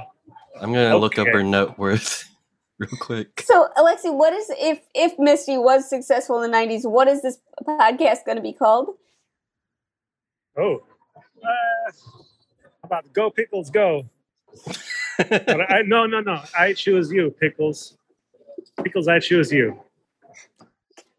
I'm 0.62 0.74
gonna 0.74 0.98
look 0.98 1.18
up 1.20 1.28
her 1.28 1.44
net 1.44 1.78
worth 1.78 2.28
real 2.80 2.90
quick. 3.00 3.42
So, 3.46 3.70
Alexi, 3.78 4.14
what 4.14 4.34
is 4.34 4.52
if 4.58 4.80
if 4.94 5.18
Misty 5.18 5.58
was 5.58 5.90
successful 5.90 6.42
in 6.42 6.52
the 6.52 6.58
'90s? 6.58 6.90
What 6.90 7.08
is 7.08 7.22
this 7.22 7.40
podcast 7.64 8.26
going 8.26 8.38
to 8.38 8.44
be 8.44 8.54
called? 8.54 8.96
Oh, 10.58 10.84
uh, 11.16 11.92
how 12.62 12.84
about 12.84 13.14
go 13.14 13.30
pickles 13.30 13.70
go? 13.70 14.10
But 15.30 15.72
I, 15.72 15.82
no, 15.86 16.06
no, 16.06 16.22
no. 16.22 16.42
I 16.58 16.74
choose 16.74 17.12
you, 17.12 17.32
pickles. 17.40 17.98
Pickles, 18.84 19.08
I 19.08 19.20
choose 19.20 19.52
you. 19.52 19.80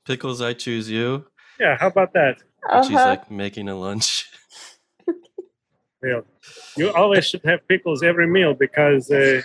Pickles, 0.06 0.40
I 0.40 0.52
choose 0.54 0.88
you. 0.90 1.26
Yeah, 1.58 1.76
how 1.78 1.88
about 1.88 2.12
that? 2.14 2.38
She's 2.84 2.96
Uh-huh. 2.96 3.08
like 3.10 3.30
making 3.30 3.68
a 3.68 3.74
lunch. 3.76 4.26
Yeah. 6.02 6.20
You 6.78 6.90
always 6.94 7.26
should 7.26 7.42
have 7.44 7.60
pickles 7.68 8.02
every 8.02 8.26
meal 8.26 8.54
because 8.54 9.10
uh, 9.10 9.42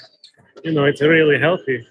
you 0.64 0.72
know 0.72 0.86
it's 0.86 1.02
really 1.02 1.38
healthy. 1.38 1.86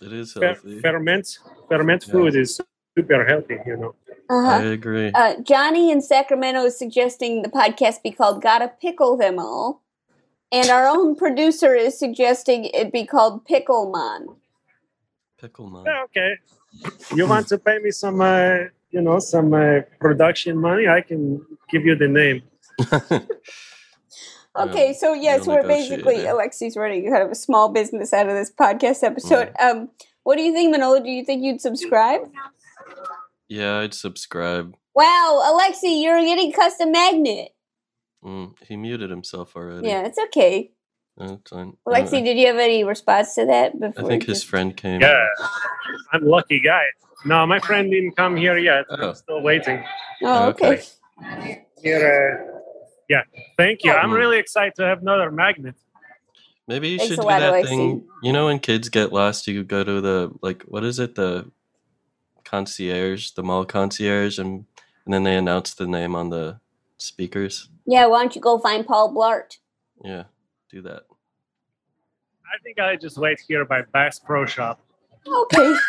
It 0.00 0.12
is 0.14 0.32
Fer- 0.32 0.46
healthy. 0.54 0.80
ferment 0.80 1.38
ferment 1.68 2.02
food 2.04 2.34
is 2.34 2.58
super 2.96 3.26
healthy. 3.26 3.58
You 3.66 3.76
know. 3.76 3.94
Uh-huh. 4.30 4.50
I 4.50 4.62
agree. 4.62 5.10
Uh, 5.12 5.34
Johnny 5.42 5.90
in 5.90 6.00
Sacramento 6.00 6.64
is 6.64 6.78
suggesting 6.78 7.42
the 7.42 7.50
podcast 7.50 8.02
be 8.02 8.12
called 8.12 8.40
"Gotta 8.40 8.68
Pickle 8.80 9.18
Them 9.18 9.38
All," 9.38 9.81
and 10.52 10.68
our 10.70 10.86
own 10.86 11.16
producer 11.16 11.74
is 11.74 11.98
suggesting 11.98 12.66
it 12.66 12.92
be 12.92 13.04
called 13.04 13.46
Picklemon. 13.46 14.36
Picklemon. 15.42 15.84
Yeah, 15.86 16.04
okay. 16.04 16.36
You 17.14 17.26
want 17.26 17.48
to 17.48 17.58
pay 17.58 17.78
me 17.78 17.90
some, 17.90 18.20
uh, 18.20 18.56
you 18.90 19.00
know, 19.00 19.18
some 19.18 19.52
uh, 19.52 19.80
production 19.98 20.58
money? 20.58 20.86
I 20.88 21.00
can 21.00 21.44
give 21.70 21.84
you 21.84 21.96
the 21.96 22.08
name. 22.08 22.42
Okay, 24.54 24.92
so 24.92 25.14
yes, 25.14 25.46
we'll 25.46 25.56
we're 25.56 25.62
negotiate 25.62 26.04
basically 26.04 26.24
Alexi's 26.24 26.76
running 26.76 27.10
kind 27.10 27.22
of 27.22 27.30
a 27.30 27.34
small 27.34 27.70
business 27.70 28.12
out 28.12 28.28
of 28.28 28.34
this 28.34 28.52
podcast 28.52 29.02
episode. 29.02 29.50
Um, 29.58 29.88
what 30.24 30.36
do 30.36 30.42
you 30.42 30.52
think, 30.52 30.70
Manolo? 30.70 31.00
Do 31.00 31.08
you 31.08 31.24
think 31.24 31.42
you'd 31.42 31.60
subscribe? 31.60 32.20
Yeah, 33.48 33.78
I'd 33.78 33.94
subscribe. 33.94 34.76
Wow, 34.94 35.40
Alexi, 35.42 36.02
you're 36.02 36.20
getting 36.20 36.52
custom 36.52 36.92
magnet. 36.92 37.54
Mm, 38.24 38.54
he 38.66 38.76
muted 38.76 39.10
himself 39.10 39.56
already. 39.56 39.88
Yeah, 39.88 40.02
it's 40.06 40.18
okay. 40.18 40.70
That's 41.16 41.50
fine. 41.50 41.76
Alexi, 41.86 42.20
Uh, 42.20 42.24
did 42.24 42.38
you 42.38 42.46
have 42.46 42.56
any 42.56 42.84
response 42.84 43.34
to 43.34 43.44
that 43.46 43.78
Before 43.78 44.04
I 44.04 44.08
think 44.08 44.22
you- 44.26 44.32
his 44.32 44.42
friend 44.44 44.76
came. 44.76 45.00
Yeah, 45.00 45.26
I'm 46.12 46.24
lucky 46.26 46.60
guy. 46.60 46.84
No, 47.24 47.46
my 47.46 47.58
friend 47.60 47.90
didn't 47.90 48.16
come 48.16 48.36
here 48.36 48.58
yet. 48.58 48.84
I'm 48.90 49.14
still 49.14 49.42
waiting. 49.42 49.84
Oh, 50.22 50.48
okay. 50.48 50.80
Here, 51.82 52.46
uh, 52.48 52.58
yeah. 53.08 53.22
Thank 53.56 53.84
you. 53.84 53.92
I'm 53.92 54.10
Hmm. 54.10 54.14
really 54.16 54.38
excited 54.38 54.74
to 54.76 54.84
have 54.84 55.02
another 55.02 55.30
magnet. 55.30 55.74
Maybe 56.68 56.88
you 56.90 56.98
Thanks 56.98 57.14
should 57.14 57.20
do 57.20 57.26
lot, 57.26 57.40
that 57.40 57.52
Alexi. 57.54 57.68
thing. 57.68 58.08
You 58.22 58.32
know, 58.32 58.46
when 58.46 58.58
kids 58.60 58.88
get 58.88 59.12
lost, 59.12 59.46
you 59.48 59.64
go 59.64 59.82
to 59.84 60.00
the 60.00 60.32
like, 60.42 60.62
what 60.62 60.84
is 60.84 60.98
it, 61.00 61.14
the 61.16 61.50
concierge, 62.44 63.30
the 63.32 63.42
mall 63.42 63.64
concierge, 63.64 64.38
and 64.38 64.64
and 65.04 65.12
then 65.12 65.24
they 65.24 65.36
announce 65.36 65.74
the 65.74 65.86
name 65.86 66.14
on 66.14 66.30
the 66.30 66.60
speakers. 67.02 67.68
Yeah, 67.86 68.06
why 68.06 68.20
don't 68.20 68.34
you 68.34 68.40
go 68.40 68.58
find 68.58 68.86
Paul 68.86 69.14
Blart? 69.14 69.58
Yeah, 70.04 70.24
do 70.70 70.82
that. 70.82 71.02
I 72.52 72.58
think 72.62 72.78
I 72.78 72.96
just 72.96 73.18
wait 73.18 73.40
here 73.46 73.64
by 73.64 73.82
Bass 73.92 74.18
Pro 74.18 74.46
Shop. 74.46 74.80
Okay. 75.26 75.74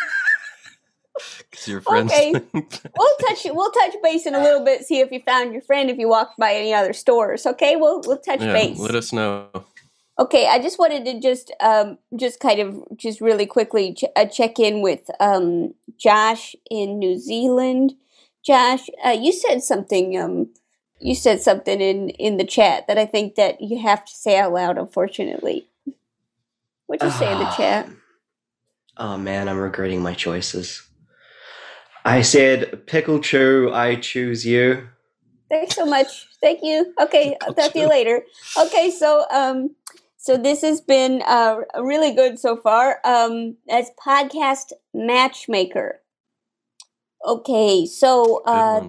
Cause 1.52 1.68
your 1.68 1.80
friends. 1.80 2.12
Okay. 2.12 2.32
we'll 2.52 3.16
touch 3.28 3.46
we'll 3.46 3.70
touch 3.70 3.94
base 4.02 4.26
in 4.26 4.34
a 4.34 4.42
little 4.42 4.64
bit, 4.64 4.84
see 4.84 5.00
if 5.00 5.12
you 5.12 5.20
found 5.20 5.52
your 5.52 5.62
friend, 5.62 5.88
if 5.88 5.98
you 5.98 6.08
walked 6.08 6.38
by 6.38 6.52
any 6.54 6.74
other 6.74 6.92
stores. 6.92 7.46
Okay, 7.46 7.76
we'll 7.76 8.02
we'll 8.04 8.18
touch 8.18 8.40
yeah, 8.40 8.52
base. 8.52 8.78
let 8.78 8.94
us 8.94 9.12
know. 9.12 9.48
Okay, 10.18 10.46
I 10.46 10.58
just 10.58 10.78
wanted 10.78 11.04
to 11.04 11.20
just 11.20 11.52
um 11.60 11.98
just 12.16 12.40
kind 12.40 12.60
of 12.60 12.82
just 12.96 13.20
really 13.20 13.46
quickly 13.46 13.94
ch- 13.94 14.04
uh, 14.16 14.26
check 14.26 14.58
in 14.58 14.82
with 14.82 15.08
um 15.20 15.74
Josh 15.96 16.56
in 16.70 16.98
New 16.98 17.18
Zealand. 17.18 17.94
Josh, 18.44 18.88
uh, 19.04 19.10
you 19.10 19.32
said 19.32 19.62
something 19.62 20.18
um 20.18 20.48
you 21.04 21.14
said 21.14 21.42
something 21.42 21.80
in 21.80 22.08
in 22.08 22.38
the 22.38 22.46
chat 22.46 22.86
that 22.88 22.96
I 22.98 23.04
think 23.04 23.34
that 23.34 23.60
you 23.60 23.78
have 23.80 24.06
to 24.06 24.12
say 24.12 24.38
out 24.38 24.54
loud. 24.54 24.78
Unfortunately, 24.78 25.68
what'd 26.86 27.06
you 27.06 27.12
say 27.12 27.30
in 27.30 27.38
the 27.38 27.50
chat? 27.50 27.88
Oh 28.96 29.18
man, 29.18 29.48
I'm 29.48 29.58
regretting 29.58 30.02
my 30.02 30.14
choices. 30.14 30.82
I 32.06 32.22
said, 32.22 32.86
Pickle 32.86 33.20
Chew, 33.20 33.70
I 33.72 33.96
choose 33.96 34.46
you. 34.46 34.88
Thanks 35.50 35.74
so 35.76 35.84
much. 35.86 36.26
Thank 36.40 36.60
you. 36.62 36.94
Okay, 37.00 37.36
I'll 37.42 37.54
talk 37.54 37.72
to 37.74 37.78
you 37.80 37.88
later. 37.88 38.22
Okay, 38.58 38.90
so 38.90 39.26
um 39.30 39.76
So 40.16 40.38
this 40.38 40.62
has 40.62 40.80
been 40.80 41.22
uh, 41.26 41.56
really 41.82 42.12
good 42.12 42.38
so 42.38 42.56
far. 42.56 42.98
Um, 43.04 43.58
as 43.68 43.90
podcast 44.00 44.72
matchmaker. 44.94 46.00
Okay, 47.26 47.84
so 47.84 48.42
uh, 48.46 48.88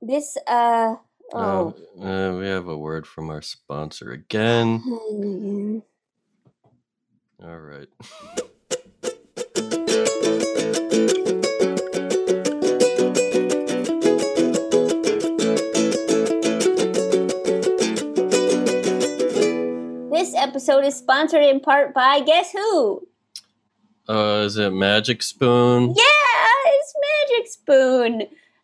this 0.00 0.36
uh 0.48 0.96
oh. 1.34 1.74
Uh, 2.00 2.04
uh, 2.04 2.38
we 2.38 2.46
have 2.46 2.68
a 2.68 2.76
word 2.76 3.06
from 3.06 3.30
our 3.30 3.42
sponsor 3.42 4.12
again. 4.12 5.82
All 7.42 7.58
right. 7.58 7.88
This 20.12 20.34
episode 20.36 20.84
is 20.84 20.94
sponsored 20.96 21.42
in 21.42 21.60
part 21.60 21.94
by 21.94 22.20
guess 22.20 22.52
who? 22.52 23.06
Uh, 24.08 24.42
is 24.44 24.56
it 24.56 24.70
Magic 24.70 25.22
Spoon? 25.22 25.88
Yeah, 25.88 26.62
it's 26.66 26.94
Magic 27.28 27.52
Spoon. 27.52 28.22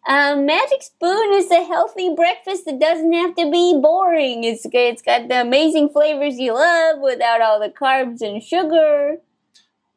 Um, 0.09 0.46
Magic 0.46 0.82
Spoon 0.82 1.34
is 1.34 1.50
a 1.50 1.62
healthy 1.64 2.14
breakfast 2.14 2.64
that 2.64 2.80
doesn't 2.80 3.12
have 3.12 3.34
to 3.36 3.50
be 3.50 3.78
boring. 3.78 4.42
It's 4.42 4.66
it's 4.72 5.02
got 5.02 5.28
the 5.28 5.42
amazing 5.42 5.90
flavors 5.90 6.38
you 6.38 6.54
love 6.54 7.00
without 7.00 7.42
all 7.42 7.61
the 7.61 7.68
carbs 7.68 8.22
and 8.22 8.42
sugar. 8.42 9.18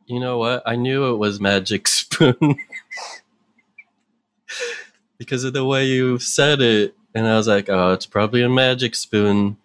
You 0.08 0.20
know 0.20 0.38
what? 0.38 0.64
I 0.66 0.76
knew 0.76 1.14
it 1.14 1.16
was 1.16 1.40
Magic 1.40 1.88
Spoon 1.88 2.58
because 5.18 5.46
of 5.46 5.54
the 5.54 5.64
way 5.64 5.86
you 5.86 6.20
said 6.20 6.60
it, 6.60 6.94
and 7.16 7.26
I 7.26 7.38
was 7.38 7.48
like, 7.48 7.70
"Oh, 7.70 7.94
it's 7.94 8.06
probably 8.06 8.42
a 8.42 8.50
Magic 8.50 8.96
Spoon," 8.96 9.56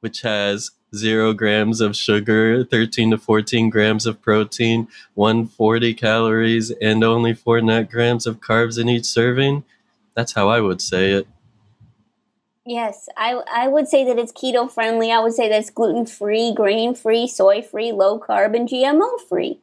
which 0.00 0.20
has 0.20 0.72
zero 0.94 1.32
grams 1.32 1.80
of 1.80 1.96
sugar, 1.96 2.64
13 2.64 3.12
to 3.12 3.18
14 3.18 3.70
grams 3.70 4.06
of 4.06 4.20
protein, 4.20 4.88
140 5.14 5.94
calories, 5.94 6.70
and 6.70 7.02
only 7.02 7.34
four 7.34 7.60
net 7.60 7.90
grams 7.90 8.26
of 8.26 8.40
carbs 8.40 8.78
in 8.78 8.88
each 8.88 9.06
serving. 9.06 9.64
That's 10.14 10.32
how 10.32 10.48
I 10.48 10.60
would 10.60 10.80
say 10.80 11.12
it. 11.12 11.26
Yes, 12.64 13.08
I 13.16 13.42
I 13.52 13.66
would 13.66 13.88
say 13.88 14.04
that 14.04 14.18
it's 14.18 14.32
keto 14.32 14.70
friendly. 14.70 15.10
I 15.10 15.18
would 15.18 15.32
say 15.32 15.48
that 15.48 15.58
it's 15.58 15.70
gluten 15.70 16.06
free, 16.06 16.54
grain 16.54 16.94
free, 16.94 17.26
soy 17.26 17.60
free, 17.60 17.90
low 17.90 18.20
carb, 18.20 18.54
and 18.54 18.68
GMO 18.68 19.20
free. 19.28 19.58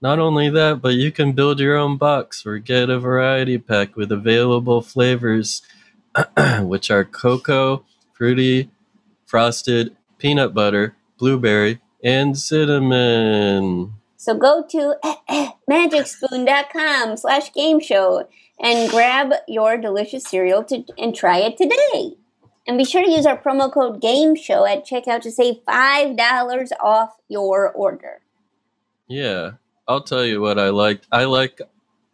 Not 0.00 0.18
only 0.18 0.48
that, 0.48 0.80
but 0.80 0.94
you 0.94 1.12
can 1.12 1.32
build 1.32 1.60
your 1.60 1.76
own 1.76 1.96
box 1.96 2.46
or 2.46 2.58
get 2.58 2.90
a 2.90 2.98
variety 2.98 3.58
pack 3.58 3.96
with 3.96 4.10
available 4.10 4.80
flavors, 4.80 5.62
which 6.60 6.90
are 6.90 7.04
cocoa, 7.04 7.84
fruity, 8.12 8.70
frosted, 9.26 9.94
peanut 10.22 10.54
butter, 10.54 10.94
blueberry, 11.18 11.80
and 12.04 12.38
cinnamon. 12.38 13.92
So 14.16 14.34
go 14.34 14.64
to 14.70 14.94
magicspoon.com 15.68 17.16
slash 17.16 17.52
game 17.52 17.80
show 17.80 18.28
and 18.60 18.88
grab 18.88 19.32
your 19.48 19.76
delicious 19.76 20.22
cereal 20.22 20.62
to, 20.64 20.84
and 20.96 21.12
try 21.12 21.38
it 21.38 21.56
today. 21.56 22.14
And 22.68 22.78
be 22.78 22.84
sure 22.84 23.02
to 23.02 23.10
use 23.10 23.26
our 23.26 23.36
promo 23.36 23.72
code 23.72 24.00
game 24.00 24.36
show 24.36 24.64
at 24.64 24.86
checkout 24.86 25.22
to 25.22 25.32
save 25.32 25.56
$5 25.66 26.68
off 26.80 27.16
your 27.26 27.72
order. 27.72 28.20
Yeah, 29.08 29.54
I'll 29.88 30.04
tell 30.04 30.24
you 30.24 30.40
what 30.40 30.56
I 30.56 30.68
like. 30.68 31.02
I 31.10 31.24
like, 31.24 31.60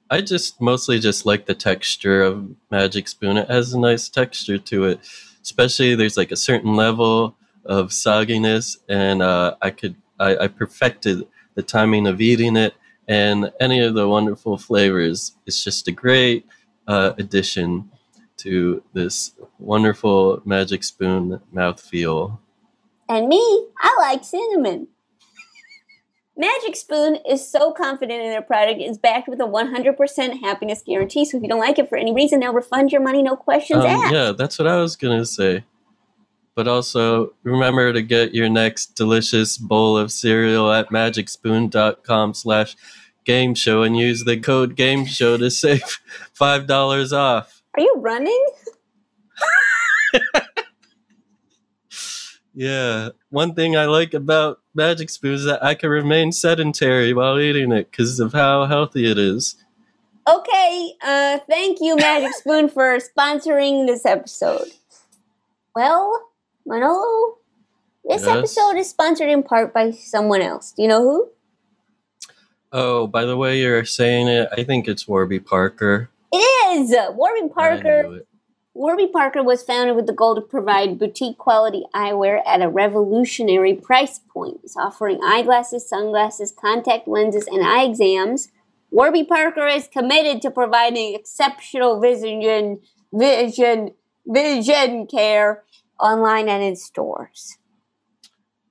I 0.09 0.23
just 0.23 0.63
mostly 0.63 0.99
just 0.99 1.27
like 1.27 1.45
the 1.45 1.55
texture 1.55 2.23
of 2.23 2.49
Magic 2.71 3.07
Spoon. 3.07 3.37
It 3.37 3.51
has 3.51 3.75
a 3.75 3.79
nice 3.79 4.09
texture 4.09 4.57
to 4.57 4.85
it, 4.87 5.01
especially 5.43 5.95
there's 5.95 6.17
like 6.17 6.33
a 6.33 6.37
certain 6.37 6.75
level 6.75 7.37
of 7.69 7.91
sogginess, 7.91 8.79
and 8.89 9.23
uh, 9.23 9.55
I 9.63 9.71
could 9.71 9.95
I, 10.19 10.37
I 10.37 10.49
perfected 10.49 11.27
the 11.55 11.63
timing 11.63 12.07
of 12.07 12.21
eating 12.21 12.57
it, 12.57 12.75
and 13.07 13.53
any 13.61 13.81
of 13.81 13.95
the 13.95 14.09
wonderful 14.09 14.59
flavors. 14.59 15.37
It's 15.47 15.63
just 15.63 15.87
a 15.87 15.93
great 15.93 16.47
uh, 16.89 17.13
addition 17.19 17.91
to 18.39 18.83
this 18.95 19.33
wonderful 19.59 20.41
Magic 20.45 20.83
Spoon 20.85 21.41
mouthfeel. 21.55 22.39
And 23.09 23.29
me, 23.29 23.67
I 23.81 23.97
like 24.01 24.25
cinnamon. 24.25 24.89
Magic 26.37 26.77
Spoon 26.77 27.17
is 27.29 27.47
so 27.51 27.73
confident 27.73 28.23
in 28.23 28.31
their 28.31 28.43
product, 28.43 28.81
it's 28.81 28.97
backed 28.97 29.27
with 29.29 29.41
a 29.41 29.45
100% 29.45 30.41
happiness 30.41 30.83
guarantee. 30.87 31.25
So 31.25 31.37
if 31.37 31.43
you 31.43 31.49
don't 31.49 31.59
like 31.59 31.81
it 31.81 31.89
for 31.89 31.99
any 31.99 32.15
reason, 32.15 32.39
they'll 32.39 32.53
refund 32.53 32.93
your 32.93 33.01
money, 33.01 33.23
no 33.25 33.35
questions 33.35 33.83
Um, 33.85 33.91
asked. 33.91 34.13
yeah, 34.15 34.31
that's 34.33 34.57
what 34.57 34.69
I 34.69 34.77
was 34.77 34.95
gonna 34.95 35.27
say. 35.27 35.65
But 36.59 36.67
also 36.67 37.35
remember 37.45 37.93
to 37.93 38.03
get 38.03 38.35
your 38.35 38.49
next 38.49 38.97
delicious 38.97 39.57
bowl 39.57 39.97
of 39.97 40.11
cereal 40.11 40.73
at 40.73 40.89
magicspoon.com 40.89 42.35
slash 42.35 42.75
game 43.25 43.55
show 43.55 43.85
and 43.85 43.97
use 43.97 44.25
the 44.25 44.41
code 44.41 44.75
game 44.75 45.05
show 45.07 45.37
to 45.37 45.53
save 45.53 45.85
five 46.33 46.67
dollars 46.67 47.13
off. 47.13 47.63
Are 47.77 47.81
you 47.81 47.95
running? 47.99 48.47
Yeah. 52.55 53.11
One 53.31 53.55
thing 53.55 53.77
I 53.77 53.85
like 53.85 54.15
about 54.15 54.59
Magic 54.75 55.11
Spoon 55.11 55.35
is 55.35 55.45
that 55.45 55.63
I 55.63 55.77
can 55.77 55.91
remain 55.91 56.33
sedentary 56.33 57.13
while 57.13 57.39
eating 57.39 57.71
it 57.71 57.89
because 57.89 58.19
of 58.19 58.33
how 58.33 58.67
healthy 58.67 59.09
it 59.09 59.17
is. 59.17 59.55
Okay, 60.29 60.93
uh, 61.05 61.39
thank 61.49 61.79
you, 61.81 61.95
Magic 61.95 62.35
Spoon, 62.35 62.69
for 62.69 62.99
sponsoring 62.99 63.87
this 63.87 64.05
episode. 64.05 64.73
Well, 65.77 66.28
Manolo, 66.69 67.39
this 68.05 68.27
Yes? 68.27 68.37
episode 68.37 68.77
is 68.77 68.91
sponsored 68.91 69.31
in 69.31 69.43
part 69.43 69.73
by 69.73 69.91
someone 69.91 70.43
else. 70.43 70.73
Do 70.73 70.83
you 70.83 70.89
know 70.89 71.03
who? 71.03 71.31
Oh, 72.71 73.07
by 73.07 73.25
the 73.25 73.39
way 73.39 73.61
you're 73.61 73.87
saying 73.87 74.29
it, 74.29 74.51
I 74.53 74.65
think 74.65 74.87
it's 74.87 75.09
Warby 75.09 75.41
Parker. 75.41 76.11
It 76.31 76.79
is 76.79 76.95
Warby 77.15 77.49
Parker. 77.49 78.21
Warby 78.75 79.09
Parker 79.09 79.43
was 79.43 79.63
founded 79.63 79.97
with 79.97 80.07
the 80.07 80.13
goal 80.13 80.35
to 80.35 80.43
provide 80.43 80.99
boutique 80.99 81.39
quality 81.39 81.85
eyewear 81.95 82.43
at 82.47 82.61
a 82.61 82.69
revolutionary 82.69 83.75
price 83.75 84.21
point, 84.21 84.61
offering 84.77 85.19
eyeglasses, 85.25 85.89
sunglasses, 85.89 86.53
contact 86.53 87.09
lenses, 87.09 87.47
and 87.47 87.65
eye 87.65 87.85
exams. 87.85 88.51
Warby 88.91 89.25
Parker 89.25 89.67
is 89.67 89.89
committed 89.89 90.43
to 90.43 90.51
providing 90.51 91.15
exceptional 91.15 91.99
vision, 91.99 92.81
vision, 93.13 93.95
vision 94.27 95.07
care 95.07 95.65
online 96.01 96.49
and 96.49 96.63
in 96.63 96.77
stores. 96.77 97.59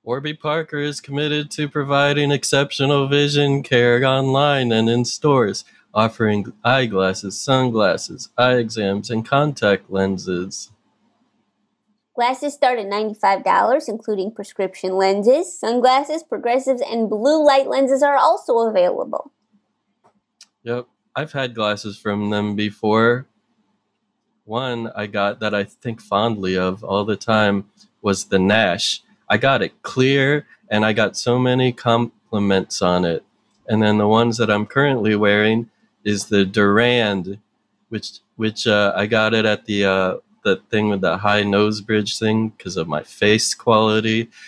Warby 0.02 0.34
Parker 0.34 0.78
is 0.78 1.00
committed 1.00 1.50
to 1.50 1.68
providing 1.68 2.30
exceptional 2.30 3.08
vision 3.08 3.62
care 3.62 4.02
online 4.04 4.72
and 4.72 4.88
in 4.88 5.04
stores, 5.04 5.64
offering 5.92 6.52
eyeglasses, 6.64 7.38
sunglasses, 7.38 8.30
eye 8.38 8.54
exams, 8.54 9.10
and 9.10 9.26
contact 9.26 9.90
lenses. 9.90 10.70
Glasses 12.14 12.54
start 12.54 12.78
at 12.78 12.86
$95, 12.86 13.88
including 13.88 14.32
prescription 14.34 14.94
lenses, 14.94 15.56
sunglasses, 15.56 16.22
progressives, 16.22 16.80
and 16.80 17.08
blue 17.08 17.44
light 17.46 17.68
lenses 17.68 18.02
are 18.02 18.16
also 18.16 18.58
available. 18.58 19.30
Yep, 20.62 20.88
I've 21.14 21.32
had 21.32 21.54
glasses 21.54 21.98
from 21.98 22.30
them 22.30 22.56
before. 22.56 23.28
One 24.48 24.90
I 24.96 25.08
got 25.08 25.40
that 25.40 25.54
I 25.54 25.64
think 25.64 26.00
fondly 26.00 26.56
of 26.56 26.82
all 26.82 27.04
the 27.04 27.18
time 27.18 27.66
was 28.00 28.24
the 28.24 28.38
Nash. 28.38 29.02
I 29.28 29.36
got 29.36 29.60
it 29.60 29.82
clear 29.82 30.46
and 30.70 30.86
I 30.86 30.94
got 30.94 31.18
so 31.18 31.38
many 31.38 31.70
compliments 31.70 32.80
on 32.80 33.04
it. 33.04 33.22
And 33.68 33.82
then 33.82 33.98
the 33.98 34.08
ones 34.08 34.38
that 34.38 34.50
I'm 34.50 34.64
currently 34.64 35.14
wearing 35.14 35.68
is 36.02 36.28
the 36.28 36.46
Durand, 36.46 37.36
which 37.90 38.20
which 38.36 38.66
uh, 38.66 38.94
I 38.96 39.04
got 39.04 39.34
it 39.34 39.44
at 39.44 39.66
the 39.66 39.84
uh, 39.84 40.16
the 40.44 40.56
thing 40.70 40.88
with 40.88 41.02
the 41.02 41.18
high 41.18 41.42
nose 41.42 41.82
bridge 41.82 42.18
thing 42.18 42.48
because 42.48 42.78
of 42.78 42.88
my 42.88 43.02
face 43.02 43.54
quality. 43.54 44.30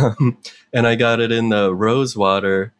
Um, 0.00 0.38
and 0.72 0.84
I 0.84 0.96
got 0.96 1.20
it 1.20 1.30
in 1.30 1.50
the 1.50 1.72
rose 1.72 2.16
water 2.16 2.72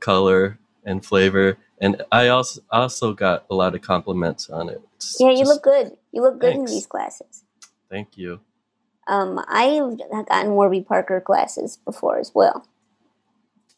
color 0.00 0.58
and 0.84 1.04
flavor. 1.04 1.58
And 1.80 2.02
I 2.10 2.28
also 2.28 2.60
also 2.70 3.12
got 3.14 3.44
a 3.50 3.54
lot 3.54 3.74
of 3.74 3.82
compliments 3.82 4.50
on 4.50 4.68
it. 4.68 4.80
It's 4.96 5.16
Yeah, 5.20 5.30
you 5.30 5.38
just- 5.38 5.48
look 5.50 5.62
good. 5.62 5.96
You 6.12 6.22
look 6.22 6.38
good 6.40 6.54
Thanks. 6.54 6.70
in 6.70 6.74
these 6.76 6.86
glasses. 6.86 7.44
Thank 7.88 8.16
you. 8.18 8.40
Um, 9.06 9.42
I've 9.48 9.96
gotten 10.26 10.52
Warby 10.54 10.82
Parker 10.82 11.20
glasses 11.20 11.78
before 11.78 12.18
as 12.18 12.34
well. 12.34 12.66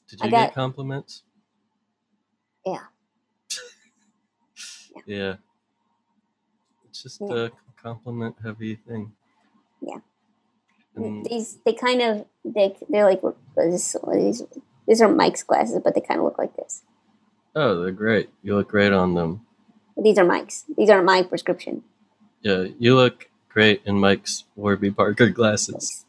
Did 0.09 0.22
I 0.22 0.24
you 0.24 0.30
got- 0.30 0.46
get 0.48 0.55
compliments? 0.55 1.22
Yeah. 2.66 2.84
Yeah. 5.07 5.36
It's 6.88 7.03
just 7.03 7.20
Yeah. 7.20 7.48
a 7.48 7.51
compliment 7.80 8.36
heavy 8.42 8.76
thing. 8.76 9.12
Yeah. 9.80 10.01
And 10.94 11.24
These 11.24 11.59
they 11.64 11.72
kind 11.72 12.03
of 12.03 12.26
they 12.44 12.76
they're 12.88 13.05
like 13.05 13.22
this, 13.57 13.96
these 14.12 14.42
these 14.86 15.01
are 15.01 15.09
Mike's 15.09 15.42
glasses, 15.42 15.80
but 15.82 15.94
they 15.94 16.01
kind 16.01 16.18
of 16.18 16.24
look 16.24 16.38
like 16.38 16.57
this. 16.57 16.82
Oh, 17.55 17.80
they're 17.80 17.90
great. 17.90 18.30
You 18.42 18.57
look 18.57 18.68
great 18.68 18.92
on 18.92 19.14
them. 19.14 19.46
These 19.96 20.18
are 20.18 20.24
Mike's. 20.24 20.64
These 20.76 20.90
aren't 20.90 21.05
my 21.05 21.22
prescription. 21.22 21.82
Yeah, 22.42 22.66
you 22.78 22.96
look 22.96 23.28
great 23.48 23.82
in 23.84 23.98
Mike's 23.98 24.44
Warby 24.57 24.92
Parker 24.92 25.28
glasses. 25.30 26.05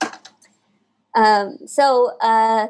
Um, 1.14 1.58
so 1.66 2.18
uh, 2.22 2.68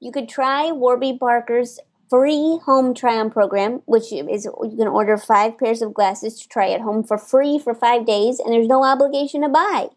you 0.00 0.12
could 0.12 0.28
try 0.28 0.70
Warby 0.70 1.18
Parker's 1.18 1.80
free 2.08 2.58
home 2.64 2.94
try-on 2.94 3.30
program, 3.30 3.82
which 3.86 4.12
is 4.12 4.44
you 4.44 4.74
can 4.76 4.88
order 4.88 5.16
five 5.18 5.58
pairs 5.58 5.82
of 5.82 5.92
glasses 5.92 6.40
to 6.40 6.48
try 6.48 6.70
at 6.70 6.80
home 6.80 7.02
for 7.02 7.18
free 7.18 7.58
for 7.58 7.74
five 7.74 8.06
days, 8.06 8.38
and 8.38 8.52
there's 8.52 8.68
no 8.68 8.84
obligation 8.84 9.42
to 9.42 9.48
buy. 9.48 9.88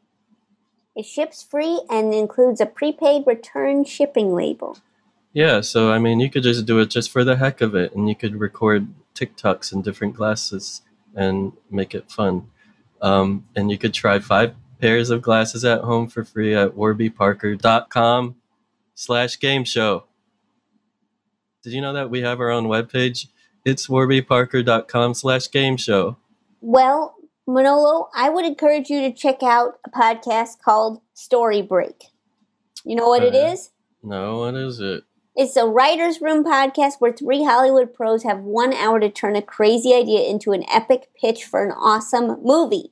It 0.95 1.05
ships 1.05 1.41
free 1.41 1.81
and 1.89 2.13
includes 2.13 2.59
a 2.59 2.65
prepaid 2.65 3.23
return 3.25 3.85
shipping 3.85 4.33
label. 4.33 4.77
Yeah, 5.33 5.61
so 5.61 5.91
I 5.91 5.99
mean, 5.99 6.19
you 6.19 6.29
could 6.29 6.43
just 6.43 6.65
do 6.65 6.79
it 6.79 6.89
just 6.89 7.09
for 7.11 7.23
the 7.23 7.37
heck 7.37 7.61
of 7.61 7.73
it, 7.75 7.93
and 7.95 8.09
you 8.09 8.15
could 8.15 8.35
record 8.39 8.87
TikToks 9.15 9.71
in 9.71 9.81
different 9.81 10.15
glasses 10.15 10.81
and 11.15 11.53
make 11.69 11.93
it 11.95 12.11
fun. 12.11 12.49
Um, 13.01 13.47
and 13.55 13.71
you 13.71 13.77
could 13.77 13.93
try 13.93 14.19
five 14.19 14.55
pairs 14.79 15.09
of 15.09 15.21
glasses 15.21 15.63
at 15.63 15.81
home 15.81 16.07
for 16.07 16.23
free 16.23 16.53
at 16.55 16.71
warbyparker.com 16.71 18.35
slash 18.93 19.39
game 19.39 19.63
show. 19.63 20.05
Did 21.63 21.73
you 21.73 21.81
know 21.81 21.93
that 21.93 22.09
we 22.09 22.21
have 22.21 22.39
our 22.39 22.49
own 22.49 22.65
webpage? 22.65 23.27
It's 23.63 23.87
warbyparker.com 23.87 25.13
slash 25.13 25.49
game 25.51 25.77
show. 25.77 26.17
Well, 26.61 27.15
Manolo, 27.47 28.09
I 28.15 28.29
would 28.29 28.45
encourage 28.45 28.89
you 28.89 29.01
to 29.01 29.13
check 29.13 29.43
out 29.43 29.79
a 29.85 29.89
podcast 29.89 30.59
called 30.63 31.01
Story 31.13 31.61
Break. 31.61 32.05
You 32.83 32.95
know 32.95 33.07
what 33.07 33.23
it 33.23 33.35
Uh, 33.35 33.51
is? 33.53 33.69
No, 34.03 34.39
what 34.39 34.55
is 34.55 34.79
it? 34.79 35.03
It's 35.33 35.55
a 35.55 35.65
writer's 35.65 36.19
room 36.19 36.43
podcast 36.43 36.95
where 36.99 37.13
three 37.13 37.45
Hollywood 37.45 37.93
pros 37.93 38.23
have 38.23 38.39
one 38.39 38.73
hour 38.73 38.99
to 38.99 39.09
turn 39.09 39.37
a 39.37 39.41
crazy 39.41 39.93
idea 39.93 40.29
into 40.29 40.51
an 40.51 40.65
epic 40.69 41.07
pitch 41.19 41.45
for 41.45 41.63
an 41.63 41.71
awesome 41.71 42.37
movie. 42.43 42.91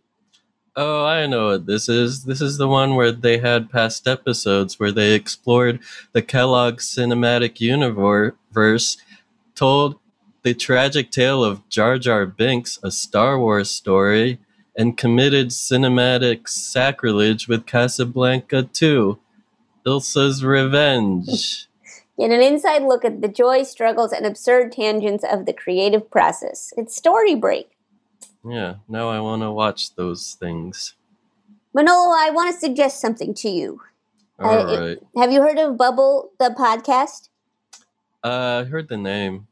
Oh, 0.74 1.04
I 1.04 1.28
know 1.28 1.48
what 1.48 1.66
this 1.66 1.90
is. 1.90 2.24
This 2.24 2.40
is 2.40 2.58
the 2.58 2.70
one 2.70 2.96
where 2.96 3.12
they 3.12 3.40
had 3.40 3.70
past 3.70 4.08
episodes 4.08 4.80
where 4.80 4.94
they 4.94 5.14
explored 5.14 5.80
the 6.14 6.22
Kellogg 6.22 6.78
cinematic 6.78 7.60
universe, 7.60 8.98
told 9.54 10.00
the 10.44 10.54
tragic 10.54 11.12
tale 11.12 11.44
of 11.44 11.68
Jar 11.68 11.98
Jar 11.98 12.26
Binks, 12.26 12.80
a 12.82 12.92
Star 12.92 13.38
Wars 13.38 13.70
story, 13.70 14.40
and 14.78 14.98
committed 14.98 15.50
cinematic 15.50 16.48
sacrilege 16.48 17.50
with 17.50 17.66
Casablanca 17.66 18.64
2, 18.64 19.20
Ilsa's 19.86 20.46
Revenge. 20.46 21.68
Get 22.20 22.32
an 22.32 22.42
inside 22.42 22.84
look 22.84 23.06
at 23.06 23.22
the 23.22 23.30
joy, 23.30 23.64
struggles, 23.64 24.12
and 24.12 24.26
absurd 24.26 24.74
tangents 24.74 25.24
of 25.24 25.46
the 25.46 25.54
creative 25.54 26.12
process. 26.12 26.74
It's 26.76 26.94
Story 26.94 27.34
Break. 27.34 27.72
Yeah, 28.46 28.76
now 28.90 29.08
I 29.08 29.22
want 29.22 29.42
to 29.42 29.52
watch 29.52 29.96
those 29.96 30.36
things. 30.38 30.96
Manolo, 31.74 32.14
I 32.14 32.30
want 32.32 32.54
to 32.54 32.60
suggest 32.60 33.00
something 33.00 33.34
to 33.36 33.50
you. 33.50 33.82
All 34.38 34.50
Uh, 34.52 34.80
right. 34.80 34.98
Have 35.16 35.32
you 35.32 35.42
heard 35.42 35.58
of 35.60 35.78
Bubble 35.78 36.32
the 36.40 36.50
podcast? 36.50 37.30
Uh, 38.22 38.64
I 38.66 38.70
heard 38.70 38.90
the 38.90 38.98
name. 38.98 39.48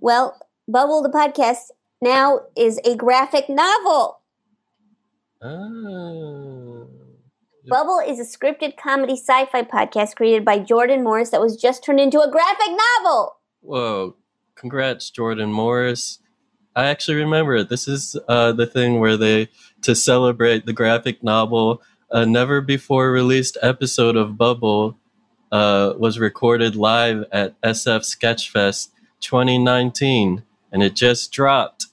Well, 0.00 0.36
Bubble 0.68 1.00
the 1.02 1.08
podcast 1.08 1.70
now 2.02 2.40
is 2.54 2.78
a 2.84 2.96
graphic 2.96 3.48
novel. 3.48 4.20
Ah. 5.40 6.83
Bubble 7.66 8.00
is 8.06 8.20
a 8.20 8.24
scripted 8.24 8.76
comedy 8.76 9.14
sci 9.14 9.46
fi 9.46 9.62
podcast 9.62 10.16
created 10.16 10.44
by 10.44 10.58
Jordan 10.58 11.02
Morris 11.02 11.30
that 11.30 11.40
was 11.40 11.56
just 11.56 11.82
turned 11.82 12.00
into 12.00 12.20
a 12.20 12.30
graphic 12.30 12.76
novel. 13.02 13.36
Whoa! 13.60 14.16
Congrats, 14.54 15.10
Jordan 15.10 15.50
Morris. 15.50 16.18
I 16.76 16.86
actually 16.86 17.16
remember 17.16 17.56
it. 17.56 17.68
This 17.68 17.88
is 17.88 18.16
uh, 18.28 18.52
the 18.52 18.66
thing 18.66 19.00
where 19.00 19.16
they, 19.16 19.48
to 19.82 19.94
celebrate 19.94 20.66
the 20.66 20.72
graphic 20.72 21.22
novel, 21.22 21.80
a 22.10 22.26
never 22.26 22.60
before 22.60 23.10
released 23.10 23.56
episode 23.62 24.16
of 24.16 24.36
Bubble 24.36 24.98
uh, 25.50 25.94
was 25.96 26.18
recorded 26.18 26.76
live 26.76 27.24
at 27.32 27.60
SF 27.62 28.00
Sketchfest 28.00 28.88
2019, 29.20 30.42
and 30.72 30.82
it 30.82 30.94
just 30.94 31.32
dropped. 31.32 31.86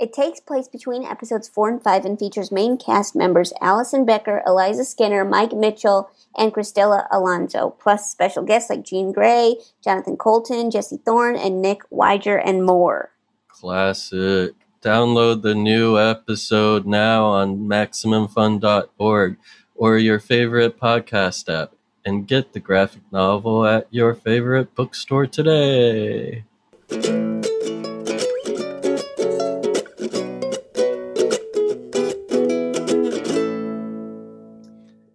It 0.00 0.14
takes 0.14 0.40
place 0.40 0.66
between 0.66 1.04
episodes 1.04 1.46
four 1.46 1.68
and 1.68 1.82
five 1.82 2.06
and 2.06 2.18
features 2.18 2.50
main 2.50 2.78
cast 2.78 3.14
members 3.14 3.52
Alison 3.60 4.06
Becker, 4.06 4.42
Eliza 4.46 4.86
Skinner, 4.86 5.26
Mike 5.26 5.52
Mitchell, 5.52 6.10
and 6.34 6.54
Christella 6.54 7.06
Alonzo, 7.12 7.76
plus 7.78 8.10
special 8.10 8.42
guests 8.42 8.70
like 8.70 8.82
Jean 8.82 9.12
Grae, 9.12 9.56
Jonathan 9.84 10.16
Coulton, 10.16 10.70
Jesse 10.70 10.96
Thorn, 11.04 11.36
and 11.36 11.60
Nick 11.60 11.82
Wiger, 11.90 12.38
and 12.38 12.64
more. 12.64 13.10
Classic. 13.48 14.54
Download 14.80 15.42
the 15.42 15.54
new 15.54 15.98
episode 15.98 16.86
now 16.86 17.26
on 17.26 17.58
MaximumFun.org 17.58 19.36
or 19.74 19.98
your 19.98 20.18
favorite 20.18 20.80
podcast 20.80 21.54
app 21.54 21.72
and 22.06 22.26
get 22.26 22.54
the 22.54 22.60
graphic 22.60 23.02
novel 23.12 23.66
at 23.66 23.86
your 23.90 24.14
favorite 24.14 24.74
bookstore 24.74 25.26
today. 25.26 26.44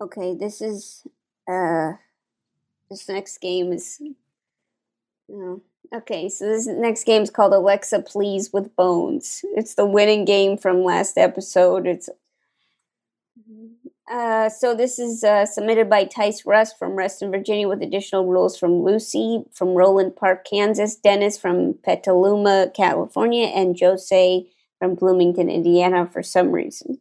Okay, 0.06 0.36
this 0.36 0.62
is 0.62 1.02
uh 1.50 1.94
this 2.92 3.10
next 3.10 3.40
game 3.40 3.74
is 3.74 4.00
no. 5.28 5.64
Okay, 5.92 6.30
so 6.30 6.46
this 6.48 6.68
next 6.68 7.06
game 7.06 7.24
is 7.24 7.32
called 7.32 7.54
Alexa 7.54 8.02
Please 8.02 8.54
with 8.54 8.76
Bones. 8.76 9.44
It's 9.56 9.74
the 9.74 9.86
winning 9.86 10.24
game 10.24 10.60
from 10.60 10.84
last 10.84 11.18
episode. 11.18 11.88
It's 11.88 12.08
uh, 14.08 14.48
so 14.50 14.76
this 14.76 15.00
is 15.00 15.24
uh, 15.24 15.48
submitted 15.48 15.90
by 15.90 16.04
Tice 16.04 16.46
Russ 16.46 16.72
from 16.72 16.96
Reston, 16.96 17.32
Virginia, 17.32 17.68
with 17.68 17.82
additional 17.82 18.28
rules 18.28 18.60
from 18.60 18.84
Lucy 18.84 19.46
from 19.54 19.70
Roeland 19.70 20.16
Park, 20.16 20.46
Kansas, 20.46 20.96
Dennis 20.96 21.36
from 21.36 21.74
Petaluma, 21.84 22.70
California, 22.76 23.48
and 23.48 23.76
Jose 23.80 24.46
from 24.78 24.94
Bloomington, 24.94 25.50
Indiana. 25.50 26.06
For 26.06 26.22
some 26.22 26.52
reason, 26.52 27.00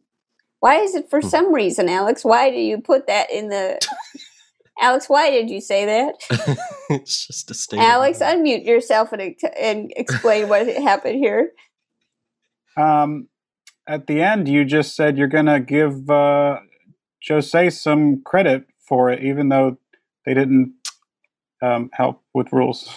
why 0.65 0.77
is 0.77 0.95
it 0.95 1.11
for 1.11 1.21
some 1.21 1.53
reason, 1.53 1.87
Alex? 1.87 2.25
Why 2.25 2.49
do 2.49 2.57
you 2.57 2.79
put 2.79 3.05
that 3.05 3.29
in 3.29 3.49
the? 3.49 3.79
Alex, 4.81 5.07
why 5.07 5.29
did 5.29 5.47
you 5.47 5.61
say 5.61 5.85
that? 5.85 6.15
it's 6.89 7.27
just 7.27 7.51
a 7.51 7.53
statement. 7.53 7.87
Alex, 7.87 8.17
unmute 8.17 8.65
yourself 8.65 9.13
and 9.13 9.21
ex- 9.21 9.43
and 9.55 9.93
explain 9.95 10.49
what 10.49 10.65
happened 10.65 11.19
here. 11.19 11.51
Um, 12.75 13.27
at 13.87 14.07
the 14.07 14.23
end, 14.23 14.47
you 14.47 14.65
just 14.65 14.95
said 14.95 15.19
you're 15.19 15.27
going 15.27 15.45
to 15.45 15.59
give 15.59 16.09
uh, 16.09 16.57
Jose 17.27 17.69
some 17.69 18.23
credit 18.23 18.65
for 18.89 19.11
it, 19.11 19.23
even 19.23 19.49
though 19.49 19.77
they 20.25 20.33
didn't 20.33 20.73
um, 21.61 21.91
help 21.93 22.23
with 22.33 22.51
rules. 22.51 22.89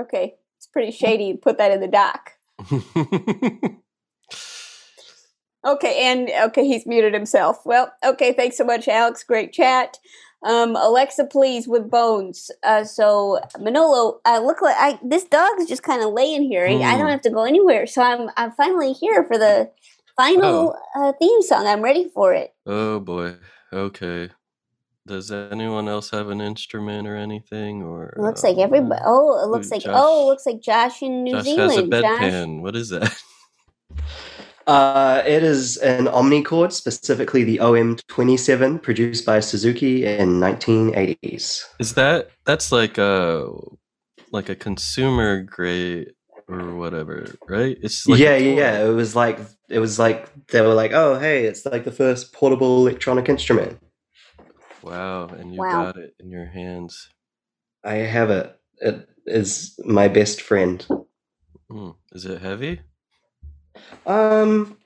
Okay, 0.00 0.36
it's 0.56 0.66
pretty 0.66 0.92
shady. 0.92 1.36
Put 1.36 1.58
that 1.58 1.72
in 1.72 1.80
the 1.80 1.88
doc. 1.88 2.30
Okay, 5.64 6.04
and 6.06 6.30
okay, 6.50 6.66
he's 6.66 6.86
muted 6.86 7.14
himself. 7.14 7.64
Well, 7.64 7.92
okay, 8.04 8.32
thanks 8.34 8.56
so 8.58 8.64
much, 8.64 8.86
Alex. 8.88 9.24
Great 9.24 9.52
chat. 9.52 9.98
Um, 10.42 10.76
Alexa, 10.76 11.24
please, 11.24 11.66
with 11.66 11.90
bones. 11.90 12.50
Uh, 12.62 12.84
so 12.84 13.40
Manolo, 13.58 14.20
I 14.26 14.38
look 14.40 14.60
like 14.60 14.76
I 14.78 14.98
this 15.02 15.24
dog 15.24 15.52
is 15.58 15.66
just 15.68 15.82
kind 15.82 16.02
of 16.02 16.12
laying 16.12 16.42
here. 16.42 16.66
I 16.66 16.72
don't 16.98 17.00
Hmm. 17.00 17.06
have 17.06 17.22
to 17.22 17.30
go 17.30 17.44
anywhere, 17.44 17.86
so 17.86 18.02
I'm 18.02 18.28
I'm 18.36 18.52
finally 18.52 18.92
here 18.92 19.24
for 19.24 19.38
the 19.38 19.70
final 20.18 20.76
uh, 20.94 21.12
theme 21.18 21.40
song. 21.42 21.66
I'm 21.66 21.80
ready 21.82 22.10
for 22.12 22.34
it. 22.34 22.52
oh 22.66 23.00
boy. 23.00 23.36
Okay. 23.72 24.30
Does 25.06 25.30
anyone 25.30 25.88
else 25.88 26.10
have 26.10 26.28
an 26.30 26.40
instrument 26.42 27.08
or 27.08 27.16
anything? 27.16 27.82
Or 27.82 28.12
looks 28.18 28.42
like 28.44 28.58
everybody. 28.58 29.00
Oh, 29.04 29.42
it 29.42 29.48
looks 29.48 29.70
like 29.70 29.82
Josh- 29.82 29.94
oh, 29.96 30.22
it 30.22 30.26
looks 30.26 30.46
like 30.46 30.60
Josh 30.60 31.02
in 31.02 31.24
New 31.24 31.32
Josh 31.32 31.44
Zealand. 31.44 31.70
has 31.70 31.78
a 31.78 31.82
Josh, 32.02 32.20
bedpan. 32.20 32.60
What 32.60 32.76
is 32.76 32.90
that? 32.90 33.14
Uh, 34.66 35.22
it 35.26 35.42
is 35.42 35.76
an 35.78 36.06
Omnichord, 36.06 36.72
specifically 36.72 37.44
the 37.44 37.58
OM27, 37.58 38.82
produced 38.82 39.26
by 39.26 39.40
Suzuki 39.40 40.06
in 40.06 40.40
1980s. 40.40 41.64
Is 41.78 41.94
that 41.94 42.30
that's 42.46 42.72
like 42.72 42.98
a 42.98 43.46
like 44.32 44.48
a 44.48 44.54
consumer 44.56 45.42
grade 45.42 46.12
or 46.48 46.76
whatever, 46.76 47.34
right? 47.48 47.76
It's 47.82 48.08
like 48.08 48.20
yeah, 48.20 48.36
yeah, 48.36 48.54
yeah. 48.54 48.84
It 48.86 48.92
was 48.94 49.14
like 49.14 49.38
it 49.68 49.78
was 49.80 49.98
like 49.98 50.28
they 50.48 50.60
were 50.60 50.74
like, 50.74 50.92
oh, 50.92 51.18
hey, 51.18 51.44
it's 51.44 51.66
like 51.66 51.84
the 51.84 51.92
first 51.92 52.32
portable 52.32 52.78
electronic 52.86 53.28
instrument. 53.28 53.78
Wow, 54.82 55.28
and 55.28 55.54
you 55.54 55.60
Wow. 55.62 55.84
got 55.84 55.96
it 55.96 56.14
in 56.20 56.30
your 56.30 56.46
hands. 56.46 57.08
I 57.84 57.94
have 57.94 58.30
it. 58.30 58.58
It 58.78 59.08
is 59.26 59.78
my 59.84 60.08
best 60.08 60.40
friend. 60.42 60.86
Hmm. 61.68 61.90
Is 62.12 62.24
it 62.24 62.40
heavy? 62.40 62.80
Um, 64.06 64.78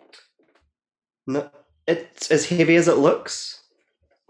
no, 1.27 1.51
it's 1.87 2.31
as 2.31 2.47
heavy 2.49 2.77
as 2.77 2.89
it 2.89 2.97
looks. 2.97 3.61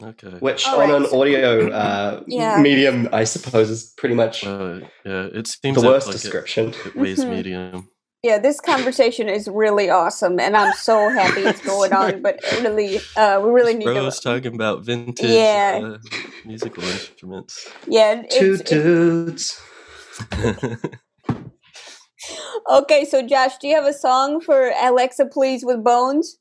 Okay. 0.01 0.29
Which 0.39 0.65
All 0.67 0.81
on 0.81 0.91
right, 0.91 1.03
an 1.03 1.07
audio 1.19 1.71
uh, 1.71 2.23
Yeah. 2.29 2.61
medium, 2.61 3.09
I 3.13 3.25
suppose, 3.25 3.69
is 3.69 3.93
pretty 3.97 4.15
much 4.15 4.45
Uh, 4.47 4.81
yeah, 5.05 5.27
it 5.33 5.47
seems 5.49 5.81
the 5.81 5.89
worst 5.89 6.07
like, 6.07 6.15
description. 6.15 6.73
It, 6.87 6.95
weighs 6.97 7.25
Mhm. 7.25 7.31
medium. 7.31 7.91
Yeah, 8.23 8.39
this 8.39 8.61
conversation 8.61 9.29
is 9.29 9.47
really 9.49 9.91
awesome, 9.91 10.41
and 10.41 10.57
I'm 10.57 10.73
so 10.75 11.09
happy 11.09 11.43
it's 11.43 11.61
going 11.67 11.93
on. 11.93 12.21
But 12.23 12.41
really, 12.61 13.01
uh, 13.17 13.41
we 13.45 13.51
really 13.51 13.75
need 13.75 13.85
Bro 13.85 13.95
to. 13.95 14.03
was 14.03 14.21
talking 14.21 14.55
about 14.55 14.85
vintage 14.85 15.31
Yeah. 15.31 15.81
uh, 15.85 15.99
musical 16.45 16.83
instruments. 16.85 17.69
Yeah, 17.87 18.23
Two 18.31 18.55
it's, 18.55 18.61
it's, 18.61 18.71
dudes. 18.71 19.61
okay. 22.71 23.05
So, 23.05 23.27
Josh, 23.27 23.59
do 23.59 23.69
you 23.69 23.75
have 23.75 23.87
a 23.87 23.93
song 23.93 24.41
for 24.41 24.73
Alexa, 24.81 25.27
please, 25.27 25.65
with 25.65 25.83
Bones? 25.83 26.39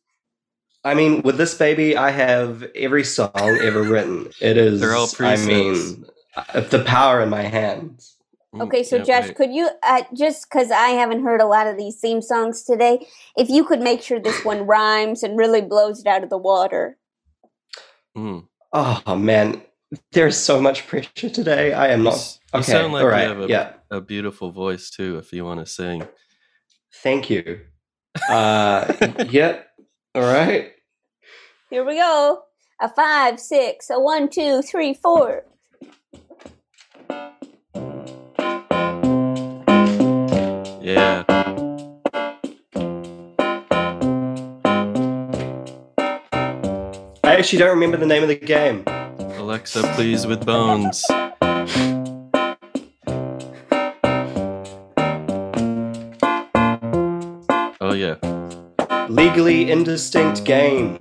I 0.84 0.94
mean, 0.94 1.22
with 1.22 1.38
this 1.38 1.54
baby, 1.54 1.98
I 1.98 2.12
have 2.12 2.64
every 2.76 3.04
song 3.04 3.32
ever 3.36 3.84
written. 3.84 4.30
It 4.40 4.58
is. 4.58 4.80
They're 4.80 4.96
all 4.96 5.10
I 5.20 5.36
mean, 5.38 6.06
uh, 6.36 6.62
the 6.62 6.84
power 6.84 7.22
in 7.22 7.30
my 7.30 7.44
hands. 7.44 8.18
Okay, 8.60 8.82
so 8.82 8.98
yeah, 8.98 9.04
Josh, 9.04 9.26
right. 9.26 9.36
could 9.36 9.54
you 9.54 9.70
uh, 9.84 10.04
just 10.16 10.50
because 10.50 10.72
I 10.72 10.90
haven't 10.90 11.24
heard 11.24 11.42
a 11.42 11.46
lot 11.46 11.68
of 11.68 11.78
these 11.78 12.00
theme 12.00 12.22
songs 12.22 12.64
today, 12.64 13.06
if 13.36 13.50
you 13.50 13.64
could 13.64 13.82
make 13.82 14.02
sure 14.02 14.20
this 14.20 14.44
one 14.46 14.66
rhymes 14.66 15.22
and 15.22 15.38
really 15.38 15.62
blows 15.62 16.00
it 16.00 16.08
out 16.08 16.24
of 16.24 16.30
the 16.30 16.38
water? 16.38 16.98
Mm. 18.18 18.48
Oh 18.74 19.16
man, 19.16 19.62
there's 20.12 20.38
so 20.38 20.60
much 20.62 20.88
pressure 20.88 21.30
today. 21.30 21.74
I 21.74 21.88
am 21.90 22.04
not. 22.04 22.16
You 22.54 22.60
Okay, 22.60 22.72
sound 22.72 22.94
like 22.94 23.04
all 23.04 23.10
right, 23.10 23.24
you 23.24 23.30
have 23.30 23.42
a, 23.42 23.48
yeah. 23.48 23.74
a 23.92 24.02
beautiful 24.02 24.52
voice 24.52 24.90
too. 24.90 25.18
If 25.18 25.34
you 25.34 25.44
want 25.46 25.60
to 25.60 25.66
sing, 25.66 26.08
Thank 27.04 27.30
you. 27.30 27.62
Uh, 28.30 28.92
yeah. 29.30 29.60
All 30.16 30.24
right. 30.24 30.72
Here 31.70 31.86
we 31.86 31.96
go. 31.96 32.42
A 32.82 32.90
five, 32.90 33.40
six, 33.40 33.90
a 33.90 34.00
one, 34.00 34.30
two, 34.30 34.62
three, 34.62 34.94
four. 34.94 35.44
yeah. 40.82 41.24
I 47.24 47.36
actually 47.36 47.60
don't 47.60 47.70
remember 47.70 47.98
the 47.98 48.06
name 48.06 48.24
of 48.24 48.30
the 48.30 48.36
game. 48.36 48.84
Alexa, 49.48 49.82
please 49.96 50.28
with 50.28 50.46
bones. 50.46 51.06
Oh 57.80 57.94
yeah. 57.96 58.18
Legally 59.08 59.72
indistinct 59.72 60.44
game. 60.44 60.98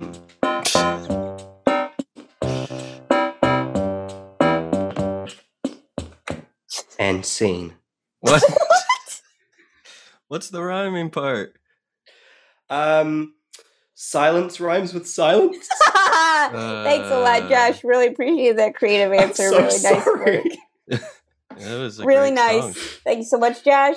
And 6.97 7.25
scene. 7.25 7.73
What? 8.21 8.41
What's 10.29 10.49
the 10.51 10.63
rhyming 10.63 11.09
part? 11.09 11.59
Um, 12.69 13.33
silence 13.99 14.59
rhymes 14.59 14.93
with 14.93 15.07
silence. 15.07 15.67
Thanks 15.93 17.09
a 17.09 17.19
lot, 17.19 17.49
Josh. 17.49 17.83
Really 17.83 18.05
appreciate 18.07 18.57
that 18.57 18.75
creative 18.75 19.11
answer. 19.11 19.49
so 19.49 19.57
really 19.57 19.83
nice. 19.83 20.05
work. 20.05 21.01
That 21.57 21.79
was 21.79 21.99
a 21.99 22.05
really 22.05 22.29
great 22.29 22.35
nice. 22.35 22.61
song. 22.61 22.73
Thank 23.03 23.17
you 23.17 23.23
so 23.23 23.39
much, 23.39 23.63
Josh. 23.63 23.95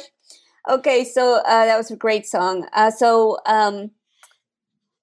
Okay, 0.67 1.05
so 1.05 1.43
uh, 1.45 1.67
that 1.67 1.77
was 1.77 1.91
a 1.91 1.97
great 1.97 2.25
song. 2.25 2.67
Uh, 2.73 2.91
so 2.91 3.37
um, 3.45 3.91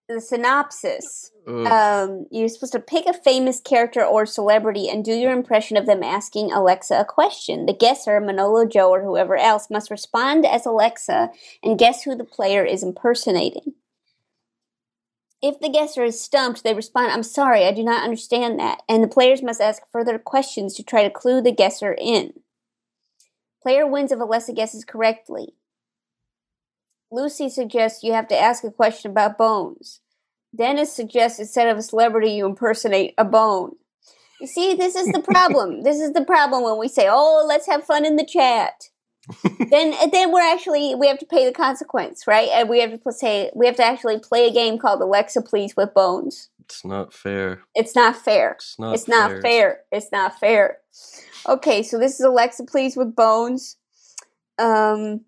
the 0.09 0.19
synopsis. 0.19 1.31
Um, 1.47 2.25
you're 2.29 2.49
supposed 2.49 2.73
to 2.73 2.79
pick 2.79 3.05
a 3.05 3.13
famous 3.13 3.61
character 3.61 4.03
or 4.03 4.25
celebrity 4.25 4.89
and 4.89 5.05
do 5.05 5.13
your 5.13 5.31
impression 5.31 5.77
of 5.77 5.85
them 5.85 6.03
asking 6.03 6.51
Alexa 6.51 6.99
a 6.99 7.05
question. 7.05 7.67
The 7.67 7.73
guesser, 7.73 8.19
Manolo 8.19 8.65
Joe, 8.65 8.89
or 8.89 9.01
whoever 9.01 9.37
else, 9.37 9.69
must 9.69 9.89
respond 9.89 10.45
as 10.45 10.65
Alexa 10.65 11.29
and 11.63 11.79
guess 11.79 12.03
who 12.03 12.15
the 12.15 12.25
player 12.25 12.65
is 12.65 12.83
impersonating. 12.83 13.75
If 15.41 15.59
the 15.59 15.69
guesser 15.69 16.03
is 16.03 16.19
stumped, 16.19 16.63
they 16.63 16.73
respond, 16.73 17.11
I'm 17.11 17.23
sorry, 17.23 17.65
I 17.65 17.71
do 17.71 17.83
not 17.83 18.03
understand 18.03 18.59
that. 18.59 18.81
And 18.89 19.03
the 19.03 19.07
players 19.07 19.43
must 19.43 19.61
ask 19.61 19.83
further 19.91 20.17
questions 20.17 20.73
to 20.75 20.83
try 20.83 21.03
to 21.03 21.09
clue 21.09 21.41
the 21.41 21.51
guesser 21.51 21.95
in. 21.97 22.33
Player 23.61 23.85
wins 23.85 24.11
if 24.11 24.19
Alexa 24.19 24.53
guesses 24.53 24.83
correctly. 24.83 25.53
Lucy 27.11 27.49
suggests 27.49 28.03
you 28.03 28.13
have 28.13 28.27
to 28.29 28.37
ask 28.37 28.63
a 28.63 28.71
question 28.71 29.11
about 29.11 29.37
bones. 29.37 30.01
Dennis 30.55 30.91
suggests 30.91 31.39
instead 31.39 31.67
of 31.67 31.77
a 31.77 31.83
celebrity, 31.83 32.31
you 32.31 32.45
impersonate 32.45 33.13
a 33.17 33.25
bone. 33.25 33.75
You 34.41 34.47
see, 34.47 34.73
this 34.73 34.95
is 34.95 35.07
the 35.11 35.21
problem. 35.21 35.81
this 35.83 35.99
is 35.99 36.13
the 36.13 36.23
problem 36.23 36.63
when 36.63 36.77
we 36.77 36.87
say, 36.87 37.07
"Oh, 37.09 37.43
let's 37.47 37.67
have 37.67 37.83
fun 37.83 38.05
in 38.05 38.15
the 38.15 38.25
chat." 38.25 38.89
Then, 39.69 39.93
then 40.11 40.31
we're 40.31 40.41
actually 40.41 40.95
we 40.95 41.07
have 41.07 41.19
to 41.19 41.25
pay 41.25 41.45
the 41.45 41.51
consequence, 41.51 42.25
right? 42.27 42.49
And 42.53 42.69
we 42.69 42.79
have 42.81 42.91
to 42.91 42.97
pl- 42.97 43.11
say 43.11 43.51
we 43.55 43.65
have 43.65 43.75
to 43.77 43.83
actually 43.83 44.19
play 44.19 44.47
a 44.47 44.53
game 44.53 44.77
called 44.77 45.01
Alexa, 45.01 45.41
please 45.41 45.75
with 45.75 45.93
bones. 45.93 46.49
It's 46.61 46.83
not 46.83 47.13
fair. 47.13 47.61
It's 47.75 47.95
not 47.95 48.15
fair. 48.15 48.51
It's 48.59 48.77
not 48.79 48.93
It's 48.93 49.07
not 49.07 49.31
fair. 49.31 49.41
fair. 49.41 49.79
It's 49.91 50.11
not 50.11 50.39
fair. 50.39 50.77
Okay, 51.47 51.81
so 51.83 51.97
this 51.97 52.19
is 52.19 52.25
Alexa, 52.25 52.65
please 52.65 52.97
with 52.97 53.15
bones. 53.15 53.77
Um, 54.59 55.21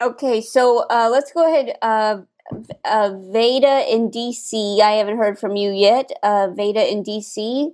okay, 0.00 0.40
so 0.40 0.86
uh, 0.90 1.08
let's 1.10 1.32
go 1.32 1.48
ahead. 1.48 1.76
Uh, 1.82 2.18
uh, 2.84 3.10
Veda 3.32 3.84
in 3.92 4.10
DC. 4.10 4.80
I 4.80 4.92
haven't 4.92 5.16
heard 5.16 5.38
from 5.38 5.56
you 5.56 5.70
yet. 5.72 6.10
Uh, 6.22 6.48
Veda 6.52 6.88
in 6.90 7.02
DC. 7.02 7.72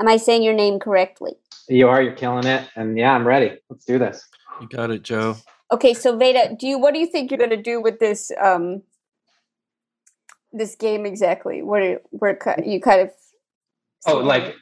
Am 0.00 0.08
I 0.08 0.16
saying 0.16 0.42
your 0.42 0.54
name 0.54 0.78
correctly? 0.78 1.32
You 1.68 1.88
are. 1.88 2.02
You're 2.02 2.12
killing 2.14 2.46
it. 2.46 2.68
And 2.76 2.98
yeah, 2.98 3.12
I'm 3.12 3.26
ready. 3.26 3.58
Let's 3.70 3.84
do 3.84 3.98
this. 3.98 4.26
You 4.60 4.68
got 4.68 4.90
it, 4.90 5.02
Joe. 5.02 5.36
Okay, 5.72 5.94
so 5.94 6.16
Veda, 6.16 6.56
do 6.58 6.66
you 6.66 6.78
what 6.78 6.94
do 6.94 7.00
you 7.00 7.06
think 7.06 7.30
you're 7.30 7.38
going 7.38 7.50
to 7.50 7.56
do 7.62 7.80
with 7.80 7.98
this 7.98 8.30
um 8.42 8.82
this 10.52 10.74
game 10.76 11.04
exactly? 11.06 11.62
What 11.62 11.82
are 11.82 12.00
where 12.10 12.38
you 12.64 12.80
kind 12.80 13.02
of 13.02 13.10
Oh, 14.06 14.18
like, 14.18 14.54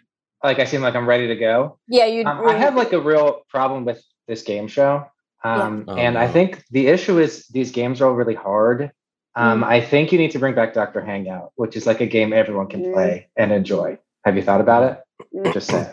like 0.42 0.58
I 0.58 0.64
seem 0.64 0.80
like 0.80 0.94
I'm 0.94 1.08
ready 1.08 1.28
to 1.28 1.36
go. 1.36 1.78
yeah 1.88 2.06
you 2.06 2.24
Um, 2.24 2.46
I 2.46 2.54
have 2.54 2.74
like 2.74 2.92
a 2.92 3.00
real 3.00 3.42
problem 3.48 3.84
with 3.84 4.02
this 4.26 4.42
game 4.42 4.66
show. 4.66 5.06
Um, 5.44 5.84
Oh, 5.86 5.94
and 5.96 6.18
I 6.18 6.26
think 6.26 6.64
the 6.70 6.88
issue 6.88 7.18
is 7.20 7.46
these 7.48 7.70
games 7.70 8.00
are 8.00 8.06
all 8.08 8.14
really 8.14 8.34
hard. 8.34 8.90
Um, 9.36 9.60
Mm. 9.62 9.66
I 9.66 9.80
think 9.82 10.10
you 10.12 10.18
need 10.18 10.30
to 10.32 10.38
bring 10.38 10.54
back 10.54 10.72
Dr. 10.74 11.02
Hangout, 11.04 11.52
which 11.56 11.76
is 11.76 11.86
like 11.86 12.00
a 12.00 12.06
game 12.06 12.32
everyone 12.32 12.66
can 12.68 12.82
Mm. 12.82 12.92
play 12.94 13.28
and 13.36 13.52
enjoy. 13.52 13.98
Have 14.24 14.36
you 14.36 14.42
thought 14.42 14.60
about 14.62 14.82
it? 14.90 15.26
Mm. 15.36 15.52
Just 15.52 15.68
say. 15.70 15.92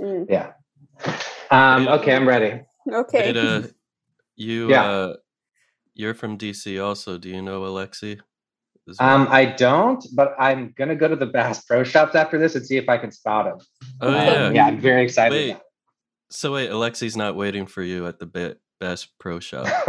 Mm, 0.00 0.26
Yeah. 0.28 0.52
Um, 1.50 1.86
okay, 1.88 2.14
I'm 2.16 2.26
ready. 2.26 2.62
Okay. 2.92 3.32
Veda, 3.32 3.70
you 4.36 4.70
Yeah. 4.70 4.84
uh, 4.84 5.16
you're 5.94 6.14
from 6.14 6.36
DC 6.38 6.82
also. 6.84 7.18
Do 7.18 7.28
you 7.28 7.42
know 7.42 7.62
Alexi? 7.62 8.20
well? 8.86 8.96
Um, 9.00 9.28
I 9.30 9.44
don't, 9.44 10.04
but 10.14 10.34
I'm 10.38 10.72
gonna 10.76 10.94
go 10.96 11.08
to 11.08 11.16
the 11.16 11.26
Bass 11.26 11.64
Pro 11.64 11.84
Shops 11.84 12.14
after 12.14 12.38
this 12.38 12.54
and 12.54 12.64
see 12.64 12.76
if 12.76 12.88
I 12.88 12.96
can 12.98 13.10
spot 13.12 13.46
him. 13.46 13.58
oh 14.00 14.08
Um, 14.08 14.14
yeah. 14.14 14.50
yeah, 14.50 14.66
I'm 14.66 14.80
very 14.80 15.02
excited. 15.04 15.54
Wait. 15.54 15.56
So 16.30 16.52
wait, 16.54 16.70
Alexi's 16.70 17.16
not 17.16 17.36
waiting 17.36 17.66
for 17.66 17.82
you 17.82 18.06
at 18.06 18.18
the 18.18 18.26
Ba- 18.26 18.56
Bass 18.80 19.06
Pro 19.18 19.40
Shop. 19.40 19.66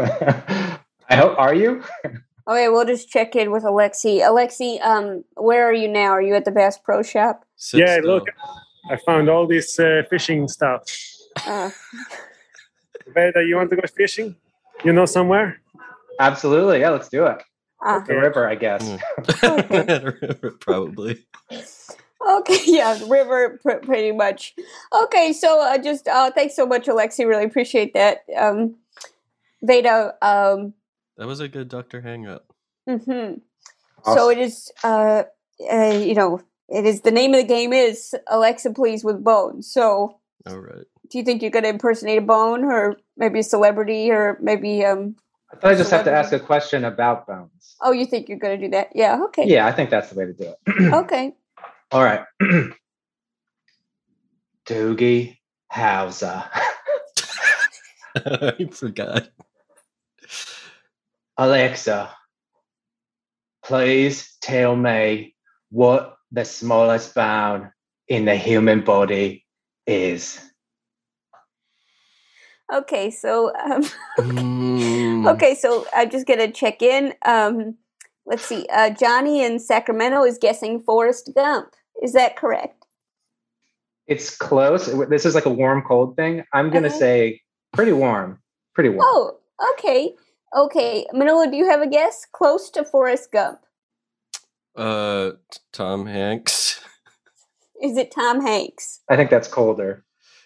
I 1.09 1.15
hope. 1.15 1.37
Are 1.37 1.53
you? 1.53 1.83
Okay, 2.47 2.67
we'll 2.67 2.83
just 2.85 3.09
check 3.09 3.35
in 3.35 3.51
with 3.51 3.61
Alexi. 3.61 4.21
Alexi, 4.21 4.81
um, 4.83 5.23
where 5.35 5.69
are 5.69 5.73
you 5.73 5.87
now? 5.87 6.05
Are 6.09 6.21
you 6.21 6.33
at 6.33 6.45
the 6.45 6.51
Bass 6.51 6.79
Pro 6.79 7.03
Shop? 7.03 7.45
Sit 7.57 7.81
yeah, 7.81 7.97
still. 7.99 8.07
look, 8.15 8.27
I 8.89 8.95
found 9.05 9.29
all 9.29 9.45
this 9.45 9.79
uh, 9.79 10.01
fishing 10.09 10.47
stuff. 10.47 10.81
Uh, 11.45 11.69
Veda, 13.13 13.43
you 13.43 13.55
want 13.55 13.69
to 13.71 13.75
go 13.75 13.87
fishing? 13.87 14.35
You 14.83 14.93
know 14.93 15.05
somewhere? 15.05 15.59
Absolutely. 16.19 16.79
Yeah, 16.81 16.89
let's 16.91 17.09
do 17.09 17.25
it. 17.25 17.41
ah, 17.83 18.03
The 18.07 18.15
river, 18.17 18.47
I 18.47 18.55
guess. 18.55 18.81
Mm. 19.19 20.59
Probably. 20.59 21.25
okay, 22.27 22.57
yeah, 22.65 22.99
river, 23.07 23.59
pr- 23.61 23.83
pretty 23.85 24.11
much. 24.11 24.53
Okay, 25.03 25.33
so 25.33 25.61
uh, 25.61 25.77
just 25.77 26.07
uh, 26.07 26.31
thanks 26.31 26.55
so 26.55 26.65
much, 26.65 26.87
Alexi. 26.87 27.25
Really 27.27 27.45
appreciate 27.45 27.93
that. 27.93 28.19
Um, 28.37 28.75
Veda, 29.61 30.13
um, 30.21 30.73
That 31.17 31.27
was 31.27 31.39
a 31.39 31.47
good 31.47 31.69
Doctor 31.69 32.01
Hangout. 32.01 32.45
hmm 32.87 33.33
so 34.05 34.29
it 34.29 34.37
is, 34.37 34.71
uh, 34.83 35.23
uh, 35.71 35.91
you 35.93 36.15
know, 36.15 36.41
it 36.69 36.85
is 36.85 37.01
the 37.01 37.11
name 37.11 37.33
of 37.33 37.41
the 37.41 37.47
game 37.47 37.73
is 37.73 38.15
Alexa, 38.27 38.71
please 38.71 39.03
with 39.03 39.21
bones. 39.23 39.69
So, 39.71 40.19
All 40.47 40.57
right. 40.57 40.85
Do 41.09 41.17
you 41.17 41.23
think 41.23 41.41
you're 41.41 41.51
going 41.51 41.63
to 41.63 41.69
impersonate 41.69 42.19
a 42.19 42.21
bone, 42.21 42.63
or 42.63 42.97
maybe 43.17 43.39
a 43.39 43.43
celebrity, 43.43 44.11
or 44.11 44.37
maybe 44.41 44.85
um? 44.85 45.15
I 45.51 45.55
thought 45.55 45.71
I 45.71 45.75
just 45.75 45.91
have 45.91 46.05
to 46.05 46.11
ask 46.11 46.31
a 46.31 46.39
question 46.39 46.85
about 46.85 47.25
bones. 47.25 47.75
Oh, 47.81 47.91
you 47.91 48.05
think 48.05 48.29
you're 48.29 48.37
going 48.37 48.59
to 48.59 48.65
do 48.67 48.71
that? 48.71 48.89
Yeah. 48.93 49.19
Okay. 49.25 49.47
Yeah, 49.47 49.65
I 49.65 49.71
think 49.71 49.89
that's 49.89 50.09
the 50.09 50.15
way 50.15 50.25
to 50.25 50.33
do 50.33 50.53
it. 50.53 50.93
Okay. 50.93 51.33
All 51.91 52.03
right. 52.03 52.23
Doogie 54.67 55.37
Howser. 55.73 56.47
I 58.15 58.69
forgot. 58.71 59.29
Alexa, 61.37 62.11
please 63.63 64.37
tell 64.41 64.75
me 64.75 65.35
what 65.71 66.17
the 66.31 66.45
smallest 66.45 67.15
bone 67.15 67.71
in 68.07 68.25
the 68.25 68.35
human 68.35 68.81
body 68.81 69.45
is. 69.87 70.39
Okay, 72.73 73.09
so 73.11 73.51
um, 73.57 73.83
Mm, 74.19 75.27
okay, 75.33 75.55
so 75.55 75.85
I'm 75.93 76.09
just 76.09 76.27
gonna 76.27 76.51
check 76.51 76.81
in. 76.81 77.13
Um, 77.25 77.75
let's 78.25 78.45
see. 78.45 78.65
Uh, 78.71 78.89
Johnny 78.91 79.43
in 79.43 79.59
Sacramento 79.59 80.23
is 80.23 80.37
guessing 80.37 80.81
Forrest 80.81 81.31
Gump. 81.35 81.73
Is 82.03 82.13
that 82.13 82.35
correct? 82.35 82.85
It's 84.07 84.35
close. 84.35 84.87
This 85.09 85.25
is 85.25 85.35
like 85.35 85.45
a 85.45 85.49
warm 85.51 85.83
cold 85.87 86.15
thing. 86.15 86.43
I'm 86.53 86.69
gonna 86.69 86.87
Uh-huh. 86.87 86.97
say 86.97 87.41
pretty 87.73 87.91
warm. 87.91 88.41
Pretty 88.73 88.89
warm. 88.89 89.01
Oh, 89.03 89.37
okay, 89.73 90.13
okay. 90.55 91.05
Manolo, 91.13 91.49
do 91.49 91.57
you 91.57 91.69
have 91.69 91.81
a 91.81 91.87
guess? 91.87 92.25
Close 92.31 92.69
to 92.71 92.85
Forrest 92.85 93.31
Gump. 93.31 93.59
Uh, 94.75 95.31
Tom 95.73 96.05
Hanks. 96.05 96.79
Is 97.81 97.97
it 97.97 98.11
Tom 98.11 98.41
Hanks? 98.41 99.01
I 99.09 99.15
think 99.15 99.29
that's 99.29 99.47
colder. 99.47 100.03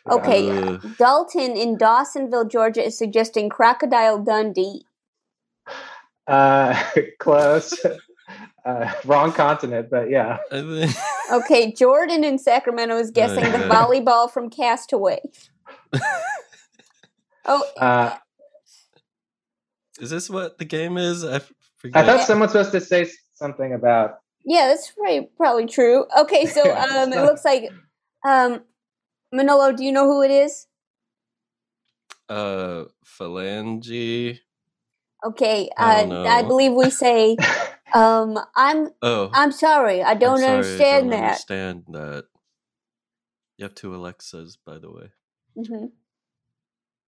Okay, 0.09 0.49
Uh, 0.49 0.77
Dalton 0.97 1.55
in 1.55 1.77
Dawsonville, 1.77 2.49
Georgia, 2.49 2.85
is 2.85 2.97
suggesting 2.97 3.49
Crocodile 3.49 4.19
Dundee. 4.21 4.85
Uh, 6.27 6.81
close. 7.19 7.73
Uh, 8.65 8.91
wrong 9.05 9.31
continent, 9.31 9.89
but 9.89 10.09
yeah. 10.09 10.37
Okay, 11.31 11.71
Jordan 11.71 12.23
in 12.25 12.37
Sacramento 12.37 12.97
is 12.97 13.11
guessing 13.11 13.43
the 13.51 13.59
yeah. 13.59 13.69
volleyball 13.69 14.29
from 14.29 14.49
Castaway. 14.49 15.19
Oh, 17.45 17.63
Uh, 17.77 18.15
Is 19.99 20.09
this 20.09 20.29
what 20.29 20.57
the 20.57 20.65
game 20.65 20.97
is? 20.97 21.25
I 21.25 21.35
f- 21.35 21.51
I 21.51 21.65
forget. 21.77 22.03
I 22.03 22.05
thought 22.17 22.25
someone's 22.25 22.53
supposed 22.53 22.71
to 22.71 22.79
say 22.79 23.09
something 23.33 23.73
about. 23.73 24.19
yeah, 24.45 24.67
that's 24.67 24.91
probably 24.91 25.29
probably 25.35 25.65
true. 25.65 26.05
Okay, 26.21 26.45
so 26.45 26.61
um, 26.73 27.11
it 27.11 27.21
looks 27.21 27.43
like 27.43 27.69
um, 28.25 28.61
Manolo. 29.33 29.73
Do 29.73 29.85
you 29.85 29.93
know 29.93 30.05
who 30.07 30.23
it 30.23 30.31
is? 30.31 30.67
uh, 32.29 32.85
phalange. 33.05 34.39
Okay, 35.25 35.69
I 35.77 36.05
uh, 36.11 36.25
I 36.25 36.43
believe 36.43 36.73
we 36.73 36.89
say, 36.91 37.41
um, 37.93 38.39
"I'm 38.55 38.89
Oh, 39.01 39.31
I'm 39.33 39.51
sorry, 39.53 40.03
I 40.03 40.15
don't 40.15 40.39
sorry, 40.39 40.81
I 40.81 40.85
understand 40.85 41.09
don't 41.09 41.13
that." 41.13 41.19
Understand 41.23 41.85
that. 41.89 42.25
You 43.57 43.65
have 43.65 43.75
two 43.75 43.95
Alexas, 43.95 44.57
by 44.65 44.79
the 44.79 44.91
way. 44.91 45.11
hmm 45.57 45.87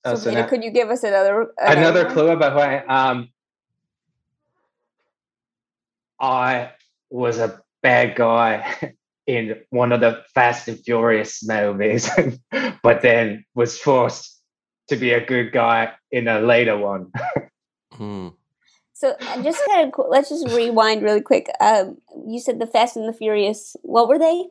Oh, 0.05 0.15
So, 0.15 0.17
so 0.17 0.31
Veda, 0.31 0.43
now- 0.43 0.49
could 0.49 0.63
you 0.63 0.71
give 0.71 0.89
us 0.91 1.03
another 1.03 1.51
another 1.59 2.05
one? 2.05 2.13
clue 2.13 2.29
about 2.31 2.53
who 2.53 2.59
I 2.59 2.85
um 3.11 3.29
I 6.19 6.71
was 7.11 7.39
a 7.39 7.61
bad 7.83 8.15
guy 8.15 8.75
in 9.27 9.55
one 9.69 9.91
of 9.91 10.01
the 10.01 10.23
Fast 10.33 10.67
and 10.67 10.79
Furious 10.79 11.47
movies, 11.47 12.09
but 12.83 13.01
then 13.01 13.45
was 13.55 13.77
forced 13.77 14.41
to 14.89 14.95
be 14.95 15.13
a 15.13 15.25
good 15.25 15.51
guy 15.51 15.91
in 16.11 16.27
a 16.27 16.39
later 16.39 16.77
one. 16.77 17.11
Hmm. 17.93 18.29
So 18.91 19.15
uh, 19.21 19.41
just 19.41 19.61
kind 19.67 19.87
of 19.93 20.05
let's 20.09 20.27
just 20.27 20.49
rewind 20.49 21.01
really 21.01 21.21
quick. 21.21 21.47
Um, 21.61 21.97
you 22.27 22.41
said 22.41 22.59
the 22.59 22.67
Fast 22.67 22.97
and 22.97 23.07
the 23.07 23.13
Furious. 23.13 23.77
What 23.83 24.09
were 24.09 24.19
they? 24.19 24.47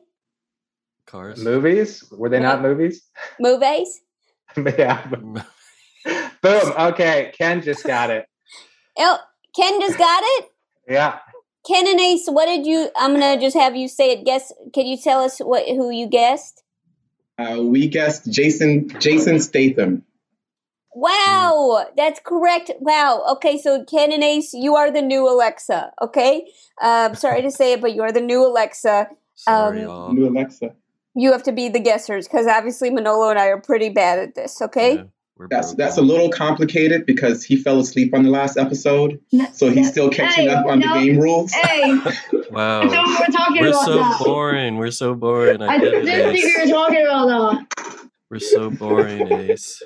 Cars. 1.05 1.43
movies? 1.43 2.03
Were 2.11 2.29
they 2.29 2.39
not 2.39 2.63
movies? 2.63 3.03
Movies? 3.39 4.01
yeah. 4.57 5.05
Boom. 5.05 5.43
Okay, 6.43 7.31
Ken 7.37 7.61
just 7.61 7.83
got 7.83 8.09
it. 8.09 8.25
Oh, 8.97 9.19
Ken 9.55 9.79
just 9.79 9.97
got 9.97 10.23
it. 10.23 10.45
Yeah. 10.87 11.19
Ken 11.67 11.87
and 11.87 11.99
Ace, 11.99 12.27
what 12.27 12.45
did 12.45 12.65
you? 12.65 12.89
I'm 12.95 13.13
gonna 13.13 13.39
just 13.39 13.55
have 13.57 13.75
you 13.75 13.87
say 13.87 14.11
it. 14.11 14.25
Guess. 14.25 14.53
Can 14.73 14.85
you 14.85 14.97
tell 14.97 15.21
us 15.21 15.39
what 15.39 15.67
who 15.67 15.89
you 15.89 16.07
guessed? 16.07 16.63
Uh, 17.37 17.61
we 17.61 17.87
guessed 17.87 18.31
Jason 18.31 18.89
Jason 18.99 19.39
Statham. 19.39 20.03
Wow, 20.93 21.87
that's 21.97 22.21
correct. 22.23 22.71
Wow. 22.79 23.23
Okay, 23.33 23.57
so 23.57 23.83
Ken 23.83 24.13
and 24.13 24.23
Ace, 24.23 24.53
you 24.53 24.75
are 24.75 24.89
the 24.91 25.01
new 25.01 25.27
Alexa. 25.29 25.91
Okay. 26.01 26.47
Um, 26.81 27.15
sorry 27.15 27.41
to 27.41 27.51
say 27.51 27.73
it, 27.73 27.81
but 27.81 27.93
you 27.93 28.01
are 28.03 28.13
the 28.13 28.21
new 28.21 28.45
Alexa. 28.45 29.09
Sorry, 29.35 29.79
Um, 29.81 29.83
y'all. 29.83 30.13
New 30.13 30.29
Alexa. 30.29 30.73
you 31.13 31.33
have 31.33 31.43
to 31.43 31.51
be 31.51 31.67
the 31.67 31.81
guessers 31.81 32.25
because 32.29 32.47
obviously 32.47 32.89
Manolo 32.89 33.29
and 33.29 33.37
I 33.39 33.47
are 33.47 33.59
pretty 33.59 33.89
bad 33.89 34.19
at 34.19 34.35
this. 34.35 34.61
Okay. 34.61 35.03
We're 35.37 35.47
That's 35.49 35.73
that's 35.73 35.97
a 35.97 36.01
little 36.01 36.29
complicated 36.29 37.05
because 37.05 37.43
he 37.43 37.57
fell 37.57 37.79
asleep 37.79 38.13
on 38.13 38.23
the 38.23 38.29
last 38.29 38.55
episode, 38.57 39.19
so 39.51 39.69
he's 39.69 39.89
still 39.89 40.09
catching 40.09 40.45
Hey, 40.47 40.53
up 40.53 40.65
on 40.65 40.79
no. 40.79 40.93
the 40.97 41.05
game 41.05 41.19
rules. 41.19 41.51
Hey, 41.51 41.91
Wow. 42.51 42.83
We 42.83 42.87
were 42.87 42.93
talking 42.93 43.61
We're 43.61 43.67
about 43.69 43.85
so 43.85 43.95
that. 43.97 44.21
boring. 44.23 44.77
We're 44.77 44.91
so 44.91 45.13
boring. 45.13 45.61
I 45.61 45.73
I 45.73 45.77
get 45.79 45.91
didn't 45.91 46.07
it, 46.07 46.31
think 46.31 46.37
you 46.45 46.47
Ace. 46.61 46.67
were 46.67 46.73
talking 46.73 47.01
about 47.05 47.27
that. 47.27 48.09
We're 48.29 48.39
so 48.39 48.69
boring, 48.69 49.29
Ace. 49.31 49.83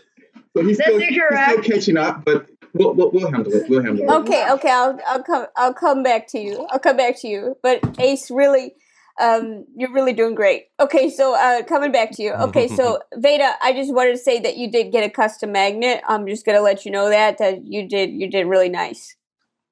So 0.56 0.64
he's 0.64 0.80
still, 0.82 1.00
he's 1.00 1.16
still 1.16 1.64
catching 1.64 1.98
up, 1.98 2.26
but 2.26 2.48
we'll, 2.74 2.94
we'll 2.94 3.10
we'll 3.12 3.32
handle 3.32 3.52
it. 3.52 3.68
We'll 3.70 3.82
handle 3.84 4.06
it. 4.06 4.12
Okay, 4.22 4.46
okay, 4.52 4.70
I'll 4.70 5.00
I'll 5.08 5.24
come 5.24 5.46
I'll 5.56 5.74
come 5.74 6.04
back 6.04 6.28
to 6.30 6.40
you. 6.40 6.68
I'll 6.70 6.80
come 6.80 6.98
back 6.98 7.20
to 7.22 7.28
you. 7.28 7.58
But 7.64 8.00
Ace, 8.00 8.30
really, 8.30 8.74
um, 9.20 9.66
you're 9.76 9.92
really 9.92 10.14
doing 10.14 10.36
great. 10.36 10.66
Okay, 10.80 11.10
so 11.10 11.36
uh, 11.36 11.64
coming 11.64 11.92
back 11.92 12.12
to 12.12 12.24
you. 12.24 12.32
Okay, 12.34 12.68
so 12.68 13.00
Veda, 13.16 13.54
I 13.62 13.74
just 13.74 13.94
wanted 13.94 14.12
to 14.12 14.18
say 14.18 14.40
that 14.40 14.58
you 14.58 14.72
did 14.72 14.92
get 14.92 15.04
a 15.04 15.10
custom 15.10 15.52
magnet. 15.52 16.02
I'm 16.08 16.26
just 16.26 16.46
gonna 16.46 16.62
let 16.62 16.86
you 16.86 16.92
know 16.92 17.10
that 17.10 17.38
that 17.40 17.66
you 17.66 17.88
did 17.88 18.12
you 18.12 18.30
did 18.30 18.48
really 18.48 18.70
nice. 18.70 19.16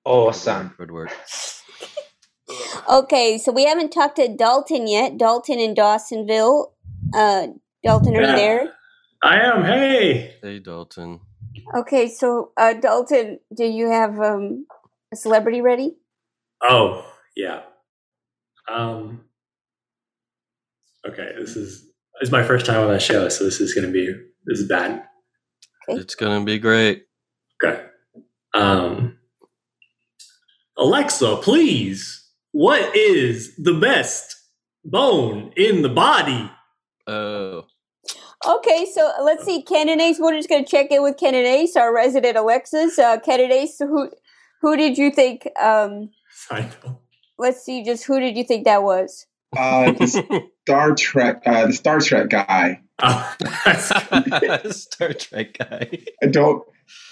Awesome. 0.05 0.73
Good 0.77 0.91
work. 0.91 1.11
Okay, 2.89 3.37
so 3.37 3.51
we 3.51 3.65
haven't 3.65 3.89
talked 3.89 4.15
to 4.15 4.33
Dalton 4.33 4.87
yet. 4.87 5.17
Dalton 5.17 5.59
in 5.59 5.75
Dawsonville. 5.75 6.71
Uh, 7.13 7.47
Dalton, 7.83 8.15
are 8.15 8.21
you 8.21 8.27
there? 8.27 8.73
I 9.21 9.39
am. 9.41 9.65
Hey. 9.65 10.35
Hey, 10.41 10.59
Dalton. 10.59 11.19
Okay, 11.75 12.07
so 12.07 12.51
uh, 12.55 12.73
Dalton, 12.73 13.39
do 13.53 13.65
you 13.65 13.91
have 13.91 14.17
um, 14.19 14.65
a 15.11 15.17
celebrity 15.17 15.61
ready? 15.61 15.97
Oh, 16.63 17.05
yeah. 17.35 17.63
Um. 18.71 19.26
Okay, 21.07 21.31
this 21.37 21.55
is 21.55 21.83
this 22.19 22.27
is 22.27 22.31
my 22.31 22.43
first 22.43 22.65
time 22.65 22.81
on 22.81 22.89
that 22.89 23.01
show, 23.01 23.29
so 23.29 23.43
this 23.43 23.59
is 23.61 23.73
gonna 23.73 23.91
be 23.91 24.07
this 24.45 24.59
is 24.59 24.67
bad. 24.67 25.03
It's 25.87 26.15
gonna 26.15 26.43
be 26.43 26.59
great. 26.59 27.05
Okay. 27.63 27.83
Um. 28.53 29.17
Alexa, 30.77 31.37
please. 31.37 32.25
What 32.51 32.95
is 32.95 33.55
the 33.57 33.73
best 33.73 34.35
bone 34.83 35.51
in 35.55 35.81
the 35.81 35.89
body? 35.89 36.51
Oh. 37.07 37.65
Okay, 38.47 38.85
so 38.93 39.11
let's 39.23 39.43
see. 39.43 39.61
Ken 39.63 39.89
and 39.89 39.99
Ace, 39.99 40.19
we're 40.19 40.35
just 40.35 40.49
going 40.49 40.63
to 40.63 40.69
check 40.69 40.91
in 40.91 41.01
with 41.01 41.17
Ken 41.17 41.33
and 41.33 41.45
Ace, 41.45 41.75
our 41.75 41.93
resident 41.93 42.37
Alexas. 42.37 42.97
Uh, 42.99 43.19
Ken 43.19 43.39
and 43.41 43.51
Ace, 43.51 43.79
who 43.79 44.09
who 44.61 44.77
did 44.77 44.97
you 44.97 45.11
think? 45.11 45.47
Um, 45.59 46.11
Seinfeld. 46.49 46.99
let's 47.37 47.63
see, 47.63 47.83
just 47.83 48.05
who 48.05 48.19
did 48.19 48.37
you 48.37 48.43
think 48.43 48.65
that 48.65 48.83
was? 48.83 49.25
Uh, 49.55 49.91
the 49.93 50.43
Star 50.67 50.95
Trek, 50.95 51.43
uh, 51.45 51.67
the 51.67 51.73
Star 51.73 51.99
Trek 51.99 52.29
guy. 52.29 52.81
Oh, 52.99 53.35
Star 54.71 55.13
Trek 55.13 55.57
guy. 55.57 55.89
I 56.21 56.27
don't 56.27 56.63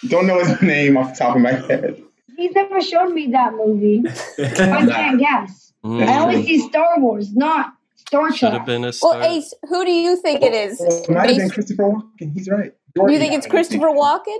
don't 0.07 0.27
know 0.27 0.39
his 0.43 0.61
name 0.61 0.97
off 0.97 1.13
the 1.17 1.23
top 1.23 1.35
of 1.35 1.41
my 1.41 1.53
head. 1.53 2.01
He's 2.37 2.51
never 2.53 2.81
shown 2.81 3.13
me 3.13 3.27
that 3.31 3.53
movie. 3.53 4.03
I 4.39 4.85
can't 4.85 5.19
guess. 5.19 5.73
Mm. 5.85 6.05
I 6.05 6.19
only 6.21 6.43
see 6.43 6.59
Star 6.67 6.99
Wars, 6.99 7.33
not 7.35 7.73
Star 7.95 8.29
Should 8.31 8.39
Trek. 8.49 8.53
have 8.53 8.65
been 8.65 8.83
a 8.83 8.91
Well, 9.01 9.23
Ace, 9.23 9.53
who 9.69 9.85
do 9.85 9.91
you 9.91 10.17
think 10.17 10.41
it 10.41 10.53
is? 10.53 10.81
It 10.81 11.09
might 11.09 11.29
have 11.29 11.37
been 11.37 11.49
Christopher 11.49 11.83
Walken. 11.83 12.33
He's 12.33 12.49
right. 12.49 12.73
Do 12.95 13.11
you 13.11 13.19
think 13.19 13.31
got 13.31 13.37
it's 13.37 13.45
it. 13.45 13.49
Christopher 13.49 13.87
Walken? 13.87 14.37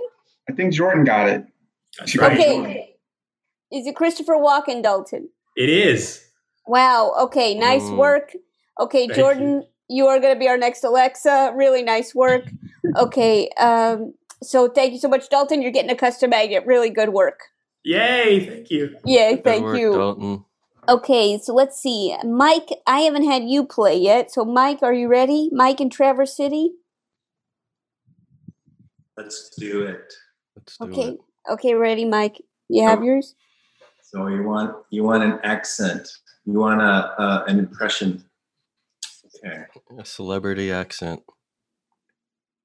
I 0.48 0.52
think 0.52 0.74
Jordan 0.74 1.04
got 1.04 1.28
it. 1.28 1.46
She 2.04 2.18
got 2.18 2.32
Jordan. 2.36 2.60
Okay. 2.66 2.96
Is 3.72 3.86
it 3.86 3.96
Christopher 3.96 4.34
Walken, 4.34 4.82
Dalton? 4.82 5.28
It 5.56 5.68
is. 5.68 6.25
Wow. 6.66 7.12
Okay. 7.22 7.54
Nice 7.54 7.90
Mm. 7.90 7.96
work. 7.96 8.32
Okay, 8.80 9.06
Thank 9.06 9.16
Jordan, 9.16 9.64
you. 9.88 10.06
are 10.06 10.18
going 10.20 10.34
to 10.34 10.38
be 10.38 10.48
our 10.48 10.58
next 10.58 10.84
Alexa. 10.84 11.52
Really 11.56 11.82
nice 11.82 12.14
work. 12.14 12.44
Okay. 12.96 13.48
Um. 13.58 14.14
So 14.42 14.68
thank 14.68 14.92
you 14.92 14.98
so 14.98 15.08
much, 15.08 15.28
Dalton. 15.28 15.62
You're 15.62 15.72
getting 15.72 15.90
a 15.90 15.96
custom 15.96 16.30
magnet. 16.30 16.64
Really 16.66 16.90
good 16.90 17.10
work. 17.10 17.40
Yay! 17.84 18.46
Thank 18.46 18.70
you. 18.70 18.96
Yay! 19.06 19.36
Good 19.36 19.44
Thank 19.44 19.64
work, 19.64 19.78
you. 19.80 19.92
Dalton. 19.92 20.44
Okay. 20.88 21.38
So 21.38 21.54
let's 21.54 21.80
see, 21.80 22.14
Mike. 22.24 22.68
I 22.86 23.00
haven't 23.00 23.24
had 23.24 23.44
you 23.44 23.64
play 23.66 23.96
yet. 23.98 24.32
So 24.32 24.44
Mike, 24.44 24.82
are 24.82 24.94
you 24.94 25.08
ready? 25.08 25.50
Mike 25.52 25.80
in 25.80 25.90
Traverse 25.90 26.36
City. 26.36 26.72
Let's 29.16 29.50
do 29.58 29.82
it. 29.82 30.12
Let's 30.56 30.76
do 30.78 30.84
Okay. 30.86 31.08
it. 31.08 31.18
Okay. 31.50 31.74
Ready, 31.74 32.04
Mike? 32.04 32.42
You 32.68 32.84
have 32.86 33.02
yours. 33.04 33.34
So 34.02 34.28
you 34.28 34.42
want 34.44 34.74
you 34.90 35.02
want 35.02 35.24
an 35.24 35.38
accent. 35.42 36.08
You 36.46 36.60
want 36.60 36.80
a 36.80 36.84
uh, 36.84 37.44
an 37.48 37.58
impression. 37.58 38.24
Okay. 39.44 39.64
A 39.98 40.04
celebrity 40.04 40.70
accent. 40.72 41.22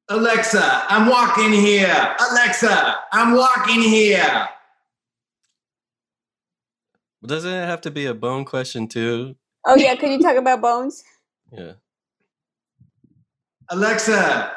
Alexa, 0.07 0.83
I'm 0.87 1.09
walking 1.09 1.51
here. 1.51 2.15
Alexa, 2.31 2.99
I'm 3.11 3.33
walking 3.35 3.81
here. 3.81 4.49
Doesn't 7.25 7.51
it 7.51 7.65
have 7.65 7.81
to 7.81 7.91
be 7.91 8.05
a 8.05 8.13
bone 8.13 8.45
question 8.45 8.87
too? 8.87 9.35
Oh 9.65 9.75
yeah. 9.75 9.95
Could 9.95 10.11
you 10.11 10.19
talk 10.19 10.37
about 10.37 10.61
bones? 10.61 11.03
Yeah. 11.51 11.73
Alexa, 13.69 14.51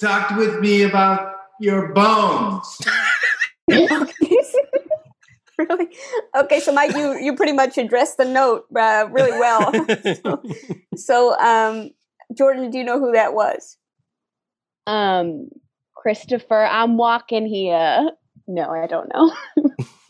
talked 0.00 0.36
with 0.36 0.60
me 0.60 0.82
about 0.82 1.34
your 1.60 1.92
bones. 1.92 2.78
really? 5.70 5.88
Okay, 6.36 6.60
so 6.60 6.72
Mike, 6.72 6.94
you 6.94 7.18
you 7.18 7.34
pretty 7.34 7.52
much 7.52 7.78
addressed 7.78 8.18
the 8.18 8.24
note 8.24 8.66
uh, 8.76 9.08
really 9.10 9.32
well. 9.32 9.72
so, 10.22 10.42
so, 10.96 11.38
um, 11.38 11.90
Jordan, 12.36 12.70
do 12.70 12.78
you 12.78 12.84
know 12.84 12.98
who 12.98 13.12
that 13.12 13.32
was? 13.32 13.78
Um, 14.86 15.48
Christopher, 15.94 16.64
I'm 16.64 16.96
walking 16.96 17.46
here. 17.46 18.10
No, 18.46 18.70
I 18.70 18.86
don't 18.86 19.10
know. 19.12 19.32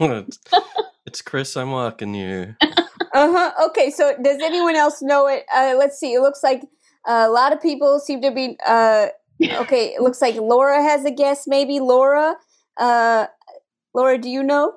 it's, 0.01 0.39
it's 1.07 1.23
Chris. 1.23 1.57
I'm 1.57 1.71
walking 1.71 2.13
here. 2.13 2.57
Uh 2.61 3.33
huh. 3.33 3.53
Okay, 3.67 3.91
so 3.91 4.15
does 4.23 4.43
anyone 4.43 4.77
else 4.77 5.01
know 5.01 5.27
it? 5.27 5.45
Uh, 5.55 5.75
let's 5.79 5.99
see. 5.99 6.13
It 6.13 6.21
looks 6.21 6.43
like 6.43 6.63
a 7.07 7.29
lot 7.29 7.53
of 7.53 7.63
people 7.63 8.01
seem 8.01 8.21
to 8.23 8.31
be. 8.31 8.59
Uh, 8.67 9.07
okay, 9.43 9.95
it 9.95 10.03
looks 10.03 10.21
like 10.21 10.35
Laura 10.35 10.83
has 10.83 11.05
a 11.05 11.11
guess. 11.11 11.47
Maybe 11.47 11.79
Laura. 11.79 12.35
Uh, 12.77 13.27
Laura, 13.95 14.19
do 14.19 14.29
you 14.29 14.43
know? 14.43 14.75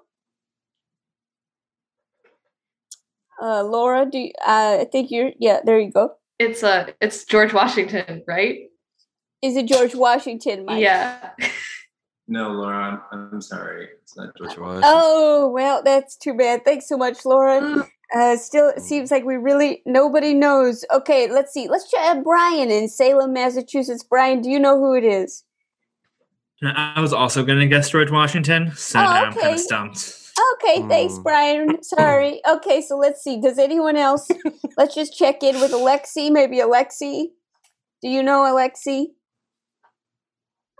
Uh, 3.41 3.63
Laura, 3.63 4.05
do 4.05 4.17
you, 4.17 4.31
uh, 4.45 4.79
I 4.81 4.87
think 4.91 5.11
you're? 5.11 5.31
Yeah, 5.39 5.59
there 5.63 5.79
you 5.79 5.91
go. 5.91 6.13
It's 6.39 6.63
uh 6.63 6.87
it's 7.01 7.25
George 7.25 7.53
Washington, 7.53 8.23
right? 8.27 8.59
Is 9.41 9.55
it 9.55 9.65
George 9.67 9.95
Washington, 9.95 10.65
Mike? 10.65 10.81
Yeah. 10.81 11.31
No, 12.31 12.51
Laura, 12.51 13.01
I'm, 13.11 13.29
I'm 13.33 13.41
sorry. 13.41 13.87
It's 14.03 14.15
not 14.15 14.37
George 14.37 14.55
Washington. 14.55 14.83
Oh 14.85 15.49
well, 15.51 15.81
that's 15.83 16.15
too 16.15 16.35
bad. 16.35 16.63
Thanks 16.63 16.87
so 16.87 16.95
much, 16.95 17.25
Laura. 17.25 17.87
Uh, 18.15 18.37
still, 18.37 18.69
it 18.69 18.81
seems 18.81 19.09
like 19.09 19.25
we 19.25 19.35
really 19.35 19.81
nobody 19.87 20.35
knows. 20.35 20.85
Okay, 20.93 21.27
let's 21.27 21.51
see. 21.51 21.67
Let's 21.67 21.89
try 21.89 22.19
Brian 22.23 22.69
in 22.69 22.87
Salem, 22.87 23.33
Massachusetts. 23.33 24.03
Brian, 24.03 24.41
do 24.41 24.49
you 24.51 24.59
know 24.59 24.77
who 24.77 24.93
it 24.93 25.03
is? 25.03 25.43
I 26.61 27.01
was 27.01 27.13
also 27.13 27.43
going 27.43 27.59
to 27.59 27.65
guess 27.67 27.89
George 27.89 28.11
Washington, 28.11 28.73
so 28.75 28.99
Oh, 28.99 29.03
now 29.03 29.25
I'm 29.25 29.33
kind 29.33 29.53
of 29.55 29.59
stumped. 29.59 29.97
Okay, 30.61 30.85
thanks, 30.87 31.17
Brian. 31.19 31.81
Sorry. 31.83 32.41
Okay, 32.47 32.81
so 32.81 32.97
let's 32.97 33.23
see. 33.23 33.39
Does 33.39 33.57
anyone 33.57 33.95
else? 33.95 34.27
let's 34.77 34.93
just 34.93 35.17
check 35.17 35.41
in 35.41 35.59
with 35.61 35.71
Alexi. 35.71 36.31
Maybe 36.31 36.57
Alexi. 36.57 37.27
Do 38.01 38.09
you 38.09 38.21
know 38.23 38.41
Alexi? 38.41 39.07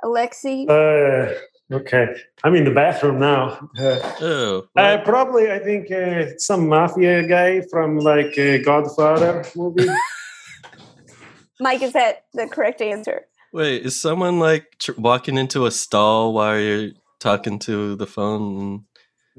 Alexi. 0.04 0.70
Uh, 0.70 1.76
okay, 1.76 2.08
I'm 2.44 2.56
in 2.56 2.64
the 2.64 2.72
bathroom 2.72 3.20
now. 3.20 3.70
Uh, 3.78 4.00
oh, 4.22 4.68
uh, 4.76 4.98
probably 5.04 5.52
I 5.52 5.60
think 5.60 5.92
uh, 5.92 6.38
some 6.38 6.68
mafia 6.68 7.28
guy 7.28 7.62
from 7.70 8.00
like 8.00 8.38
a 8.38 8.62
Godfather 8.62 9.46
movie. 9.56 9.88
Mike, 11.60 11.82
is 11.82 11.94
that 11.94 12.26
the 12.34 12.48
correct 12.48 12.82
answer? 12.82 13.26
Wait, 13.52 13.86
is 13.86 14.00
someone 14.00 14.40
like 14.40 14.78
tr- 14.80 14.92
walking 14.98 15.38
into 15.38 15.66
a 15.66 15.72
stall 15.72 16.34
while 16.34 16.58
you're 16.58 16.92
talking 17.20 17.60
to 17.60 17.96
the 17.96 18.08
phone? 18.08 18.86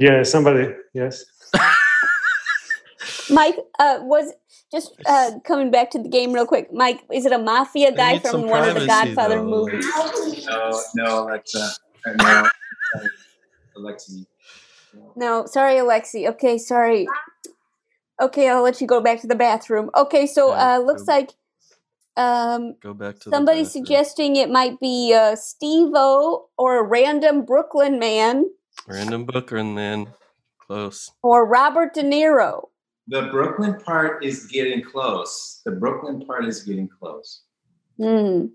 Yeah, 0.01 0.23
somebody. 0.23 0.75
Yes. 0.95 1.25
Mike, 3.31 3.57
uh, 3.79 3.99
was 4.01 4.33
just 4.73 4.93
uh, 5.07 5.33
coming 5.45 5.71
back 5.71 5.91
to 5.91 6.03
the 6.03 6.09
game 6.09 6.33
real 6.33 6.47
quick. 6.47 6.73
Mike, 6.73 7.03
is 7.13 7.27
it 7.27 7.33
a 7.33 7.39
mafia 7.39 7.95
guy 7.95 8.19
from 8.19 8.31
some 8.31 8.49
one 8.49 8.67
of 8.69 8.75
the 8.75 8.87
Godfather 8.87 9.37
though. 9.37 9.45
movies? 9.45 9.87
No, 10.47 10.83
no, 10.97 11.25
Alexa. 11.25 11.71
Uh, 12.07 12.49
No, 13.77 13.77
sorry, 13.77 13.77
Alexi. 13.77 14.27
No, 15.17 15.47
sorry, 15.47 15.75
Alexi. 15.75 16.29
Okay, 16.31 16.57
sorry. 16.57 17.07
Okay, 18.21 18.49
I'll 18.49 18.63
let 18.63 18.81
you 18.81 18.87
go 18.87 19.01
back 19.01 19.21
to 19.21 19.27
the 19.27 19.35
bathroom. 19.35 19.91
Okay, 19.95 20.27
so 20.27 20.53
uh, 20.53 20.79
looks 20.79 21.07
like 21.07 21.31
um, 22.17 22.75
Go 22.83 22.95
back 22.95 23.19
to 23.21 23.31
somebody 23.31 23.65
suggesting 23.65 24.37
it 24.37 24.51
might 24.51 24.81
be 24.81 25.15
uh, 25.15 25.37
Steve 25.37 25.93
O 25.95 26.49
or 26.57 26.79
a 26.79 26.83
random 26.83 27.45
Brooklyn 27.45 27.99
man 27.99 28.45
the 28.45 28.60
random 28.91 29.25
book, 29.25 29.53
and 29.53 29.79
then 29.79 30.09
close. 30.59 31.11
or 31.23 31.47
Robert 31.47 31.95
De 31.95 32.03
Niro. 32.03 32.69
The 33.09 33.23
Brooklyn 33.31 33.75
part 33.81 34.25
is 34.25 34.47
getting 34.47 34.83
close. 34.83 35.61
The 35.65 35.73
Brooklyn 35.73 36.25
part 36.27 36.45
is 36.47 36.63
getting 36.63 36.89
close. 36.89 37.43
Hmm. 37.99 38.47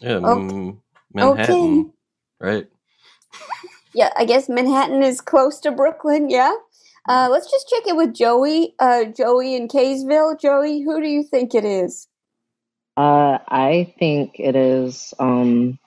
Yeah, 0.00 0.18
Okay. 0.24 0.40
mm, 0.40 0.78
Manhattan, 1.14 1.92
right? 2.40 2.66
Yeah, 3.94 4.10
I 4.16 4.24
guess 4.24 4.48
Manhattan 4.48 5.02
is 5.04 5.20
close 5.20 5.60
to 5.60 5.70
Brooklyn. 5.70 6.28
Yeah. 6.28 6.52
Uh, 7.08 7.28
let's 7.30 7.50
just 7.50 7.68
check 7.68 7.86
it 7.86 7.96
with 7.96 8.12
Joey. 8.14 8.74
Uh, 8.80 9.04
Joey 9.04 9.54
in 9.54 9.68
Kaysville. 9.68 10.40
Joey, 10.40 10.80
who 10.82 11.00
do 11.00 11.06
you 11.06 11.22
think 11.22 11.54
it 11.54 11.64
is? 11.64 12.08
Uh, 12.96 13.38
I 13.48 13.94
think 13.98 14.36
it 14.40 14.56
is 14.56 15.14
um, 15.20 15.78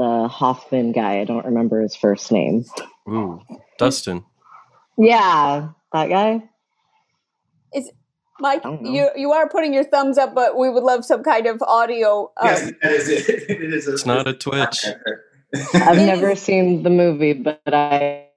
the 0.00 0.28
Hoffman 0.28 0.92
guy. 0.92 1.20
I 1.20 1.24
don't 1.24 1.44
remember 1.44 1.82
his 1.82 1.94
first 1.94 2.32
name. 2.32 2.64
Ooh, 3.06 3.42
Dustin. 3.78 4.24
Yeah, 4.96 5.68
that 5.92 6.08
guy. 6.08 6.42
Is 7.74 7.90
Mike? 8.40 8.62
You 8.64 9.10
you 9.14 9.32
are 9.32 9.46
putting 9.46 9.74
your 9.74 9.84
thumbs 9.84 10.16
up, 10.16 10.34
but 10.34 10.56
we 10.56 10.70
would 10.70 10.82
love 10.82 11.04
some 11.04 11.22
kind 11.22 11.46
of 11.46 11.60
audio. 11.60 12.32
Uh, 12.38 12.46
Yes, 12.46 12.72
that 12.82 12.92
is 12.92 13.08
it. 13.10 13.28
it 13.50 13.74
is 13.74 13.88
a, 13.88 13.92
It's 13.92 14.06
not 14.06 14.26
a 14.26 14.32
Twitch. 14.32 14.86
I've 15.74 15.96
never 15.96 16.34
seen 16.34 16.82
the 16.82 16.90
movie, 16.90 17.34
but 17.34 17.60
I 17.66 18.28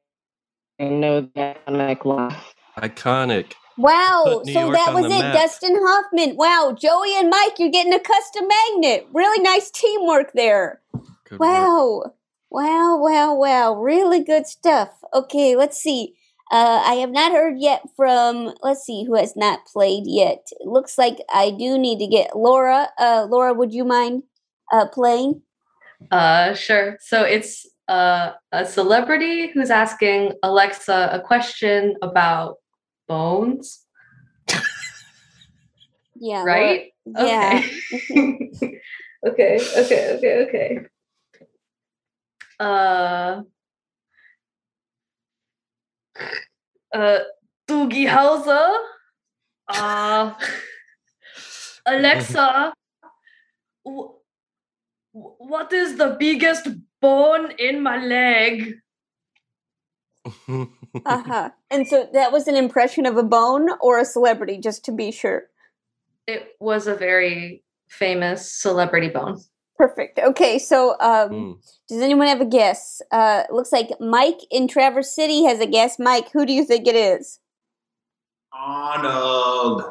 know 0.79 1.21
the 1.21 1.55
iconic 1.65 2.03
line. 2.03 2.35
Iconic. 2.77 3.53
Wow, 3.77 4.41
so 4.43 4.51
York 4.51 4.73
that 4.73 4.93
was 4.93 5.05
it, 5.05 5.09
map. 5.09 5.33
Dustin 5.33 5.75
Hoffman. 5.75 6.35
Wow, 6.35 6.75
Joey 6.77 7.15
and 7.15 7.29
Mike, 7.29 7.57
you're 7.57 7.71
getting 7.71 7.93
a 7.93 7.99
custom 7.99 8.47
magnet. 8.47 9.07
Really 9.13 9.41
nice 9.41 9.71
teamwork 9.71 10.33
there. 10.33 10.81
Wow, 11.39 12.03
wow, 12.49 12.97
wow, 12.97 13.33
wow. 13.35 13.73
Really 13.75 14.23
good 14.23 14.47
stuff. 14.47 14.89
Okay, 15.13 15.55
let's 15.55 15.77
see. 15.77 16.15
Uh, 16.51 16.83
I 16.85 16.93
have 16.95 17.09
not 17.09 17.31
heard 17.31 17.55
yet 17.57 17.81
from, 17.95 18.53
let's 18.61 18.83
see, 18.85 19.05
who 19.05 19.15
has 19.15 19.35
not 19.35 19.65
played 19.65 20.03
yet. 20.05 20.45
It 20.59 20.67
looks 20.67 20.97
like 20.97 21.17
I 21.33 21.49
do 21.49 21.77
need 21.79 21.99
to 21.99 22.07
get 22.07 22.35
Laura. 22.35 22.89
Uh, 22.99 23.25
Laura, 23.29 23.53
would 23.53 23.73
you 23.73 23.83
mind 23.83 24.23
uh, 24.71 24.87
playing? 24.87 25.41
Uh, 26.11 26.53
sure. 26.53 26.97
So 27.01 27.23
it's 27.23 27.65
uh, 27.87 28.33
a 28.51 28.65
celebrity 28.65 29.47
who's 29.47 29.71
asking 29.71 30.33
Alexa 30.43 31.09
a 31.11 31.19
question 31.19 31.95
about 32.01 32.57
bones, 33.07 33.85
Yeah. 36.15 36.43
Laura- 36.43 36.45
right? 36.45 36.91
Yeah. 37.05 37.63
Okay. 37.93 38.81
okay. 39.27 39.59
Okay. 39.77 40.15
Okay. 40.17 40.45
Okay. 40.47 40.79
Uh. 42.63 43.43
Uh, 46.93 47.19
Doogie 47.67 48.07
Howser. 48.07 48.77
Uh, 49.67 50.33
Alexa. 51.85 52.73
wh- 53.85 54.15
wh- 55.11 55.41
What 55.51 55.73
is 55.73 55.97
the 55.97 56.15
biggest 56.19 56.67
bone 57.01 57.51
in 57.57 57.81
my 57.81 57.97
leg? 57.97 58.75
uh-huh. 60.25 61.49
And 61.69 61.87
so 61.87 62.07
that 62.13 62.31
was 62.31 62.47
an 62.47 62.55
impression 62.55 63.05
of 63.05 63.17
a 63.17 63.23
bone 63.23 63.69
or 63.81 63.99
a 63.99 64.05
celebrity, 64.05 64.57
just 64.57 64.85
to 64.85 64.91
be 64.91 65.11
sure. 65.11 65.43
It 66.27 66.55
was 66.59 66.87
a 66.87 66.95
very 66.95 67.63
famous 67.89 68.51
celebrity 68.51 69.09
bone. 69.09 69.41
Perfect. 69.77 70.19
Okay, 70.19 70.59
so 70.59 70.95
um, 70.99 71.59
does 71.89 71.99
anyone 72.01 72.27
have 72.27 72.41
a 72.41 72.45
guess? 72.45 73.01
Uh, 73.11 73.43
looks 73.51 73.71
like 73.71 73.89
Mike 73.99 74.41
in 74.51 74.67
Traverse 74.67 75.13
City 75.13 75.45
has 75.45 75.59
a 75.59 75.65
guess. 75.65 75.97
Mike, 75.97 76.31
who 76.31 76.45
do 76.45 76.53
you 76.53 76.63
think 76.63 76.87
it 76.87 76.95
is? 76.95 77.39
Arnold. 78.53 79.83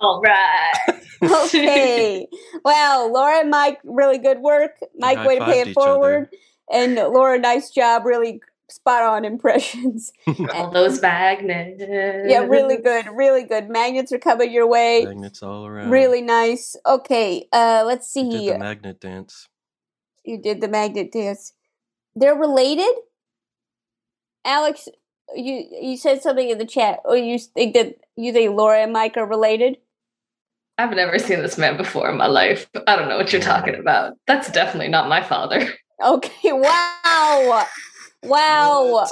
All 0.00 0.20
right. 0.22 0.72
Okay. 1.22 2.26
wow, 2.64 3.06
Laura 3.12 3.40
and 3.40 3.50
Mike, 3.50 3.78
really 3.84 4.16
good 4.16 4.38
work. 4.38 4.78
Mike, 4.96 5.22
way 5.26 5.38
to 5.38 5.44
pay 5.44 5.60
it 5.60 5.68
each 5.68 5.76
other. 5.76 5.92
forward. 5.92 6.28
And 6.72 6.94
Laura, 6.94 7.38
nice 7.38 7.68
job. 7.68 8.06
Really 8.06 8.40
spot 8.70 9.02
on 9.02 9.24
impressions. 9.24 10.12
All 10.54 10.70
those 10.70 11.00
magnets. 11.00 11.80
yeah, 11.80 12.40
really 12.40 12.76
good. 12.76 13.06
Really 13.12 13.44
good. 13.44 13.68
Magnets 13.68 14.12
are 14.12 14.18
coming 14.18 14.52
your 14.52 14.66
way. 14.66 15.04
Magnets 15.04 15.42
all 15.42 15.66
around. 15.66 15.90
Really 15.90 16.22
nice. 16.22 16.76
Okay, 16.86 17.46
uh, 17.52 17.84
let's 17.86 18.12
Did 18.12 18.32
see. 18.32 18.50
the 18.50 18.58
magnet 18.58 19.00
dance. 19.00 19.48
You 20.24 20.38
did 20.38 20.60
the 20.60 20.68
magnet 20.68 21.12
dance. 21.12 21.52
They're 22.14 22.34
related? 22.34 22.92
Alex, 24.44 24.88
you 25.34 25.64
you 25.80 25.96
said 25.96 26.22
something 26.22 26.48
in 26.48 26.58
the 26.58 26.66
chat. 26.66 27.00
Or 27.04 27.16
you 27.16 27.38
think 27.38 27.74
that 27.74 27.96
you 28.16 28.32
think 28.32 28.56
Laura 28.56 28.80
and 28.80 28.92
Mike 28.92 29.16
are 29.16 29.26
related? 29.26 29.78
I've 30.78 30.96
never 30.96 31.18
seen 31.18 31.42
this 31.42 31.58
man 31.58 31.76
before 31.76 32.08
in 32.10 32.16
my 32.16 32.26
life. 32.26 32.66
I 32.86 32.96
don't 32.96 33.08
know 33.08 33.18
what 33.18 33.32
you're 33.32 33.42
talking 33.42 33.74
about. 33.74 34.16
That's 34.26 34.50
definitely 34.50 34.88
not 34.88 35.08
my 35.08 35.22
father. 35.22 35.68
Okay, 36.02 36.52
wow. 36.52 37.66
Wow. 38.22 39.06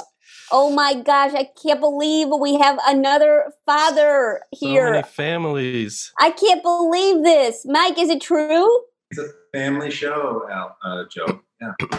Oh 0.51 0.71
my 0.71 0.95
gosh, 0.95 1.33
I 1.33 1.47
can't 1.61 1.79
believe 1.79 2.27
we 2.29 2.55
have 2.57 2.79
another 2.87 3.53
father 3.65 4.41
here. 4.51 4.59
So 4.59 4.67
here. 4.67 4.91
many 4.91 5.03
families. 5.03 6.11
I 6.19 6.31
can't 6.31 6.63
believe 6.63 7.23
this. 7.23 7.65
Mike, 7.65 7.99
is 7.99 8.09
it 8.09 8.21
true? 8.21 8.67
It's 9.11 9.19
a 9.19 9.27
family 9.53 9.91
show, 9.91 10.47
Al, 10.51 10.77
uh, 10.83 11.03
Joe. 11.09 11.41
Yeah. 11.61 11.73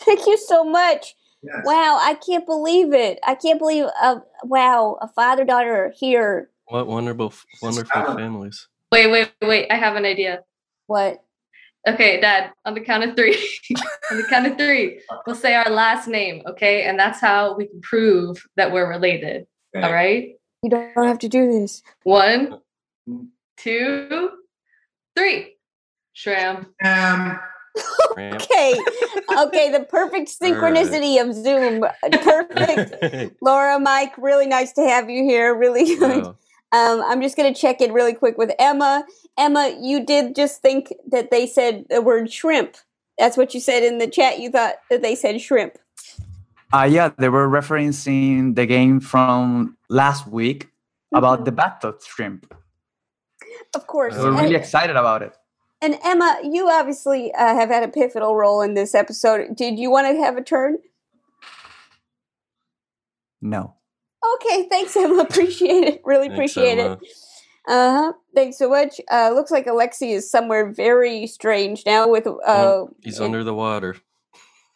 Thank 0.00 0.26
you 0.26 0.36
so 0.36 0.64
much. 0.64 1.14
Yes. 1.42 1.62
Wow, 1.64 1.98
I 2.00 2.14
can't 2.14 2.44
believe 2.44 2.92
it. 2.92 3.18
I 3.26 3.34
can't 3.34 3.58
believe. 3.58 3.86
Uh, 4.00 4.20
wow, 4.44 4.98
a 5.00 5.08
father 5.08 5.44
daughter 5.44 5.92
here. 5.96 6.50
What 6.66 6.86
wonderful, 6.86 7.32
wonderful 7.62 8.14
families. 8.14 8.68
Wait, 8.92 9.10
wait, 9.10 9.32
wait. 9.40 9.70
I 9.70 9.76
have 9.76 9.96
an 9.96 10.04
idea. 10.04 10.40
What? 10.86 11.22
Okay, 11.88 12.20
Dad, 12.20 12.52
on 12.64 12.74
the 12.74 12.80
count 12.80 13.04
of 13.04 13.16
three. 13.16 13.36
on 14.10 14.18
the 14.18 14.24
count 14.24 14.46
of 14.46 14.56
three, 14.58 15.00
we'll 15.26 15.36
say 15.36 15.54
our 15.54 15.70
last 15.70 16.08
name, 16.08 16.42
okay? 16.46 16.82
And 16.82 16.98
that's 16.98 17.20
how 17.20 17.56
we 17.56 17.66
can 17.66 17.80
prove 17.80 18.46
that 18.56 18.70
we're 18.70 18.88
related. 18.88 19.46
Okay. 19.74 19.86
All 19.86 19.92
right? 19.92 20.34
You 20.62 20.70
don't 20.70 21.06
have 21.06 21.18
to 21.20 21.28
do 21.28 21.50
this. 21.50 21.82
One, 22.02 22.60
two, 23.56 24.30
three. 25.16 25.56
Shram. 26.14 26.66
Um, 26.84 27.40
Okay, 28.18 28.74
okay, 29.38 29.70
the 29.70 29.86
perfect 29.88 30.28
synchronicity 30.42 31.20
of 31.20 31.34
Zoom. 31.34 31.84
Perfect. 32.22 33.36
Laura, 33.42 33.78
Mike, 33.78 34.12
really 34.18 34.46
nice 34.46 34.72
to 34.72 34.82
have 34.82 35.08
you 35.08 35.22
here. 35.22 35.54
Really 35.54 35.96
good. 35.96 36.24
Wow. 36.24 36.36
Um, 36.72 37.02
I'm 37.04 37.20
just 37.20 37.36
going 37.36 37.52
to 37.52 37.60
check 37.60 37.80
in 37.80 37.92
really 37.92 38.14
quick 38.14 38.38
with 38.38 38.52
Emma. 38.58 39.04
Emma, 39.36 39.76
you 39.80 40.04
did 40.04 40.36
just 40.36 40.62
think 40.62 40.92
that 41.10 41.30
they 41.30 41.46
said 41.46 41.84
the 41.90 42.00
word 42.00 42.32
shrimp. 42.32 42.76
That's 43.18 43.36
what 43.36 43.52
you 43.54 43.60
said 43.60 43.82
in 43.82 43.98
the 43.98 44.06
chat. 44.06 44.38
You 44.38 44.50
thought 44.50 44.74
that 44.88 45.02
they 45.02 45.14
said 45.14 45.40
shrimp. 45.40 45.78
Uh, 46.72 46.88
yeah, 46.90 47.10
they 47.18 47.28
were 47.28 47.48
referencing 47.48 48.54
the 48.54 48.64
game 48.66 49.00
from 49.00 49.76
last 49.88 50.28
week 50.28 50.68
about 51.12 51.44
the 51.44 51.50
bathtub 51.52 52.00
shrimp. 52.02 52.54
Of 53.74 53.86
course. 53.88 54.16
Were 54.16 54.30
really 54.30 54.46
And, 54.46 54.54
excited 54.56 54.94
about 54.96 55.22
it. 55.22 55.36
and 55.82 55.98
Emma, 56.04 56.38
you 56.44 56.70
obviously 56.70 57.32
uh, 57.34 57.54
have 57.54 57.68
had 57.68 57.82
a 57.82 57.88
pivotal 57.88 58.36
role 58.36 58.62
in 58.62 58.74
this 58.74 58.94
episode. 58.94 59.56
Did 59.56 59.78
you 59.78 59.90
want 59.90 60.06
to 60.06 60.22
have 60.22 60.36
a 60.36 60.42
turn? 60.42 60.78
No. 63.42 63.74
Okay, 64.34 64.68
thanks, 64.68 64.96
Emma. 64.96 65.18
Appreciate 65.28 65.84
it. 65.84 66.02
Really 66.04 66.28
Thanks, 66.28 66.52
appreciate 66.54 66.78
Emma. 66.78 66.92
it. 66.94 67.08
Uh 67.68 67.90
huh. 67.92 68.12
Thanks 68.34 68.58
so 68.58 68.68
much. 68.68 69.00
Uh, 69.10 69.30
looks 69.34 69.50
like 69.50 69.66
Alexi 69.66 70.12
is 70.14 70.30
somewhere 70.30 70.70
very 70.72 71.26
strange 71.26 71.84
now. 71.86 72.08
With 72.08 72.26
uh, 72.26 72.32
Oh, 72.46 72.90
he's 73.02 73.20
under 73.20 73.44
the 73.44 73.54
water. 73.54 73.96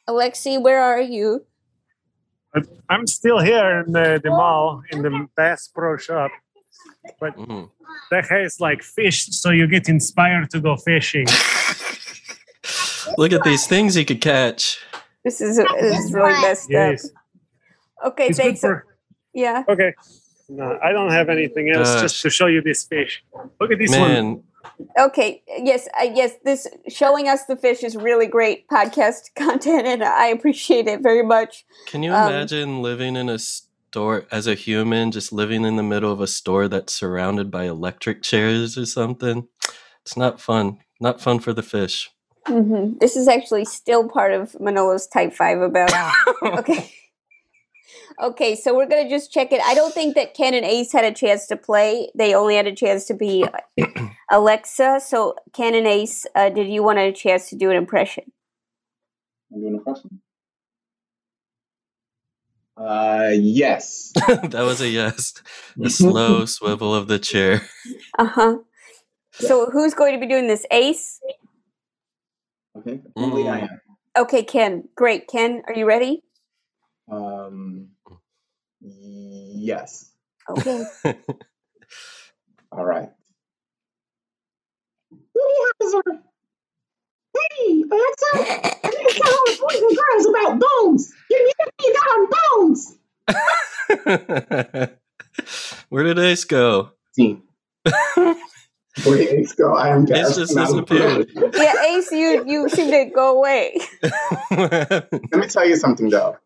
Alexi, 0.08 0.60
where 0.62 0.80
are 0.80 1.00
you? 1.00 1.44
I'm 2.88 3.06
still 3.08 3.40
here 3.40 3.80
in 3.84 3.92
the, 3.92 4.20
the 4.22 4.30
mall 4.30 4.82
in 4.92 5.02
the 5.02 5.26
Bass 5.34 5.66
Pro 5.66 5.96
shop, 5.96 6.30
but 7.18 7.36
Mhm. 7.36 7.68
that 8.12 8.26
has 8.28 8.60
like 8.60 8.82
fish, 8.84 9.26
so 9.30 9.50
you 9.50 9.66
get 9.66 9.88
inspired 9.88 10.50
to 10.50 10.60
go 10.60 10.76
fishing. 10.76 11.26
Look 13.18 13.32
at 13.32 13.42
these 13.42 13.66
things 13.66 13.94
he 13.94 14.04
could 14.04 14.20
catch. 14.20 14.78
This 15.24 15.40
is 15.40 15.56
this 15.56 15.98
is 16.04 16.12
really 16.12 16.32
messed 16.42 16.70
Yes. 16.70 17.06
up. 17.06 18.12
Okay, 18.12 18.26
It's 18.28 18.38
good 18.38 18.44
thanks. 18.44 18.60
for- 18.60 18.86
Yeah. 19.34 19.64
Okay. 19.68 19.94
No, 20.48 20.78
I 20.82 20.92
don't 20.92 21.10
have 21.10 21.28
anything 21.28 21.70
else. 21.70 22.00
Just 22.00 22.22
to 22.22 22.30
show 22.30 22.46
you 22.46 22.62
this 22.62 22.84
fish. 22.84 23.24
Look 23.60 23.72
at 23.72 23.78
this 23.78 23.96
one. 23.96 24.42
Okay. 24.98 25.42
Yes. 25.48 25.88
I 25.98 26.12
yes. 26.14 26.32
This 26.44 26.66
showing 26.88 27.28
us 27.28 27.44
the 27.46 27.56
fish 27.56 27.82
is 27.82 27.96
really 27.96 28.26
great 28.26 28.68
podcast 28.68 29.34
content, 29.36 29.86
and 29.86 30.04
I 30.04 30.26
appreciate 30.28 30.86
it 30.86 31.02
very 31.02 31.22
much. 31.22 31.64
can 31.86 32.02
you 32.02 32.12
Um, 32.12 32.28
imagine 32.32 32.82
living 32.82 33.16
in 33.16 33.28
a 33.28 33.38
store 33.38 34.26
as 34.30 34.46
a 34.46 34.54
human, 34.54 35.10
just 35.12 35.32
living 35.32 35.64
in 35.64 35.76
the 35.76 35.82
middle 35.82 36.12
of 36.12 36.20
a 36.20 36.26
store 36.26 36.68
that's 36.68 36.92
surrounded 36.92 37.50
by 37.50 37.64
electric 37.64 38.22
chairs 38.22 38.76
or 38.78 38.86
something? 38.86 39.48
It's 40.02 40.16
not 40.16 40.40
fun. 40.40 40.78
Not 41.00 41.20
fun 41.20 41.38
for 41.40 41.52
the 41.52 41.62
fish. 41.62 42.10
hmm 42.46 42.92
This 43.00 43.16
is 43.16 43.28
actually 43.28 43.64
still 43.64 44.08
part 44.08 44.32
of 44.32 44.52
Manolo's 44.60 45.06
Type 45.06 45.32
Five 45.32 45.60
about. 45.60 45.90
okay. 46.42 46.92
Okay, 48.22 48.54
so 48.54 48.74
we're 48.76 48.86
gonna 48.86 49.08
just 49.08 49.32
check 49.32 49.52
it. 49.52 49.60
I 49.64 49.74
don't 49.74 49.92
think 49.92 50.14
that 50.14 50.34
Ken 50.34 50.54
and 50.54 50.64
Ace 50.64 50.92
had 50.92 51.04
a 51.04 51.12
chance 51.12 51.46
to 51.48 51.56
play. 51.56 52.10
They 52.14 52.34
only 52.34 52.56
had 52.56 52.66
a 52.66 52.74
chance 52.74 53.06
to 53.06 53.14
be 53.14 53.44
Alexa. 54.30 55.00
So 55.04 55.34
Ken 55.52 55.74
and 55.74 55.86
Ace, 55.86 56.26
uh, 56.34 56.48
did 56.50 56.68
you 56.68 56.82
want 56.82 56.98
a 56.98 57.12
chance 57.12 57.48
to 57.50 57.56
do 57.56 57.70
an 57.70 57.76
impression? 57.76 58.24
I'm 59.52 59.60
doing 59.60 59.76
a 59.76 59.80
question. 59.80 60.20
Uh, 62.76 63.30
yes. 63.32 64.12
that 64.26 64.62
was 64.64 64.80
a 64.80 64.88
yes. 64.88 65.34
A 65.82 65.88
slow 65.90 66.44
swivel 66.44 66.94
of 66.94 67.08
the 67.08 67.18
chair. 67.18 67.62
Uh 68.18 68.26
huh. 68.26 68.56
So 69.32 69.66
who's 69.70 69.94
going 69.94 70.14
to 70.14 70.20
be 70.20 70.26
doing 70.26 70.46
this? 70.46 70.64
Ace. 70.70 71.20
Okay. 72.76 73.00
Apparently 73.16 73.48
I 73.48 73.60
Mm. 73.60 73.62
am. 73.62 73.80
Okay, 74.16 74.44
Ken. 74.44 74.88
Great, 74.94 75.26
Ken. 75.26 75.62
Are 75.66 75.74
you 75.74 75.86
ready? 75.86 76.22
Um, 77.10 77.88
yes. 78.84 80.10
Okay. 80.50 80.84
All 82.72 82.84
right. 82.84 83.08
Hey, 87.56 87.82
Alexa, 87.90 88.26
I 88.34 88.90
need 88.90 89.08
to 89.08 89.20
tell 89.22 89.32
all 89.32 89.46
the 89.46 89.56
boys 89.60 89.82
and 89.82 89.96
girls 89.98 90.26
about 90.26 90.60
bones. 90.60 91.12
You 91.30 91.38
need 91.46 91.54
to 91.60 91.70
be 91.78 91.86
on 92.12 92.28
bones. 94.06 94.88
Where 95.88 96.04
did 96.04 96.18
Ace 96.18 96.44
go? 96.44 96.90
Team. 97.16 97.42
Where 99.04 99.18
did 99.18 99.28
Ace 99.40 99.52
go? 99.54 99.74
I 99.74 99.88
am 99.88 100.02
Ace 100.12 100.36
gasping 100.36 100.42
just 100.46 100.56
disappeared. 100.56 101.30
yeah, 101.54 101.74
Ace, 101.96 102.12
you 102.12 102.44
you 102.46 102.68
seem 102.68 102.90
to 102.90 103.06
go 103.14 103.36
away. 103.38 103.78
Let 104.50 105.10
me 105.32 105.46
tell 105.48 105.66
you 105.66 105.76
something 105.76 106.10
though. 106.10 106.36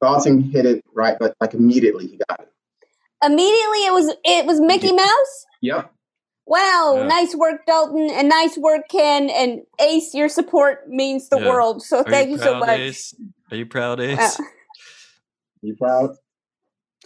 Dalton 0.00 0.42
hit 0.42 0.66
it 0.66 0.84
right, 0.94 1.16
but 1.18 1.34
like 1.40 1.54
immediately 1.54 2.06
he 2.06 2.20
got 2.28 2.40
it. 2.40 2.48
Immediately, 3.22 3.84
it 3.86 3.92
was 3.92 4.14
it 4.24 4.46
was 4.46 4.60
Mickey 4.60 4.92
Mouse. 4.92 5.46
Yep. 5.60 5.92
Wow, 6.46 6.96
Yeah. 6.96 7.06
nice 7.06 7.34
work, 7.34 7.64
Dalton, 7.66 8.10
and 8.10 8.28
nice 8.28 8.56
work, 8.58 8.88
Ken, 8.90 9.30
and 9.30 9.60
Ace. 9.80 10.14
Your 10.14 10.28
support 10.28 10.88
means 10.88 11.28
the 11.28 11.38
Yeah. 11.38 11.48
world. 11.48 11.82
So 11.82 11.98
Are 11.98 12.04
thank 12.04 12.30
you, 12.30 12.38
so 12.38 12.52
proud, 12.52 12.60
much. 12.66 12.78
Ace? 12.80 13.14
Are 13.50 13.56
you 13.56 13.66
proud, 13.66 14.00
Ace? 14.00 14.18
Wow. 14.18 14.46
You 15.62 15.76
proud? 15.76 16.16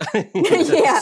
yeah, 0.14 1.00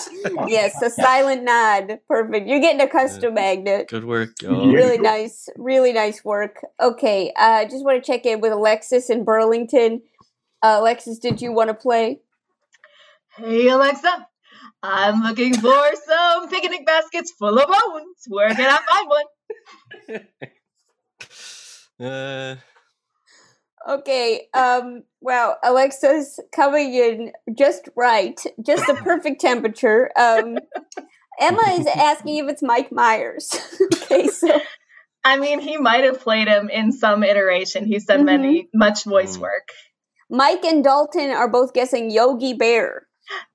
yes, 0.48 0.80
a 0.82 0.88
silent 0.88 1.44
nod. 1.44 1.98
Perfect. 2.08 2.46
You're 2.46 2.60
getting 2.60 2.80
a 2.80 2.88
custom 2.88 3.34
magnet. 3.34 3.88
Good 3.88 4.04
work, 4.06 4.30
y'all. 4.42 4.72
Really 4.72 4.98
nice, 4.98 5.48
really 5.56 5.92
nice 5.92 6.24
work. 6.24 6.64
Okay, 6.80 7.32
I 7.36 7.64
uh, 7.64 7.68
just 7.68 7.84
want 7.84 8.02
to 8.02 8.10
check 8.12 8.24
in 8.26 8.40
with 8.40 8.52
Alexis 8.52 9.10
in 9.10 9.24
Burlington. 9.24 10.02
Uh, 10.62 10.76
Alexis, 10.80 11.18
did 11.18 11.42
you 11.42 11.52
want 11.52 11.68
to 11.68 11.74
play? 11.74 12.20
Hey 13.36 13.68
Alexa, 13.68 14.26
I'm 14.82 15.22
looking 15.22 15.54
for 15.54 15.90
some 16.06 16.48
picnic 16.48 16.86
baskets 16.86 17.32
full 17.32 17.58
of 17.58 17.66
bones. 17.66 18.24
Where 18.28 18.50
can 18.54 18.70
I 18.70 18.78
find 18.90 19.08
one? 19.08 20.20
Uh, 22.00 22.56
Okay. 23.88 24.48
Um. 24.54 25.02
Wow. 25.20 25.56
Alexa's 25.62 26.40
coming 26.54 26.94
in 26.94 27.32
just 27.56 27.88
right, 27.96 28.40
just 28.64 28.86
the 28.86 28.94
perfect 28.94 29.40
temperature. 29.40 30.10
Um. 30.16 30.58
Emma 31.40 31.62
is 31.72 31.86
asking 31.86 32.36
if 32.36 32.50
it's 32.50 32.62
Mike 32.62 32.92
Myers. 32.92 33.54
okay. 33.94 34.28
So 34.28 34.60
I 35.24 35.38
mean, 35.38 35.60
he 35.60 35.76
might 35.76 36.04
have 36.04 36.20
played 36.20 36.48
him 36.48 36.68
in 36.68 36.92
some 36.92 37.22
iteration. 37.22 37.86
He's 37.86 38.06
done 38.06 38.24
many 38.24 38.68
much 38.74 39.04
voice 39.04 39.38
work. 39.38 39.68
Mike 40.32 40.64
and 40.64 40.82
Dalton 40.82 41.30
are 41.30 41.48
both 41.48 41.74
guessing 41.74 42.10
Yogi 42.10 42.54
Bear. 42.54 43.06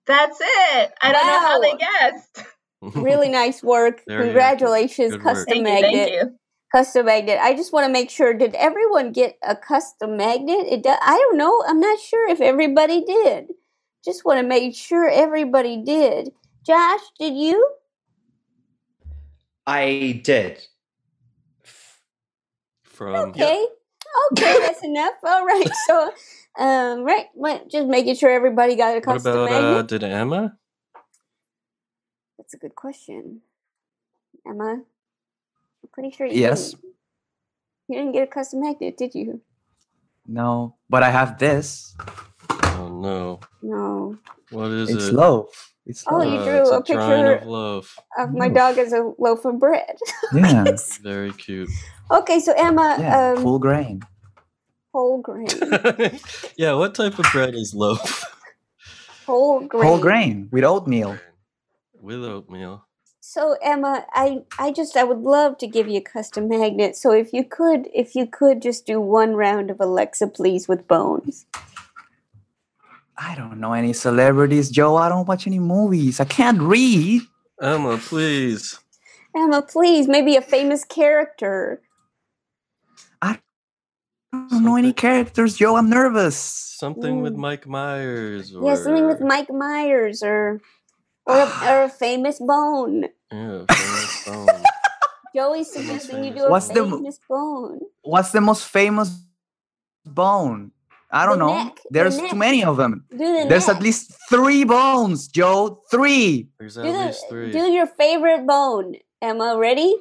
That's 0.06 0.38
it. 0.40 0.94
I 1.02 1.12
don't 1.12 1.26
know 1.26 1.40
how 1.40 1.60
they 1.60 1.76
guessed. 1.76 2.48
Really 2.94 3.28
nice 3.30 3.64
work. 3.64 4.04
There. 4.06 4.24
Congratulations, 4.24 5.12
Good 5.14 5.24
work. 5.26 5.36
custom 5.36 5.64
Thank 5.64 5.68
you, 5.68 5.74
thank 5.82 5.96
magnet. 5.98 6.12
you. 6.12 6.38
Custom 6.72 7.08
magnet. 7.08 7.40
I 7.42 7.56
just 7.56 7.74
want 7.74 7.88
to 7.88 7.92
make 7.92 8.12
sure. 8.12 8.36
Did 8.36 8.54
everyone 8.54 9.12
get 9.12 9.36
a 9.42 9.56
custom 9.56 10.16
magnet? 10.16 10.68
It. 10.70 10.84
Do, 10.84 10.90
I 10.90 11.18
don't 11.18 11.38
know. 11.38 11.64
I'm 11.68 11.80
not 11.80 12.00
sure 12.00 12.30
if 12.30 12.40
everybody 12.40 13.04
did. 13.04 13.48
Just 14.06 14.26
want 14.26 14.40
to 14.42 14.48
make 14.48 14.76
sure 14.76 15.10
everybody 15.10 15.82
did. 15.84 16.30
Josh, 16.64 17.02
did 17.20 17.34
you? 17.36 17.68
I 19.66 20.22
did. 20.24 20.62
From 22.84 23.30
Okay. 23.32 23.66
Okay, 24.32 24.58
that's 24.60 24.84
enough. 24.84 25.14
All 25.24 25.46
right. 25.46 25.70
So, 25.88 26.12
um, 26.58 27.04
right. 27.04 27.26
Well, 27.36 27.62
just 27.70 27.88
making 27.88 28.16
sure 28.16 28.30
everybody 28.30 28.76
got 28.76 28.92
a 28.92 28.96
what 28.96 29.04
custom 29.04 29.32
about 29.34 29.50
magnet. 29.52 29.78
uh, 29.78 29.82
did 29.84 30.04
Emma? 30.04 30.58
That's 32.38 32.54
a 32.54 32.58
good 32.58 32.76
question. 32.76 33.42
Emma, 34.48 34.74
I'm 34.74 35.90
pretty 35.92 36.12
sure 36.12 36.28
you 36.28 36.40
Yes. 36.40 36.72
didn't. 36.72 36.84
You 37.90 37.98
didn't 38.00 38.12
get 38.14 38.24
a 38.24 38.28
custom 38.28 38.62
magnet, 38.62 38.98
did 38.98 39.16
you? 39.16 39.42
No, 40.26 40.76
but 40.90 41.04
I 41.04 41.10
have 41.10 41.38
this. 41.40 41.96
Oh 42.50 42.90
no. 42.90 43.40
No. 43.62 44.18
What 44.52 44.72
is 44.72 44.90
It's 44.90 45.08
it? 45.08 45.14
love. 45.14 45.48
It's 45.86 46.04
Oh, 46.08 46.22
you 46.22 46.40
Uh, 46.40 46.44
drew 46.44 46.60
it's 46.78 46.90
a 46.90 46.94
drawing 46.94 47.24
picture 47.26 47.36
of 47.36 47.46
love. 47.48 47.96
of 48.18 48.34
my 48.34 48.50
dog 48.50 48.78
as 48.78 48.92
a 48.92 49.14
loaf 49.18 49.46
of 49.46 49.58
bread. 49.60 49.98
Yeah. 50.34 50.76
Very 51.02 51.32
cute. 51.32 51.70
Okay, 52.12 52.40
so 52.42 52.54
Emma, 52.58 52.98
Yeah, 53.00 53.32
um, 53.34 53.42
full 53.42 53.60
grain. 53.60 54.02
Whole 54.94 55.22
grain, 55.22 55.48
yeah, 56.58 56.74
what 56.74 56.96
type 56.96 57.20
of 57.20 57.26
bread 57.32 57.56
is 57.56 57.74
loaf? 57.74 58.24
whole 59.26 59.62
grain. 59.62 59.84
Whole 59.84 60.00
grain 60.00 60.50
with 60.52 60.64
oatmeal. 60.64 61.18
With 62.02 62.24
oatmeal. 62.24 62.86
So 63.20 63.58
Emma, 63.62 64.06
I 64.14 64.44
I 64.58 64.72
just 64.72 64.96
I 64.96 65.04
would 65.04 65.20
love 65.20 65.58
to 65.58 65.68
give 65.68 65.90
you 65.90 65.98
a 65.98 66.02
custom 66.02 66.48
magnet. 66.48 66.96
So 66.96 67.12
if 67.12 67.34
you 67.34 67.44
could, 67.44 67.90
if 67.94 68.16
you 68.16 68.26
could 68.26 68.62
just 68.62 68.86
do 68.86 69.02
one 69.02 69.34
round 69.34 69.70
of 69.70 69.82
Alexa, 69.82 70.28
please, 70.28 70.70
with 70.70 70.88
Bones. 70.88 71.46
I 73.18 73.36
don't 73.36 73.60
know 73.60 73.74
any 73.74 73.94
celebrities, 73.94 74.70
Joe. 74.70 74.96
I 74.96 75.10
don't 75.10 75.28
watch 75.28 75.46
any 75.46 75.60
movies. 75.60 76.20
I 76.20 76.26
can't 76.26 76.62
read. 76.62 77.24
Emma, 77.62 77.98
please. 77.98 78.80
Emma, 79.36 79.62
please, 79.62 80.08
maybe 80.08 80.36
a 80.36 80.42
famous 80.42 80.86
character. 80.86 81.82
I 84.46 84.48
don't 84.52 84.64
know 84.64 84.76
any 84.78 84.94
characters, 84.94 85.58
Joe. 85.58 85.76
I'm 85.78 85.90
nervous. 85.90 86.36
Something 86.38 87.22
with 87.22 87.34
mm. 87.34 87.38
Mike 87.38 87.66
Myers 87.68 88.54
or 88.54 88.70
Yeah, 88.70 88.76
something 88.76 89.08
with 89.08 89.22
Mike 89.22 89.50
Myers 89.52 90.22
or 90.24 90.62
or 91.26 91.38
a, 91.38 91.48
or 91.70 91.84
a 91.84 91.90
famous 91.90 92.40
bone. 92.40 93.06
yeah, 93.32 93.66
famous 93.70 94.26
bone. 94.26 94.64
Joey's 95.36 95.72
suggesting 95.72 96.24
you 96.24 96.34
do 96.34 96.46
a 96.46 96.52
What's 96.52 96.68
the 96.70 96.86
famous 96.86 97.20
bone. 97.30 97.80
What's 98.04 98.32
the 98.32 98.42
most 98.42 98.66
famous 98.68 99.10
bone? 100.06 100.72
I 101.12 101.26
don't 101.26 101.40
The 101.40 101.46
know. 101.46 101.64
neck, 101.64 101.76
the 101.78 101.90
There's 101.92 102.18
neck. 102.18 102.30
too 102.32 102.36
many 102.38 102.64
of 102.64 102.78
them. 102.78 103.06
Do 103.12 103.18
the 103.18 103.46
There's 103.50 103.68
neck. 103.68 103.78
at 103.78 103.82
least 103.84 104.12
three 104.30 104.64
bones, 104.66 105.28
Joe. 105.28 105.82
Three. 105.90 106.50
There's 106.60 106.76
Do, 106.76 106.84
the, 106.84 107.50
do 107.52 107.72
your 107.72 107.88
favorite 107.88 108.46
bone, 108.46 108.96
Emma. 109.22 109.58
Ready? 109.58 109.96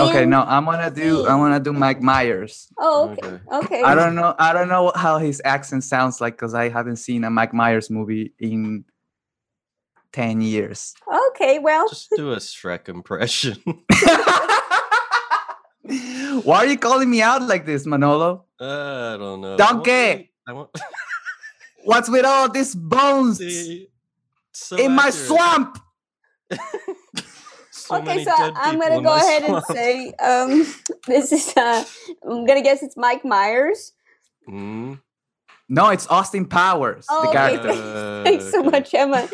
Okay, 0.00 0.24
no, 0.24 0.42
I'm 0.42 0.64
gonna 0.64 0.90
do. 0.90 1.26
I'm 1.26 1.38
gonna 1.38 1.60
do 1.60 1.72
Mike 1.72 2.00
Myers. 2.00 2.68
Oh, 2.78 3.10
okay. 3.10 3.38
Okay. 3.52 3.82
I 3.82 3.94
don't 3.94 4.14
know. 4.14 4.34
I 4.38 4.52
don't 4.52 4.68
know 4.68 4.92
how 4.94 5.18
his 5.18 5.42
accent 5.44 5.84
sounds 5.84 6.20
like 6.20 6.34
because 6.34 6.54
I 6.54 6.68
haven't 6.68 6.96
seen 6.96 7.24
a 7.24 7.30
Mike 7.30 7.52
Myers 7.52 7.90
movie 7.90 8.32
in 8.38 8.84
ten 10.12 10.40
years. 10.40 10.94
Okay, 11.30 11.58
well, 11.58 11.88
Just 11.88 12.10
do 12.16 12.32
a 12.32 12.36
Shrek 12.36 12.88
impression. 12.88 13.56
Why 16.44 16.56
are 16.58 16.66
you 16.66 16.78
calling 16.78 17.10
me 17.10 17.20
out 17.20 17.42
like 17.42 17.66
this, 17.66 17.84
Manolo? 17.86 18.46
Uh, 18.58 19.14
I 19.14 19.16
don't 19.18 19.40
know. 19.40 19.56
Donkey! 19.56 20.30
I 20.46 20.52
want 20.52 20.70
What's 21.84 22.08
with 22.08 22.24
all 22.24 22.48
these 22.48 22.74
bones 22.74 23.42
so 24.52 24.76
in 24.76 24.92
my 24.92 25.10
swamp? 25.10 25.78
So 27.92 27.98
okay, 27.98 28.06
many 28.06 28.24
so 28.24 28.30
dead 28.36 28.52
I'm 28.56 28.80
people 28.80 28.88
gonna 28.88 29.02
go 29.02 29.16
my 29.16 29.20
ahead 29.20 29.42
and 29.48 29.64
say 29.64 30.12
um, 30.14 30.66
this 31.06 31.32
is. 31.32 31.56
Uh, 31.56 31.84
I'm 32.28 32.46
gonna 32.46 32.62
guess 32.62 32.82
it's 32.82 32.96
Mike 32.96 33.24
Myers. 33.24 33.92
Mm. 34.48 35.00
No, 35.68 35.88
it's 35.88 36.06
Austin 36.08 36.44
Powers, 36.46 37.06
Oh, 37.08 37.22
the 37.22 37.28
okay. 37.28 37.56
character. 37.56 38.22
Thanks 38.24 38.50
so 38.50 38.62
much, 38.62 38.92
Emma. 38.94 39.28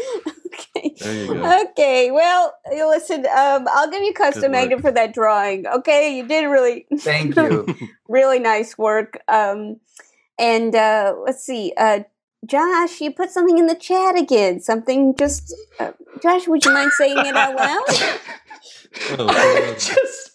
There 1.00 1.14
you 1.14 1.34
go. 1.34 1.62
Okay, 1.70 2.10
well, 2.12 2.54
you 2.70 2.88
listen. 2.88 3.26
Um, 3.26 3.66
I'll 3.70 3.90
give 3.90 4.02
you 4.02 4.12
custom 4.12 4.42
Good 4.42 4.50
magnet 4.52 4.80
for 4.80 4.92
that 4.92 5.12
drawing. 5.14 5.66
Okay, 5.66 6.16
you 6.16 6.26
did 6.28 6.44
really, 6.46 6.86
Thank 6.98 7.34
you. 7.36 7.66
really 8.08 8.38
nice 8.38 8.78
work. 8.78 9.20
Um, 9.28 9.80
and 10.38 10.74
uh, 10.74 11.14
let's 11.24 11.44
see, 11.44 11.72
uh, 11.76 12.00
Josh, 12.46 13.00
you 13.00 13.12
put 13.12 13.30
something 13.30 13.58
in 13.58 13.66
the 13.66 13.74
chat 13.74 14.16
again. 14.16 14.60
Something 14.60 15.14
just, 15.16 15.52
uh, 15.80 15.92
Josh, 16.22 16.46
would 16.46 16.64
you 16.64 16.72
mind 16.72 16.92
saying 16.92 17.18
it 17.18 17.34
out 17.34 17.56
loud? 17.56 18.20
Oh, 19.18 19.74
just 19.78 20.30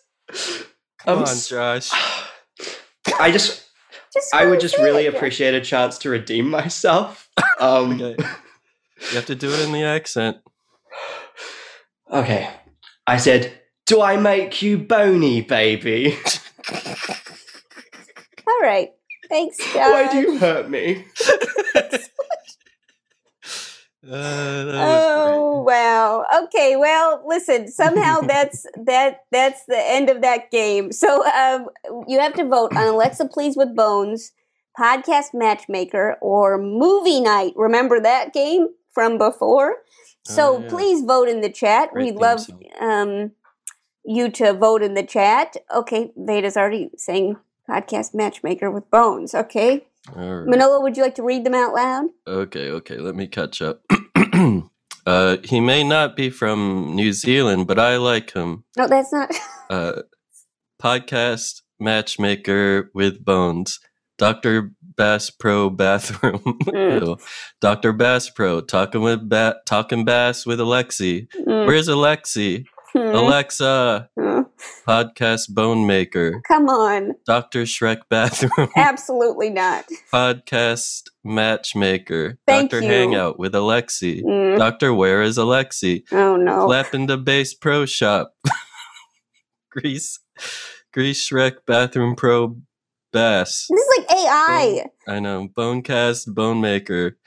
Come 0.99 1.17
I'm 1.17 1.23
on, 1.23 1.23
s- 1.29 1.47
Josh. 1.49 1.89
I 3.19 3.31
just, 3.31 3.65
Just 4.13 4.33
I 4.33 4.45
would 4.45 4.59
just 4.59 4.77
really 4.77 5.05
it, 5.05 5.13
appreciate 5.15 5.53
a 5.53 5.61
chance 5.61 5.97
to 5.99 6.09
redeem 6.09 6.49
myself. 6.49 7.29
Um, 7.59 8.01
Okay. 8.01 8.15
You 9.11 9.15
have 9.15 9.25
to 9.25 9.35
do 9.35 9.51
it 9.51 9.59
in 9.59 9.71
the 9.73 9.83
accent. 9.83 10.37
okay. 12.11 12.49
I 13.05 13.17
said, 13.17 13.51
"Do 13.85 14.01
I 14.01 14.15
make 14.17 14.61
you 14.61 14.77
bony, 14.77 15.41
baby? 15.41 16.17
All 18.47 18.59
right. 18.61 18.89
Thanks, 19.29 19.57
Josh. 19.57 19.75
Why 19.75 20.07
do 20.11 20.17
you 20.19 20.37
hurt 20.37 20.69
me?" 20.69 21.05
Uh, 24.05 24.65
Oh 24.73 25.61
wow. 25.65 26.25
Okay. 26.43 26.75
Well, 26.75 27.23
listen. 27.25 27.67
Somehow 27.67 28.21
that's 28.27 28.65
that 28.85 29.21
that's 29.31 29.65
the 29.65 29.79
end 29.79 30.09
of 30.09 30.21
that 30.21 30.51
game. 30.51 30.91
So 30.91 31.25
um, 31.25 31.67
you 32.07 32.19
have 32.19 32.33
to 32.33 32.43
vote 32.45 32.75
on 32.75 32.87
Alexa 32.87 33.27
Please 33.29 33.55
with 33.55 33.75
Bones, 33.75 34.31
Podcast 34.77 35.33
Matchmaker, 35.33 36.17
or 36.21 36.57
Movie 36.57 37.21
Night. 37.21 37.53
Remember 37.55 37.99
that 37.99 38.33
game 38.33 38.67
from 38.91 39.17
before? 39.17 39.77
So 40.25 40.57
Oh, 40.57 40.61
yeah. 40.63 40.69
please 40.69 41.03
vote 41.03 41.27
in 41.27 41.41
the 41.41 41.49
chat. 41.49 41.91
Great 41.91 42.13
We'd 42.13 42.15
love 42.19 42.39
um, 42.79 43.31
you 44.05 44.29
to 44.31 44.53
vote 44.53 44.81
in 44.83 44.93
the 44.93 45.03
chat. 45.03 45.55
Okay, 45.73 46.11
Veda's 46.17 46.57
already 46.57 46.89
saying 46.97 47.37
Podcast 47.69 48.13
Matchmaker 48.13 48.69
with 48.71 48.89
Bones. 48.91 49.33
Okay, 49.33 49.85
right. 50.11 50.45
Manolo, 50.47 50.81
would 50.81 50.97
you 50.97 51.03
like 51.03 51.15
to 51.15 51.23
read 51.23 51.45
them 51.45 51.53
out 51.53 51.73
loud? 51.73 52.05
Okay, 52.27 52.69
okay, 52.71 52.97
let 52.97 53.15
me 53.15 53.27
catch 53.27 53.61
up. 53.61 53.81
uh, 55.05 55.37
he 55.43 55.59
may 55.59 55.83
not 55.83 56.15
be 56.15 56.29
from 56.29 56.95
New 56.95 57.13
Zealand, 57.13 57.67
but 57.67 57.79
I 57.79 57.97
like 57.97 58.33
him. 58.33 58.63
No, 58.77 58.87
that's 58.87 59.11
not. 59.11 59.33
Uh, 59.69 60.03
podcast 60.79 61.61
matchmaker 61.79 62.91
with 62.93 63.23
bones. 63.25 63.79
Dr. 64.19 64.71
Bass 64.95 65.29
Pro 65.31 65.69
bathroom. 65.69 66.59
Ew. 66.73 67.17
Dr. 67.59 67.93
Bass 67.93 68.29
Pro 68.29 68.61
talking 68.61 69.01
with 69.01 69.27
ba- 69.27 69.55
talking 69.65 70.05
bass 70.05 70.45
with 70.45 70.59
Alexi. 70.59 71.27
Mm. 71.47 71.65
Where's 71.65 71.87
Alexi? 71.87 72.65
Hmm. 72.91 73.15
Alexa. 73.15 74.09
Podcast 74.87 75.53
bone 75.53 75.85
maker. 75.87 76.41
Come 76.47 76.67
on. 76.69 77.13
Dr. 77.25 77.63
Shrek 77.63 78.01
bathroom. 78.09 78.69
Absolutely 78.75 79.49
not. 79.49 79.85
Podcast 80.11 81.03
matchmaker. 81.23 82.37
Thank 82.45 82.71
Dr. 82.71 82.83
you. 82.83 82.89
Hangout 82.89 83.39
with 83.39 83.53
Alexi. 83.53 84.21
Mm. 84.21 84.57
Doctor, 84.57 84.93
where 84.93 85.21
is 85.21 85.37
Alexi? 85.37 86.03
Oh 86.11 86.35
no. 86.35 86.65
Clap 86.65 86.93
in 86.93 87.05
the 87.07 87.17
base 87.17 87.53
pro 87.53 87.85
shop. 87.85 88.35
Grease. 89.71 90.19
Grease 90.93 91.27
Shrek 91.27 91.57
bathroom 91.65 92.15
pro 92.15 92.57
bass. 93.11 93.67
This 93.69 93.79
is 93.81 93.93
like 93.97 94.11
AI. 94.19 94.85
I 95.07 95.19
know. 95.19 95.47
Bonecast 95.47 96.33
bone 96.33 96.61
maker. 96.61 97.17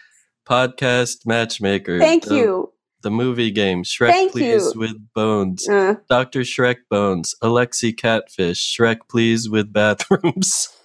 Podcast 0.49 1.27
matchmaker. 1.27 1.99
Thank 1.99 2.31
you. 2.31 2.73
The 3.03 3.11
movie 3.11 3.51
game. 3.51 3.85
Shrek 3.85 4.11
Thank 4.11 4.33
please 4.33 4.73
you. 4.75 4.81
with 4.81 5.13
bones. 5.15 5.69
Uh. 5.69 5.95
Dr. 6.09 6.41
Shrek 6.41 6.77
bones. 6.91 7.35
Alexi 7.43 7.97
catfish. 7.97 8.77
Shrek 8.77 9.01
please 9.09 9.49
with 9.49 9.73
bathrooms. 9.73 10.69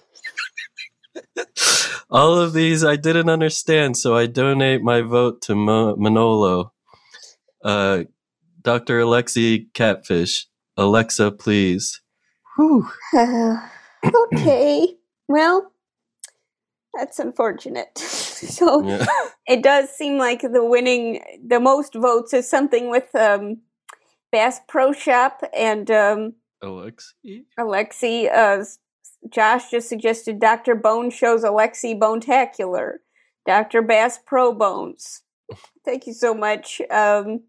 All 2.10 2.38
of 2.38 2.52
these 2.52 2.84
I 2.84 2.96
didn't 2.96 3.30
understand, 3.30 3.96
so 3.96 4.14
I 4.14 4.26
donate 4.26 4.82
my 4.82 5.00
vote 5.00 5.40
to 5.42 5.54
Mo- 5.54 5.96
Manolo. 5.96 6.72
Uh, 7.64 8.04
Dr. 8.60 9.00
Alexi 9.00 9.72
Catfish. 9.74 10.46
Alexa, 10.76 11.32
please. 11.32 12.00
Whew. 12.56 12.86
okay. 14.34 14.94
Well, 15.28 15.71
that's 16.94 17.18
unfortunate. 17.18 17.96
so 17.98 18.82
Yeah. 18.86 19.06
it 19.46 19.62
does 19.62 19.90
seem 19.90 20.18
like 20.18 20.42
the 20.42 20.64
winning, 20.64 21.22
the 21.46 21.60
most 21.60 21.94
votes 21.94 22.32
is 22.34 22.48
something 22.48 22.90
with 22.90 23.14
um, 23.14 23.58
Bass 24.30 24.60
Pro 24.68 24.92
Shop 24.92 25.42
and 25.56 25.90
um, 25.90 26.34
Alexi? 26.62 27.44
Alexi. 27.58 28.30
Uh, 28.32 28.64
Josh 29.30 29.70
just 29.70 29.88
suggested 29.88 30.40
Dr. 30.40 30.74
Bone 30.74 31.10
shows 31.10 31.44
Alexi 31.44 31.98
Bonetacular. 31.98 32.94
Dr. 33.46 33.82
Bass 33.82 34.18
Pro 34.24 34.52
Bones. 34.52 35.22
Thank 35.84 36.06
you 36.06 36.12
so 36.14 36.32
much. 36.34 36.80
Um, 36.90 37.40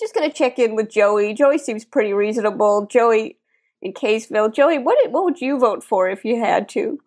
just 0.00 0.14
gonna 0.14 0.32
check 0.32 0.58
in 0.58 0.74
with 0.74 0.90
Joey. 0.90 1.34
Joey 1.34 1.58
seems 1.58 1.84
pretty 1.84 2.12
reasonable. 2.12 2.86
Joey 2.86 3.38
in 3.80 3.92
Caseville. 3.92 4.52
Joey, 4.52 4.78
what 4.78 4.98
what 5.10 5.24
would 5.24 5.40
you 5.40 5.58
vote 5.58 5.82
for 5.82 6.08
if 6.08 6.24
you 6.24 6.38
had 6.40 6.68
to? 6.70 6.98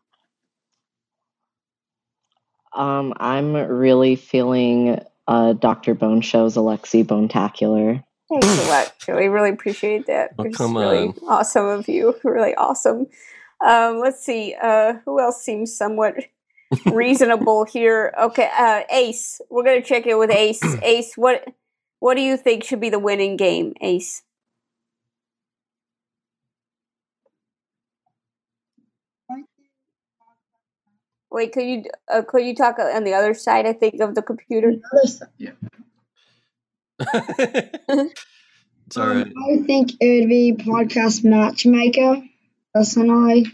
Um, 2.78 3.14
I'm 3.18 3.54
really 3.56 4.16
feeling 4.16 5.02
uh, 5.28 5.54
Dr. 5.54 5.94
Bone 5.96 6.22
Show's 6.22 6.56
Alexi 6.56 7.04
Bonetacular. 7.06 8.04
Thanks 8.30 8.66
a 8.66 8.70
lot, 8.70 8.94
Joey. 9.00 9.30
Really 9.30 9.50
appreciate 9.50 10.06
that. 10.08 10.32
Oh, 10.38 10.44
It's 10.44 10.58
come 10.58 10.76
really 10.78 11.08
on. 11.08 11.16
awesome 11.28 11.66
of 11.66 11.88
you. 11.88 12.16
Really 12.24 12.56
awesome. 12.56 13.08
Um, 13.66 14.00
let's 14.00 14.24
see. 14.24 14.56
Uh, 14.62 14.96
who 15.06 15.20
else 15.20 15.42
seems 15.42 15.76
somewhat 15.76 16.16
reasonable 16.86 17.64
here? 17.66 18.14
Okay, 18.22 18.50
uh, 18.58 18.82
Ace. 18.92 19.42
We're 19.50 19.64
gonna 19.64 19.82
check 19.82 20.06
in 20.06 20.18
with 20.20 20.30
Ace. 20.30 20.62
Ace, 20.84 21.14
what 21.16 21.46
What 22.00 22.16
do 22.16 22.22
you 22.22 22.38
think 22.38 22.64
should 22.64 22.82
be 22.82 22.90
the 22.90 23.00
winning 23.00 23.38
game, 23.38 23.74
Ace? 23.82 24.22
Wait, 31.38 31.54
could 31.54 31.68
you 31.68 31.84
uh, 32.12 32.24
could 32.28 32.44
you 32.44 32.56
talk 32.56 32.80
on 32.80 33.04
the 33.04 33.14
other 33.14 33.36
side? 33.36 33.68
I 33.68 33.74
think 33.74 34.02
of 34.02 34.16
the 34.16 34.24
computer. 34.24 34.74
It's 38.88 38.98
all 38.98 39.08
right. 39.08 39.28
I 39.28 39.58
think 39.68 39.92
it 40.00 40.22
would 40.22 40.30
be 40.30 40.54
podcast 40.58 41.24
matchmaker. 41.24 42.24
Personally, 42.74 43.54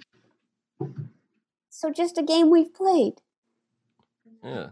So 1.69 1.91
just 1.91 2.17
a 2.17 2.23
game 2.23 2.49
we've 2.49 2.73
played. 2.73 3.15
Yeah, 4.41 4.69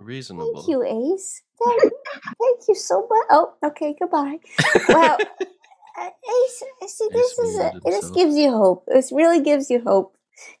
reasonable. 0.00 0.54
Thank 0.54 0.68
you, 0.68 0.82
Ace. 0.82 1.42
Thank, 1.62 1.92
thank 2.42 2.60
you 2.66 2.74
so 2.74 3.06
much. 3.08 3.26
Oh, 3.30 3.54
okay, 3.66 3.94
goodbye. 4.00 4.38
Well, 4.88 5.18
uh, 6.00 6.10
Ace, 6.44 6.64
see, 6.88 7.08
this 7.12 7.38
is 7.38 7.58
a, 7.60 7.72
this 7.84 8.10
gives 8.10 8.36
you 8.36 8.50
hope. 8.50 8.84
This 8.88 9.12
really 9.12 9.42
gives 9.42 9.70
you 9.70 9.80
hope 9.86 10.16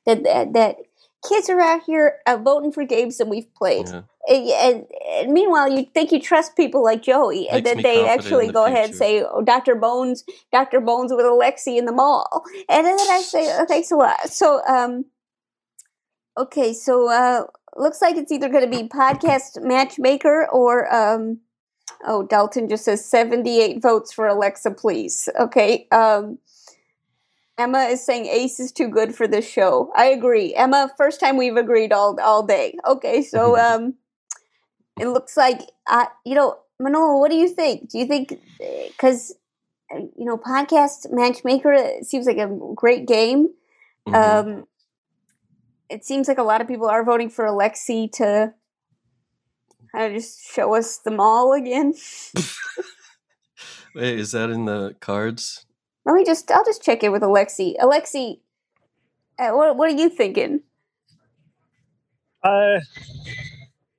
that 0.06 0.22
that, 0.22 0.52
that 0.52 0.76
kids 1.26 1.48
are 1.48 1.60
out 1.60 1.82
here 1.84 2.18
uh, 2.26 2.36
voting 2.36 2.72
for 2.72 2.84
games 2.84 3.18
that 3.18 3.28
we've 3.28 3.52
played. 3.54 3.88
Yeah. 3.88 4.02
And, 4.28 4.48
and, 4.48 4.86
and 5.12 5.32
meanwhile, 5.32 5.70
you 5.70 5.86
think 5.94 6.12
you 6.12 6.20
trust 6.20 6.54
people 6.54 6.84
like 6.84 7.02
Joey, 7.02 7.48
and 7.48 7.64
Makes 7.64 7.76
then 7.76 7.82
they 7.82 8.06
actually 8.06 8.48
the 8.48 8.52
go 8.52 8.66
ahead 8.66 8.86
and 8.86 8.94
say, 8.94 9.22
"Oh, 9.22 9.42
Doctor 9.42 9.74
Bones, 9.74 10.22
Doctor 10.52 10.80
Bones 10.80 11.12
with 11.12 11.24
Alexi 11.24 11.78
in 11.78 11.86
the 11.86 11.92
mall," 11.92 12.44
and 12.68 12.86
then 12.86 12.98
I 12.98 13.22
say, 13.22 13.56
oh, 13.58 13.64
"Thanks 13.66 13.90
a 13.90 13.96
lot." 13.96 14.28
So, 14.28 14.60
um, 14.66 15.06
okay, 16.36 16.74
so 16.74 17.10
uh, 17.10 17.44
looks 17.76 18.02
like 18.02 18.16
it's 18.16 18.30
either 18.30 18.50
going 18.50 18.70
to 18.70 18.70
be 18.70 18.86
podcast 18.86 19.62
matchmaker 19.62 20.46
or 20.52 20.92
um, 20.94 21.40
oh, 22.06 22.24
Dalton 22.24 22.68
just 22.68 22.84
says 22.84 23.02
seventy-eight 23.02 23.80
votes 23.80 24.12
for 24.12 24.26
Alexa, 24.26 24.72
please. 24.72 25.28
Okay, 25.40 25.86
um. 25.90 26.38
Emma 27.58 27.80
is 27.80 28.04
saying 28.04 28.26
Ace 28.26 28.60
is 28.60 28.70
too 28.70 28.88
good 28.88 29.14
for 29.14 29.26
this 29.26 29.48
show. 29.48 29.90
I 29.96 30.06
agree. 30.06 30.54
Emma, 30.54 30.90
first 30.96 31.18
time 31.18 31.36
we've 31.36 31.56
agreed 31.56 31.92
all 31.92 32.18
all 32.20 32.44
day. 32.46 32.74
Okay, 32.86 33.22
so 33.22 33.58
um 33.66 33.94
it 34.98 35.08
looks 35.08 35.36
like 35.36 35.60
uh 35.88 36.06
you 36.24 36.34
know, 36.34 36.58
Manolo, 36.78 37.18
what 37.18 37.30
do 37.30 37.36
you 37.36 37.48
think? 37.48 37.90
Do 37.90 37.98
you 37.98 38.06
think 38.06 38.40
cuz 38.98 39.32
you 39.90 40.24
know, 40.24 40.36
podcast 40.36 41.10
matchmaker 41.10 42.02
seems 42.02 42.26
like 42.26 42.38
a 42.38 42.48
great 42.74 43.06
game. 43.06 43.48
Um 44.14 44.66
it 45.90 46.04
seems 46.04 46.28
like 46.28 46.38
a 46.38 46.42
lot 46.42 46.60
of 46.60 46.68
people 46.68 46.86
are 46.86 47.02
voting 47.02 47.30
for 47.30 47.44
Alexi 47.44 48.10
to 48.12 48.54
kind 49.92 50.06
of 50.06 50.12
just 50.12 50.40
show 50.44 50.74
us 50.74 50.98
the 50.98 51.10
mall 51.10 51.52
again. 51.52 51.94
Wait, 53.94 54.18
is 54.20 54.32
that 54.32 54.50
in 54.50 54.66
the 54.66 54.94
cards? 55.00 55.64
Let 56.08 56.14
me 56.14 56.24
just 56.24 56.50
I'll 56.50 56.64
just 56.64 56.82
check 56.82 57.04
in 57.04 57.12
with 57.12 57.20
Alexi. 57.20 57.74
Alexi, 57.78 58.38
uh, 59.38 59.50
what 59.50 59.76
what 59.76 59.90
are 59.90 59.94
you 59.94 60.08
thinking? 60.08 60.60
Uh, 62.42 62.78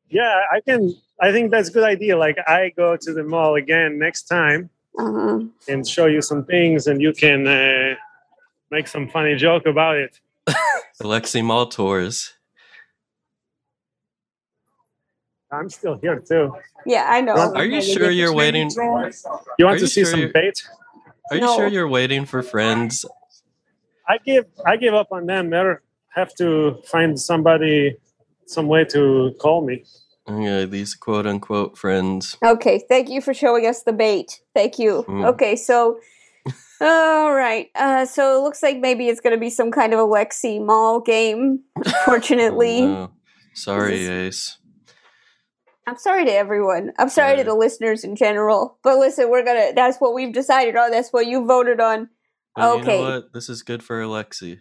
yeah, 0.10 0.42
I 0.52 0.60
can. 0.62 0.96
I 1.22 1.32
think 1.32 1.52
that's 1.52 1.70
a 1.70 1.72
good 1.72 1.84
idea. 1.84 2.18
Like, 2.18 2.38
I 2.48 2.72
go 2.76 2.98
to 2.98 3.14
the 3.14 3.24
mall 3.24 3.56
again 3.56 4.00
next 4.00 4.24
time 4.24 4.70
Uh-huh. 4.98 5.42
and 5.68 5.88
show 5.88 6.08
you 6.08 6.22
some 6.24 6.46
things, 6.46 6.88
and 6.88 7.00
you 7.00 7.14
can 7.14 7.46
uh, 7.46 7.94
make 8.72 8.88
some 8.88 9.08
funny 9.08 9.36
joke 9.36 9.68
about 9.68 9.98
it. 9.98 10.20
Alexi 11.04 11.44
Mall 11.44 11.68
Tours. 11.68 12.34
I'm 15.52 15.70
still 15.70 16.00
here 16.02 16.20
too. 16.20 16.56
Yeah, 16.88 17.06
I 17.08 17.22
know. 17.22 17.34
Are 17.36 17.66
you 17.66 17.82
sure 17.84 18.10
you're 18.10 18.34
waiting? 18.34 18.72
You 18.72 18.82
want 18.90 19.16
Are 19.62 19.76
to 19.76 19.82
you 19.82 19.88
see 19.88 20.02
sure 20.04 20.12
some 20.12 20.22
you- 20.22 20.32
bait? 20.34 20.64
Are 21.32 21.38
you 21.38 21.48
sure 21.56 21.68
you're 21.68 21.88
waiting 21.88 22.26
for 22.26 22.42
friends? 22.42 23.06
I 24.08 24.18
give 24.26 24.46
I 24.66 24.78
give 24.78 24.94
up 24.94 25.08
on 25.12 25.26
them. 25.26 25.50
They 25.52 25.74
have 26.16 26.34
to 26.36 26.82
find 26.86 27.20
somebody, 27.20 27.96
some 28.46 28.68
way 28.68 28.86
to 28.86 29.36
call 29.40 29.66
me. 29.66 29.84
Yeah, 30.28 30.66
these 30.66 30.96
quote 30.96 31.26
unquote 31.26 31.78
friends. 31.78 32.38
Okay, 32.44 32.84
thank 32.88 33.10
you 33.10 33.22
for 33.22 33.34
showing 33.34 33.66
us 33.66 33.84
the 33.84 33.94
bait. 33.94 34.42
Thank 34.54 34.80
you. 34.80 35.06
Mm. 35.08 35.28
Okay, 35.28 35.56
so 35.56 36.00
all 36.82 37.34
right. 37.34 37.70
Uh, 37.76 38.06
so 38.06 38.38
it 38.40 38.44
looks 38.44 38.64
like 38.64 38.78
maybe 38.80 39.10
it's 39.10 39.20
going 39.20 39.36
to 39.36 39.40
be 39.40 39.50
some 39.50 39.72
kind 39.72 39.94
of 39.94 40.00
Alexi 40.00 40.64
Mall 40.64 41.02
game. 41.02 41.62
Unfortunately, 41.76 42.82
No. 42.82 43.12
Sorry, 43.54 44.06
Ace. 44.08 44.58
I'm 45.90 45.98
sorry 45.98 46.24
to 46.26 46.32
everyone. 46.32 46.94
I'm 47.00 47.10
sorry 47.10 47.38
to 47.38 47.44
the 47.44 47.56
listeners 47.56 48.04
in 48.04 48.16
general. 48.16 48.78
But 48.84 49.00
listen, 49.00 49.28
we're 49.32 49.44
gonna. 49.44 49.74
That's 49.74 49.98
what 49.98 50.14
we've 50.14 50.32
decided 50.32 50.76
on. 50.76 50.92
That's 50.92 51.10
what 51.10 51.26
you 51.26 51.48
voted 51.48 51.82
on. 51.82 52.10
But 52.56 52.82
okay. 52.82 52.98
you 52.98 53.04
know 53.04 53.16
what? 53.16 53.34
This 53.34 53.50
is 53.50 53.64
good 53.64 53.82
for 53.82 54.00
Alexi. 54.00 54.60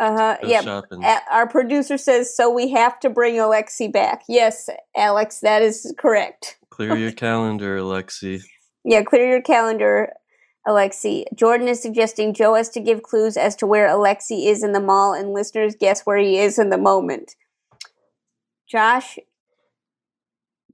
Uh 0.00 0.16
huh. 0.16 0.36
Yeah. 0.42 0.62
shopping. 0.62 1.04
Our 1.30 1.48
producer 1.48 1.96
says 1.96 2.36
so. 2.36 2.52
We 2.52 2.68
have 2.70 2.98
to 2.98 3.10
bring 3.10 3.36
Alexi 3.36 3.92
back. 3.92 4.24
Yes, 4.28 4.68
Alex, 4.96 5.38
that 5.38 5.62
is 5.62 5.94
correct. 5.98 6.58
Clear 6.70 6.96
your 6.96 7.12
calendar, 7.12 7.78
Alexi. 7.78 8.42
Yeah, 8.84 9.04
clear 9.04 9.28
your 9.28 9.42
calendar, 9.42 10.14
Alexi. 10.66 11.26
Jordan 11.32 11.68
is 11.68 11.80
suggesting 11.80 12.34
Joe 12.34 12.54
has 12.54 12.70
to 12.70 12.80
give 12.80 13.04
clues 13.04 13.36
as 13.36 13.54
to 13.56 13.68
where 13.68 13.88
Alexi 13.88 14.46
is 14.46 14.64
in 14.64 14.72
the 14.72 14.80
mall, 14.80 15.12
and 15.12 15.32
listeners 15.32 15.76
guess 15.78 16.02
where 16.02 16.18
he 16.18 16.38
is 16.38 16.58
in 16.58 16.70
the 16.70 16.78
moment. 16.78 17.36
Josh, 18.68 19.16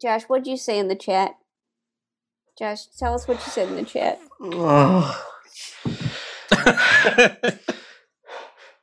Josh, 0.01 0.23
what'd 0.25 0.47
you 0.47 0.57
say 0.57 0.79
in 0.79 0.89
the 0.89 0.95
chat? 0.97 1.35
Josh, 2.59 2.87
tell 2.99 3.15
us 3.15 3.27
what 3.27 3.39
you 3.45 3.53
said 3.53 3.69
in 3.69 3.77
the 3.77 3.85
chat. 3.85 4.21
Oh. 4.41 5.21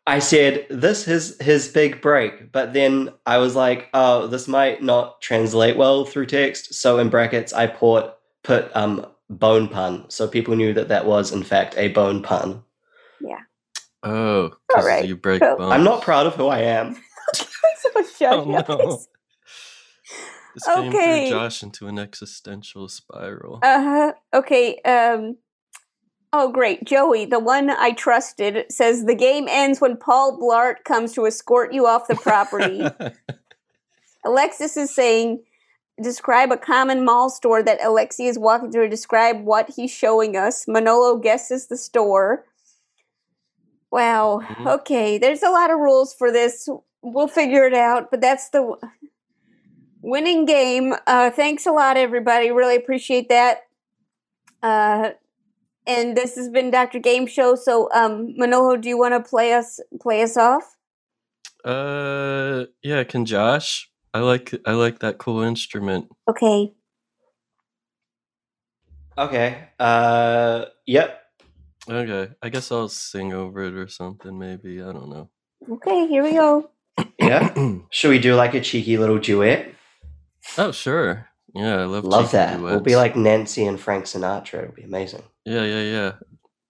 I 0.08 0.20
said 0.20 0.66
this 0.70 1.08
is 1.08 1.40
his 1.40 1.68
big 1.68 2.02
break, 2.02 2.52
but 2.52 2.74
then 2.74 3.14
I 3.26 3.38
was 3.38 3.56
like, 3.56 3.88
oh, 3.94 4.28
this 4.28 4.48
might 4.48 4.82
not 4.82 5.22
translate 5.22 5.78
well 5.78 6.06
through 6.06 6.26
text. 6.26 6.74
So 6.74 6.98
in 6.98 7.10
brackets, 7.10 7.54
I 7.54 7.68
put 7.68 8.14
put 8.44 8.76
um 8.76 9.06
bone 9.30 9.68
pun, 9.70 10.10
so 10.10 10.28
people 10.28 10.56
knew 10.56 10.74
that 10.74 10.88
that 10.90 11.06
was 11.06 11.32
in 11.32 11.44
fact 11.44 11.76
a 11.78 11.90
bone 11.90 12.24
pun. 12.24 12.64
Yeah. 13.22 13.40
Oh, 14.04 14.52
right. 14.76 15.06
you 15.08 15.16
break 15.16 15.40
So- 15.44 15.56
bones. 15.58 15.72
I'm 15.72 15.84
not 15.84 16.02
proud 16.02 16.26
of 16.26 16.36
who 16.36 16.48
I 16.48 16.60
am. 16.62 16.98
so 17.36 18.04
shut 18.18 18.34
Oh, 18.34 18.54
up. 18.56 18.68
no. 18.70 19.00
This 20.54 20.66
game 20.68 20.90
Okay. 20.90 21.30
threw 21.30 21.40
Josh 21.40 21.64
into 21.64 21.88
an 21.88 21.98
existential 22.00 22.88
spiral. 22.88 23.60
Uh 23.64 23.82
huh. 23.82 24.14
Okay. 24.34 24.78
Um. 24.80 25.38
Oh, 26.34 26.50
great. 26.52 26.86
Joey, 26.86 27.26
the 27.26 27.40
one 27.40 27.70
I 27.70 27.92
trusted, 27.92 28.66
says 28.72 29.06
the 29.06 29.16
game 29.16 29.48
ends 29.50 29.82
when 29.82 29.98
Paul 29.98 30.40
Blart 30.40 30.86
comes 30.86 31.14
to 31.14 31.26
escort 31.26 31.74
you 31.74 31.86
off 31.88 32.08
the 32.08 32.16
property. 32.16 32.86
Alexis 34.26 34.78
is 34.78 34.96
saying, 34.96 35.44
describe 36.02 36.52
a 36.52 36.58
common 36.58 37.04
mall 37.04 37.30
store 37.30 37.62
that 37.64 37.82
Alexi 37.82 38.30
is 38.30 38.40
walking 38.40 38.72
through. 38.72 38.88
Describe 38.88 39.44
what 39.44 39.72
he's 39.76 39.92
showing 39.92 40.38
us. 40.38 40.68
Manolo 40.70 41.18
guesses 41.18 41.68
the 41.68 41.76
store. 41.78 42.46
Wow. 43.92 44.40
Okay. 44.66 45.18
There's 45.18 45.44
a 45.44 45.50
lot 45.50 45.70
of 45.70 45.80
rules 45.80 46.14
for 46.14 46.32
this. 46.32 46.70
We'll 47.02 47.28
figure 47.28 47.66
it 47.66 47.74
out, 47.74 48.10
but 48.10 48.22
that's 48.22 48.50
the 48.52 48.78
winning 50.02 50.46
game. 50.46 50.94
Uh, 51.08 51.30
thanks 51.32 51.66
a 51.66 51.72
lot, 51.72 51.98
everybody. 51.98 52.52
Really 52.52 52.76
appreciate 52.76 53.30
that. 53.30 53.62
Uh, 54.62 55.12
and 55.88 56.16
this 56.16 56.36
has 56.36 56.50
been 56.50 56.72
Dr. 56.72 57.00
Game 57.00 57.28
Show. 57.28 57.56
So, 57.56 57.90
um, 57.94 58.34
Manolo, 58.38 58.78
do 58.78 58.90
you 58.90 58.98
want 58.98 59.14
to 59.14 59.30
play 59.30 59.54
us 59.54 59.80
play 60.00 60.22
us 60.22 60.38
off? 60.38 60.76
Uh, 61.66 62.66
yeah. 62.84 63.04
Can 63.04 63.26
Josh? 63.26 63.90
I 64.14 64.20
like 64.20 64.54
I 64.66 64.74
like 64.74 65.00
that 65.00 65.18
cool 65.18 65.42
instrument. 65.42 66.08
Okay. 66.30 66.74
Okay. 69.18 69.70
Uh. 69.80 70.66
Yep. 70.86 71.18
Okay, 71.90 72.32
I 72.44 72.50
guess 72.50 72.72
I'll 72.72 72.90
sing 72.90 73.34
over 73.34 73.64
it 73.64 73.74
or 73.74 73.88
something. 73.88 74.38
Maybe 74.38 74.82
I 74.82 74.92
don't 74.92 75.10
know. 75.10 75.30
Okay. 75.70 76.08
Here 76.08 76.24
we 76.24 76.34
go. 76.34 76.70
Yeah. 77.20 77.54
Should 77.90 78.10
we 78.10 78.20
do 78.20 78.36
like 78.36 78.54
a 78.54 78.62
cheeky 78.62 78.98
little 78.98 79.18
duet? 79.18 79.74
Oh 80.58 80.72
sure. 80.72 81.28
Yeah, 81.54 81.82
I 81.82 81.86
love 81.86 82.06
Love 82.06 82.26
cheeky 82.26 82.38
that. 82.38 82.62
We'll 82.62 82.80
be 82.80 82.96
like 82.96 83.16
Nancy 83.16 83.66
and 83.66 83.80
Frank 83.80 84.06
Sinatra. 84.06 84.64
It'll 84.64 84.76
be 84.76 84.84
amazing. 84.84 85.24
Yeah, 85.46 85.64
yeah, 85.64 85.82
yeah. 85.84 86.12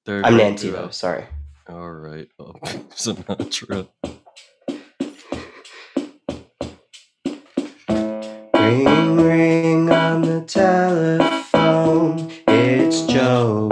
They're 0.05 0.21
a 0.21 0.25
I'm 0.27 0.37
Nancy 0.37 0.69
duo. 0.69 0.83
though. 0.83 0.89
Sorry. 0.89 1.25
All 1.69 1.91
right. 1.91 2.27
Oh, 2.39 2.53
Sinatra. 2.95 3.87
Ring 8.55 9.17
ring 9.17 9.89
on 9.91 10.21
the 10.21 10.41
telephone. 10.41 12.31
It's 12.47 13.01
Joe. 13.03 13.69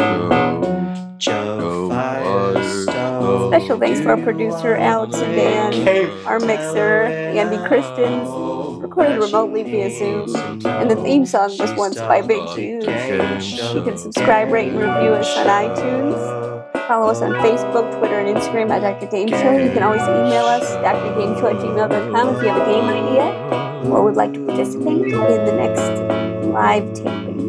Joe 1.17 1.89
Firestone. 1.89 3.51
Special 3.51 3.79
thanks 3.79 3.99
to 4.01 4.09
our 4.09 4.17
producer 4.17 4.75
Alex 4.75 5.15
and 5.15 5.35
Dan, 5.35 6.09
our 6.25 6.39
mixer 6.39 7.03
Andy 7.03 7.57
Christians, 7.67 8.27
recording 8.29 8.58
recorded 8.99 9.23
remotely 9.23 9.63
via 9.63 9.89
Zoom, 9.89 10.35
and 10.65 10.91
the 10.91 10.95
theme 10.97 11.25
song 11.25 11.55
was 11.57 11.73
once 11.75 11.95
by 11.95 12.21
Big 12.21 12.41
Juice. 12.55 13.73
You 13.73 13.81
can 13.81 13.97
subscribe, 13.97 14.51
rate, 14.51 14.69
and 14.69 14.77
review 14.77 15.13
us 15.13 15.37
on 15.37 15.45
iTunes. 15.45 16.77
Follow 16.87 17.09
us 17.09 17.21
on 17.21 17.31
Facebook, 17.33 17.97
Twitter, 17.97 18.19
and 18.19 18.35
Instagram 18.35 18.69
at 18.71 18.81
Dr. 18.81 19.09
Game 19.09 19.29
Show. 19.29 19.57
You 19.57 19.71
can 19.71 19.83
always 19.83 20.01
email 20.01 20.45
us, 20.45 20.69
drgameshow 20.77 21.53
at 21.53 21.61
gmail.com 21.61 22.35
if 22.35 22.43
you 22.43 22.49
have 22.49 22.61
a 22.61 22.65
game 22.65 22.85
idea 22.85 23.89
or 23.89 24.03
would 24.03 24.15
like 24.15 24.33
to 24.33 24.45
participate 24.45 25.01
in 25.01 25.11
the 25.11 25.53
next 25.53 26.47
live 26.47 26.93
taping. 26.93 27.39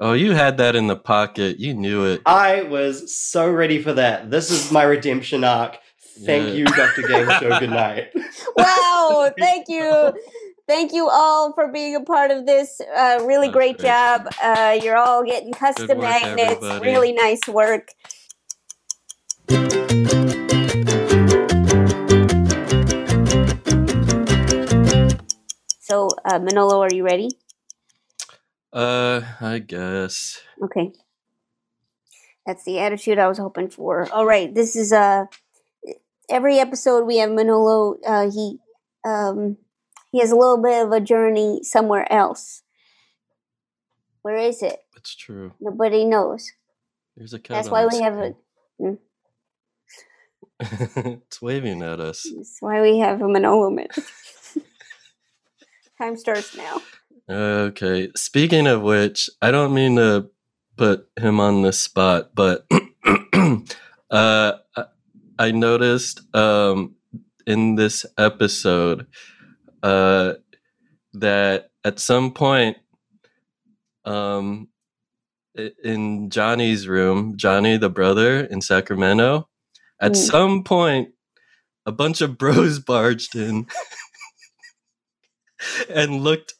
Oh, 0.00 0.12
you 0.12 0.32
had 0.32 0.58
that 0.58 0.76
in 0.76 0.86
the 0.86 0.96
pocket. 0.96 1.58
You 1.58 1.74
knew 1.74 2.04
it. 2.04 2.22
I 2.24 2.62
was 2.62 3.12
so 3.12 3.50
ready 3.50 3.82
for 3.82 3.94
that. 3.94 4.30
This 4.30 4.48
is 4.52 4.70
my 4.70 4.84
redemption 4.84 5.42
arc. 5.42 5.76
Thank 6.24 6.48
Yeah. 6.48 6.54
you, 6.54 6.64
Dr. 6.66 7.02
Game 7.02 7.28
Show. 7.40 7.58
Good 7.58 7.70
night. 7.70 8.12
Wow, 8.56 9.30
thank 9.38 9.68
you. 9.68 10.12
Thank 10.66 10.92
you 10.92 11.08
all 11.08 11.52
for 11.54 11.68
being 11.72 11.94
a 11.96 12.00
part 12.00 12.30
of 12.30 12.44
this. 12.44 12.80
Uh, 12.80 13.20
really 13.24 13.48
great, 13.48 13.78
job. 13.78 14.28
Uh, 14.42 14.78
you're 14.82 14.96
all 14.96 15.24
getting 15.24 15.52
custom 15.52 15.98
work, 15.98 15.98
magnets. 15.98 16.56
everybody. 16.56 16.86
Really 16.86 17.12
nice 17.12 17.40
work. 17.48 17.88
So, 25.80 26.08
uh, 26.24 26.38
Manolo, 26.38 26.80
are 26.82 26.92
you 26.92 27.04
ready? 27.04 27.30
Uh, 28.72 29.22
I 29.40 29.58
guess. 29.58 30.40
Okay. 30.62 30.92
That's 32.46 32.64
the 32.64 32.78
attitude 32.78 33.18
I 33.18 33.28
was 33.28 33.38
hoping 33.38 33.68
for. 33.70 34.10
All 34.12 34.26
right, 34.26 34.54
this 34.54 34.74
is 34.76 34.92
uh 34.92 35.26
every 36.30 36.58
episode 36.58 37.04
we 37.04 37.18
have 37.18 37.30
Manolo 37.30 37.96
uh 38.06 38.30
he 38.30 38.58
um 39.04 39.56
he 40.10 40.20
has 40.20 40.30
a 40.30 40.36
little 40.36 40.62
bit 40.62 40.84
of 40.84 40.92
a 40.92 41.00
journey 41.00 41.60
somewhere 41.62 42.10
else. 42.12 42.62
Where 44.22 44.36
is 44.36 44.62
it? 44.62 44.80
It's 44.96 45.14
true. 45.14 45.52
Nobody 45.60 46.04
knows. 46.04 46.50
There's 47.16 47.34
a 47.34 47.38
cat. 47.38 47.56
That's 47.56 47.70
why 47.70 47.86
we 47.86 48.00
have 48.00 48.16
a 48.16 48.34
mm, 48.80 48.98
screen. 50.58 50.60
it's 51.22 51.42
waving 51.42 51.82
at 51.82 52.00
us. 52.00 52.26
that's 52.34 52.58
why 52.60 52.80
we 52.80 52.98
have 52.98 53.20
a 53.20 53.28
Manolo 53.28 53.70
minute. 53.70 53.96
Time 55.98 56.16
starts 56.16 56.56
now. 56.56 56.80
Okay. 57.28 58.10
Speaking 58.16 58.66
of 58.66 58.82
which, 58.82 59.28
I 59.42 59.50
don't 59.50 59.74
mean 59.74 59.96
to 59.96 60.30
put 60.76 61.08
him 61.18 61.40
on 61.40 61.62
the 61.62 61.72
spot, 61.72 62.30
but 62.34 62.66
uh, 64.10 64.52
I- 65.38 65.50
noticed 65.52 66.22
um, 66.34 66.94
in 67.46 67.74
this 67.76 68.04
episode 68.16 69.06
uh, 69.82 70.34
that 71.14 71.70
at 71.84 71.98
some 71.98 72.32
point 72.32 72.76
um, 74.04 74.68
in 75.84 76.30
Johnny's 76.30 76.86
room, 76.88 77.36
Johnny 77.36 77.76
the 77.76 77.90
brother 77.90 78.40
in 78.40 78.60
Sacramento, 78.60 79.48
at 80.00 80.12
Mm. 80.12 80.16
some 80.16 80.64
point, 80.64 81.08
a 81.86 81.92
bunch 81.92 82.20
of 82.20 82.38
bros 82.38 82.78
barged 82.92 83.34
in 83.34 83.66
and 85.90 86.20
looked 86.22 86.54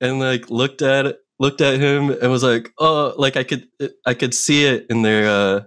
and 0.00 0.18
like 0.20 0.50
looked 0.50 0.82
at 0.82 1.06
it, 1.06 1.18
looked 1.38 1.60
at 1.60 1.80
him 1.80 2.10
and 2.10 2.30
was 2.30 2.42
like, 2.42 2.70
"Oh, 2.78 3.14
like 3.16 3.36
I 3.36 3.44
could 3.44 3.66
I 4.06 4.14
could 4.14 4.34
see 4.34 4.64
it 4.66 4.86
in 4.90 5.02
their 5.02 5.28
uh 5.28 5.60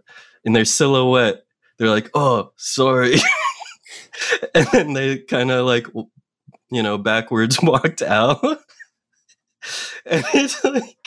in 0.43 0.53
their 0.53 0.65
silhouette." 0.65 1.43
They're 1.77 1.89
like, 1.89 2.09
"Oh, 2.13 2.51
sorry." 2.55 3.15
and 4.55 4.67
then 4.71 4.93
they 4.93 5.19
kind 5.19 5.51
of 5.51 5.65
like 5.65 5.87
you 6.69 6.83
know, 6.83 6.97
backwards 6.97 7.59
walked 7.63 8.01
out. 8.01 8.43
and 10.05 10.23
it's 10.33 10.63
like 10.63 10.97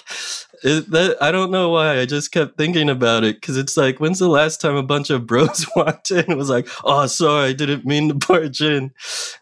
it, 0.62 0.90
that, 0.90 1.16
I 1.20 1.32
don't 1.32 1.50
know 1.50 1.70
why. 1.70 2.00
I 2.00 2.06
just 2.06 2.32
kept 2.32 2.58
thinking 2.58 2.90
about 2.90 3.24
it 3.24 3.36
because 3.36 3.56
it's 3.56 3.76
like, 3.76 3.98
when's 3.98 4.18
the 4.18 4.28
last 4.28 4.60
time 4.60 4.76
a 4.76 4.82
bunch 4.82 5.10
of 5.10 5.26
bros 5.26 5.66
walked 5.76 6.10
in 6.10 6.24
and 6.26 6.36
was 6.36 6.50
like, 6.50 6.68
"Oh, 6.84 7.06
sorry, 7.06 7.50
I 7.50 7.52
didn't 7.52 7.86
mean 7.86 8.08
to 8.08 8.14
barge 8.14 8.60
in," 8.60 8.92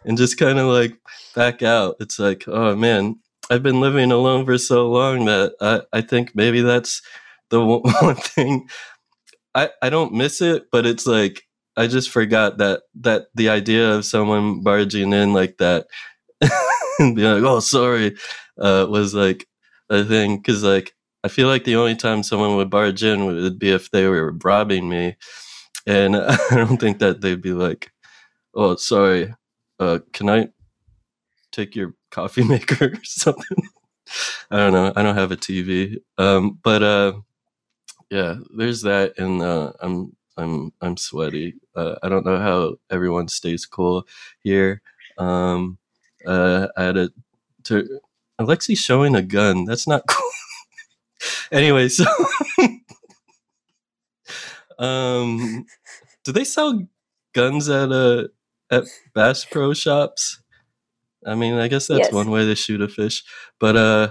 and 0.04 0.18
just 0.18 0.38
kind 0.38 0.58
of 0.58 0.66
like 0.66 0.96
back 1.34 1.62
out. 1.62 1.96
It's 2.00 2.18
like, 2.18 2.44
oh 2.46 2.76
man, 2.76 3.18
I've 3.50 3.62
been 3.62 3.80
living 3.80 4.12
alone 4.12 4.44
for 4.44 4.58
so 4.58 4.88
long 4.88 5.24
that 5.24 5.54
I, 5.60 5.82
I 5.92 6.00
think 6.02 6.34
maybe 6.34 6.60
that's 6.60 7.02
the 7.50 7.64
one 7.64 7.80
one 8.00 8.16
thing. 8.16 8.68
I, 9.58 9.70
I 9.82 9.90
don't 9.90 10.12
miss 10.14 10.40
it, 10.40 10.66
but 10.70 10.86
it's 10.86 11.06
like 11.06 11.42
I 11.76 11.86
just 11.88 12.10
forgot 12.10 12.58
that 12.58 12.82
that 13.00 13.26
the 13.34 13.48
idea 13.48 13.92
of 13.94 14.04
someone 14.04 14.62
barging 14.62 15.12
in 15.12 15.32
like 15.32 15.58
that 15.58 15.86
and 17.00 17.16
being 17.16 17.32
like, 17.32 17.42
"Oh, 17.42 17.60
sorry," 17.60 18.16
uh, 18.60 18.86
was 18.88 19.14
like 19.14 19.46
a 19.90 20.04
thing 20.04 20.36
because 20.38 20.62
like 20.62 20.94
I 21.24 21.28
feel 21.28 21.48
like 21.48 21.64
the 21.64 21.76
only 21.76 21.96
time 21.96 22.22
someone 22.22 22.56
would 22.56 22.70
barge 22.70 23.02
in 23.02 23.26
would 23.26 23.58
be 23.58 23.70
if 23.70 23.90
they 23.90 24.06
were 24.08 24.32
robbing 24.44 24.88
me, 24.88 25.16
and 25.86 26.16
I 26.16 26.38
don't 26.52 26.78
think 26.78 27.00
that 27.00 27.20
they'd 27.22 27.42
be 27.42 27.52
like, 27.52 27.90
"Oh, 28.54 28.76
sorry, 28.76 29.34
uh, 29.80 30.00
can 30.12 30.30
I 30.30 30.48
take 31.52 31.74
your 31.76 31.94
coffee 32.10 32.44
maker 32.54 32.86
or 32.92 33.04
something?" 33.04 33.58
I 34.50 34.56
don't 34.58 34.72
know. 34.72 34.92
I 34.96 35.02
don't 35.02 35.16
have 35.16 35.32
a 35.32 35.36
TV, 35.36 35.98
um, 36.18 36.58
but 36.62 36.82
uh, 36.82 37.12
yeah, 38.10 38.36
there's 38.56 38.82
that, 38.82 39.18
and 39.18 39.42
uh, 39.42 39.72
I'm 39.80 40.16
I'm 40.36 40.72
I'm 40.80 40.96
sweaty. 40.96 41.54
Uh, 41.74 41.96
I 42.02 42.08
don't 42.08 42.26
know 42.26 42.38
how 42.38 42.76
everyone 42.90 43.28
stays 43.28 43.66
cool 43.66 44.06
here. 44.42 44.82
Um, 45.18 45.78
uh, 46.26 46.68
I 46.76 46.84
had 46.84 46.96
a 46.96 47.10
to 47.64 48.00
Alexi 48.40 48.76
showing 48.78 49.14
a 49.14 49.22
gun. 49.22 49.64
That's 49.64 49.86
not 49.86 50.02
cool. 50.08 50.30
anyway, 51.52 51.88
so 51.88 52.04
um, 54.78 55.66
do 56.24 56.32
they 56.32 56.44
sell 56.44 56.82
guns 57.34 57.68
at 57.68 57.92
uh 57.92 58.24
at 58.70 58.84
Bass 59.14 59.44
Pro 59.44 59.74
shops? 59.74 60.40
I 61.26 61.34
mean, 61.34 61.54
I 61.54 61.68
guess 61.68 61.86
that's 61.88 62.08
Yes. 62.08 62.12
one 62.12 62.30
way 62.30 62.44
to 62.44 62.54
shoot 62.54 62.80
a 62.80 62.88
fish, 62.88 63.24
but 63.58 63.76
uh, 63.76 64.10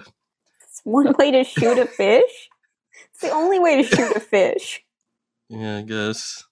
It's 0.62 0.82
one 0.84 1.14
way 1.18 1.32
to 1.32 1.44
shoot 1.44 1.78
a 1.78 1.86
fish. 1.86 2.47
It's 3.18 3.24
the 3.32 3.36
only 3.36 3.60
way 3.60 3.82
to 3.82 3.84
shoot 3.84 4.16
a 4.16 4.20
fish. 4.20 4.84
Yeah, 5.50 5.78
I 5.78 5.82
guess 5.84 6.44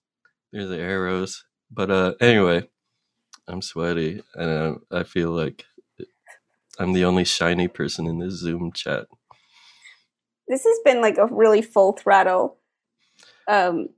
there's 0.52 0.68
the 0.70 0.78
arrows. 0.78 1.44
But 1.70 1.90
uh 1.90 2.14
anyway, 2.20 2.68
I'm 3.48 3.62
sweaty 3.62 4.22
and 4.34 4.50
uh, 4.50 4.74
I 4.90 5.04
feel 5.04 5.32
like 5.32 5.64
I'm 6.78 6.92
the 6.94 7.04
only 7.04 7.24
shiny 7.24 7.68
person 7.68 8.06
in 8.06 8.18
this 8.20 8.34
Zoom 8.34 8.72
chat. 8.72 9.06
This 10.48 10.64
has 10.64 10.78
been 10.84 11.00
like 11.02 11.18
a 11.18 11.26
really 11.26 11.62
full 11.62 11.92
throttle 11.92 12.58
um 13.48 13.90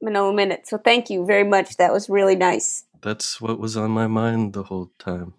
Manolo 0.00 0.32
minute. 0.32 0.66
So 0.68 0.78
thank 0.78 1.10
you 1.10 1.26
very 1.26 1.44
much. 1.44 1.76
That 1.78 1.92
was 1.92 2.10
really 2.10 2.36
nice. 2.36 2.84
That's 3.02 3.40
what 3.40 3.60
was 3.60 3.76
on 3.76 3.90
my 3.90 4.06
mind 4.06 4.54
the 4.54 4.64
whole 4.64 4.90
time. 4.98 5.34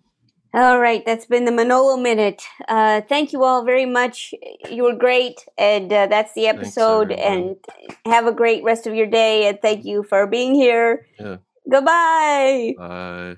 All 0.54 0.80
right, 0.80 1.04
that's 1.04 1.26
been 1.26 1.46
the 1.46 1.52
Manolo 1.52 1.98
Minute. 1.98 2.44
Uh, 2.68 3.02
thank 3.02 3.34
you 3.34 3.44
all 3.44 3.66
very 3.66 3.88
much. 3.88 4.34
You 4.70 4.84
were 4.84 4.96
great, 4.96 5.44
and 5.58 5.92
uh, 5.92 6.06
that's 6.08 6.34
the 6.34 6.46
episode. 6.48 7.12
and 7.12 7.56
have 8.06 8.28
a 8.28 8.32
great 8.32 8.64
rest 8.64 8.86
of 8.86 8.94
your 8.94 9.08
day. 9.08 9.48
And 9.48 9.60
thank 9.62 9.84
you 9.84 10.04
for 10.04 10.28
being 10.28 10.54
here. 10.54 11.08
Yeah. 11.20 11.38
Goodbye. 11.70 12.76
Bye. 12.78 13.38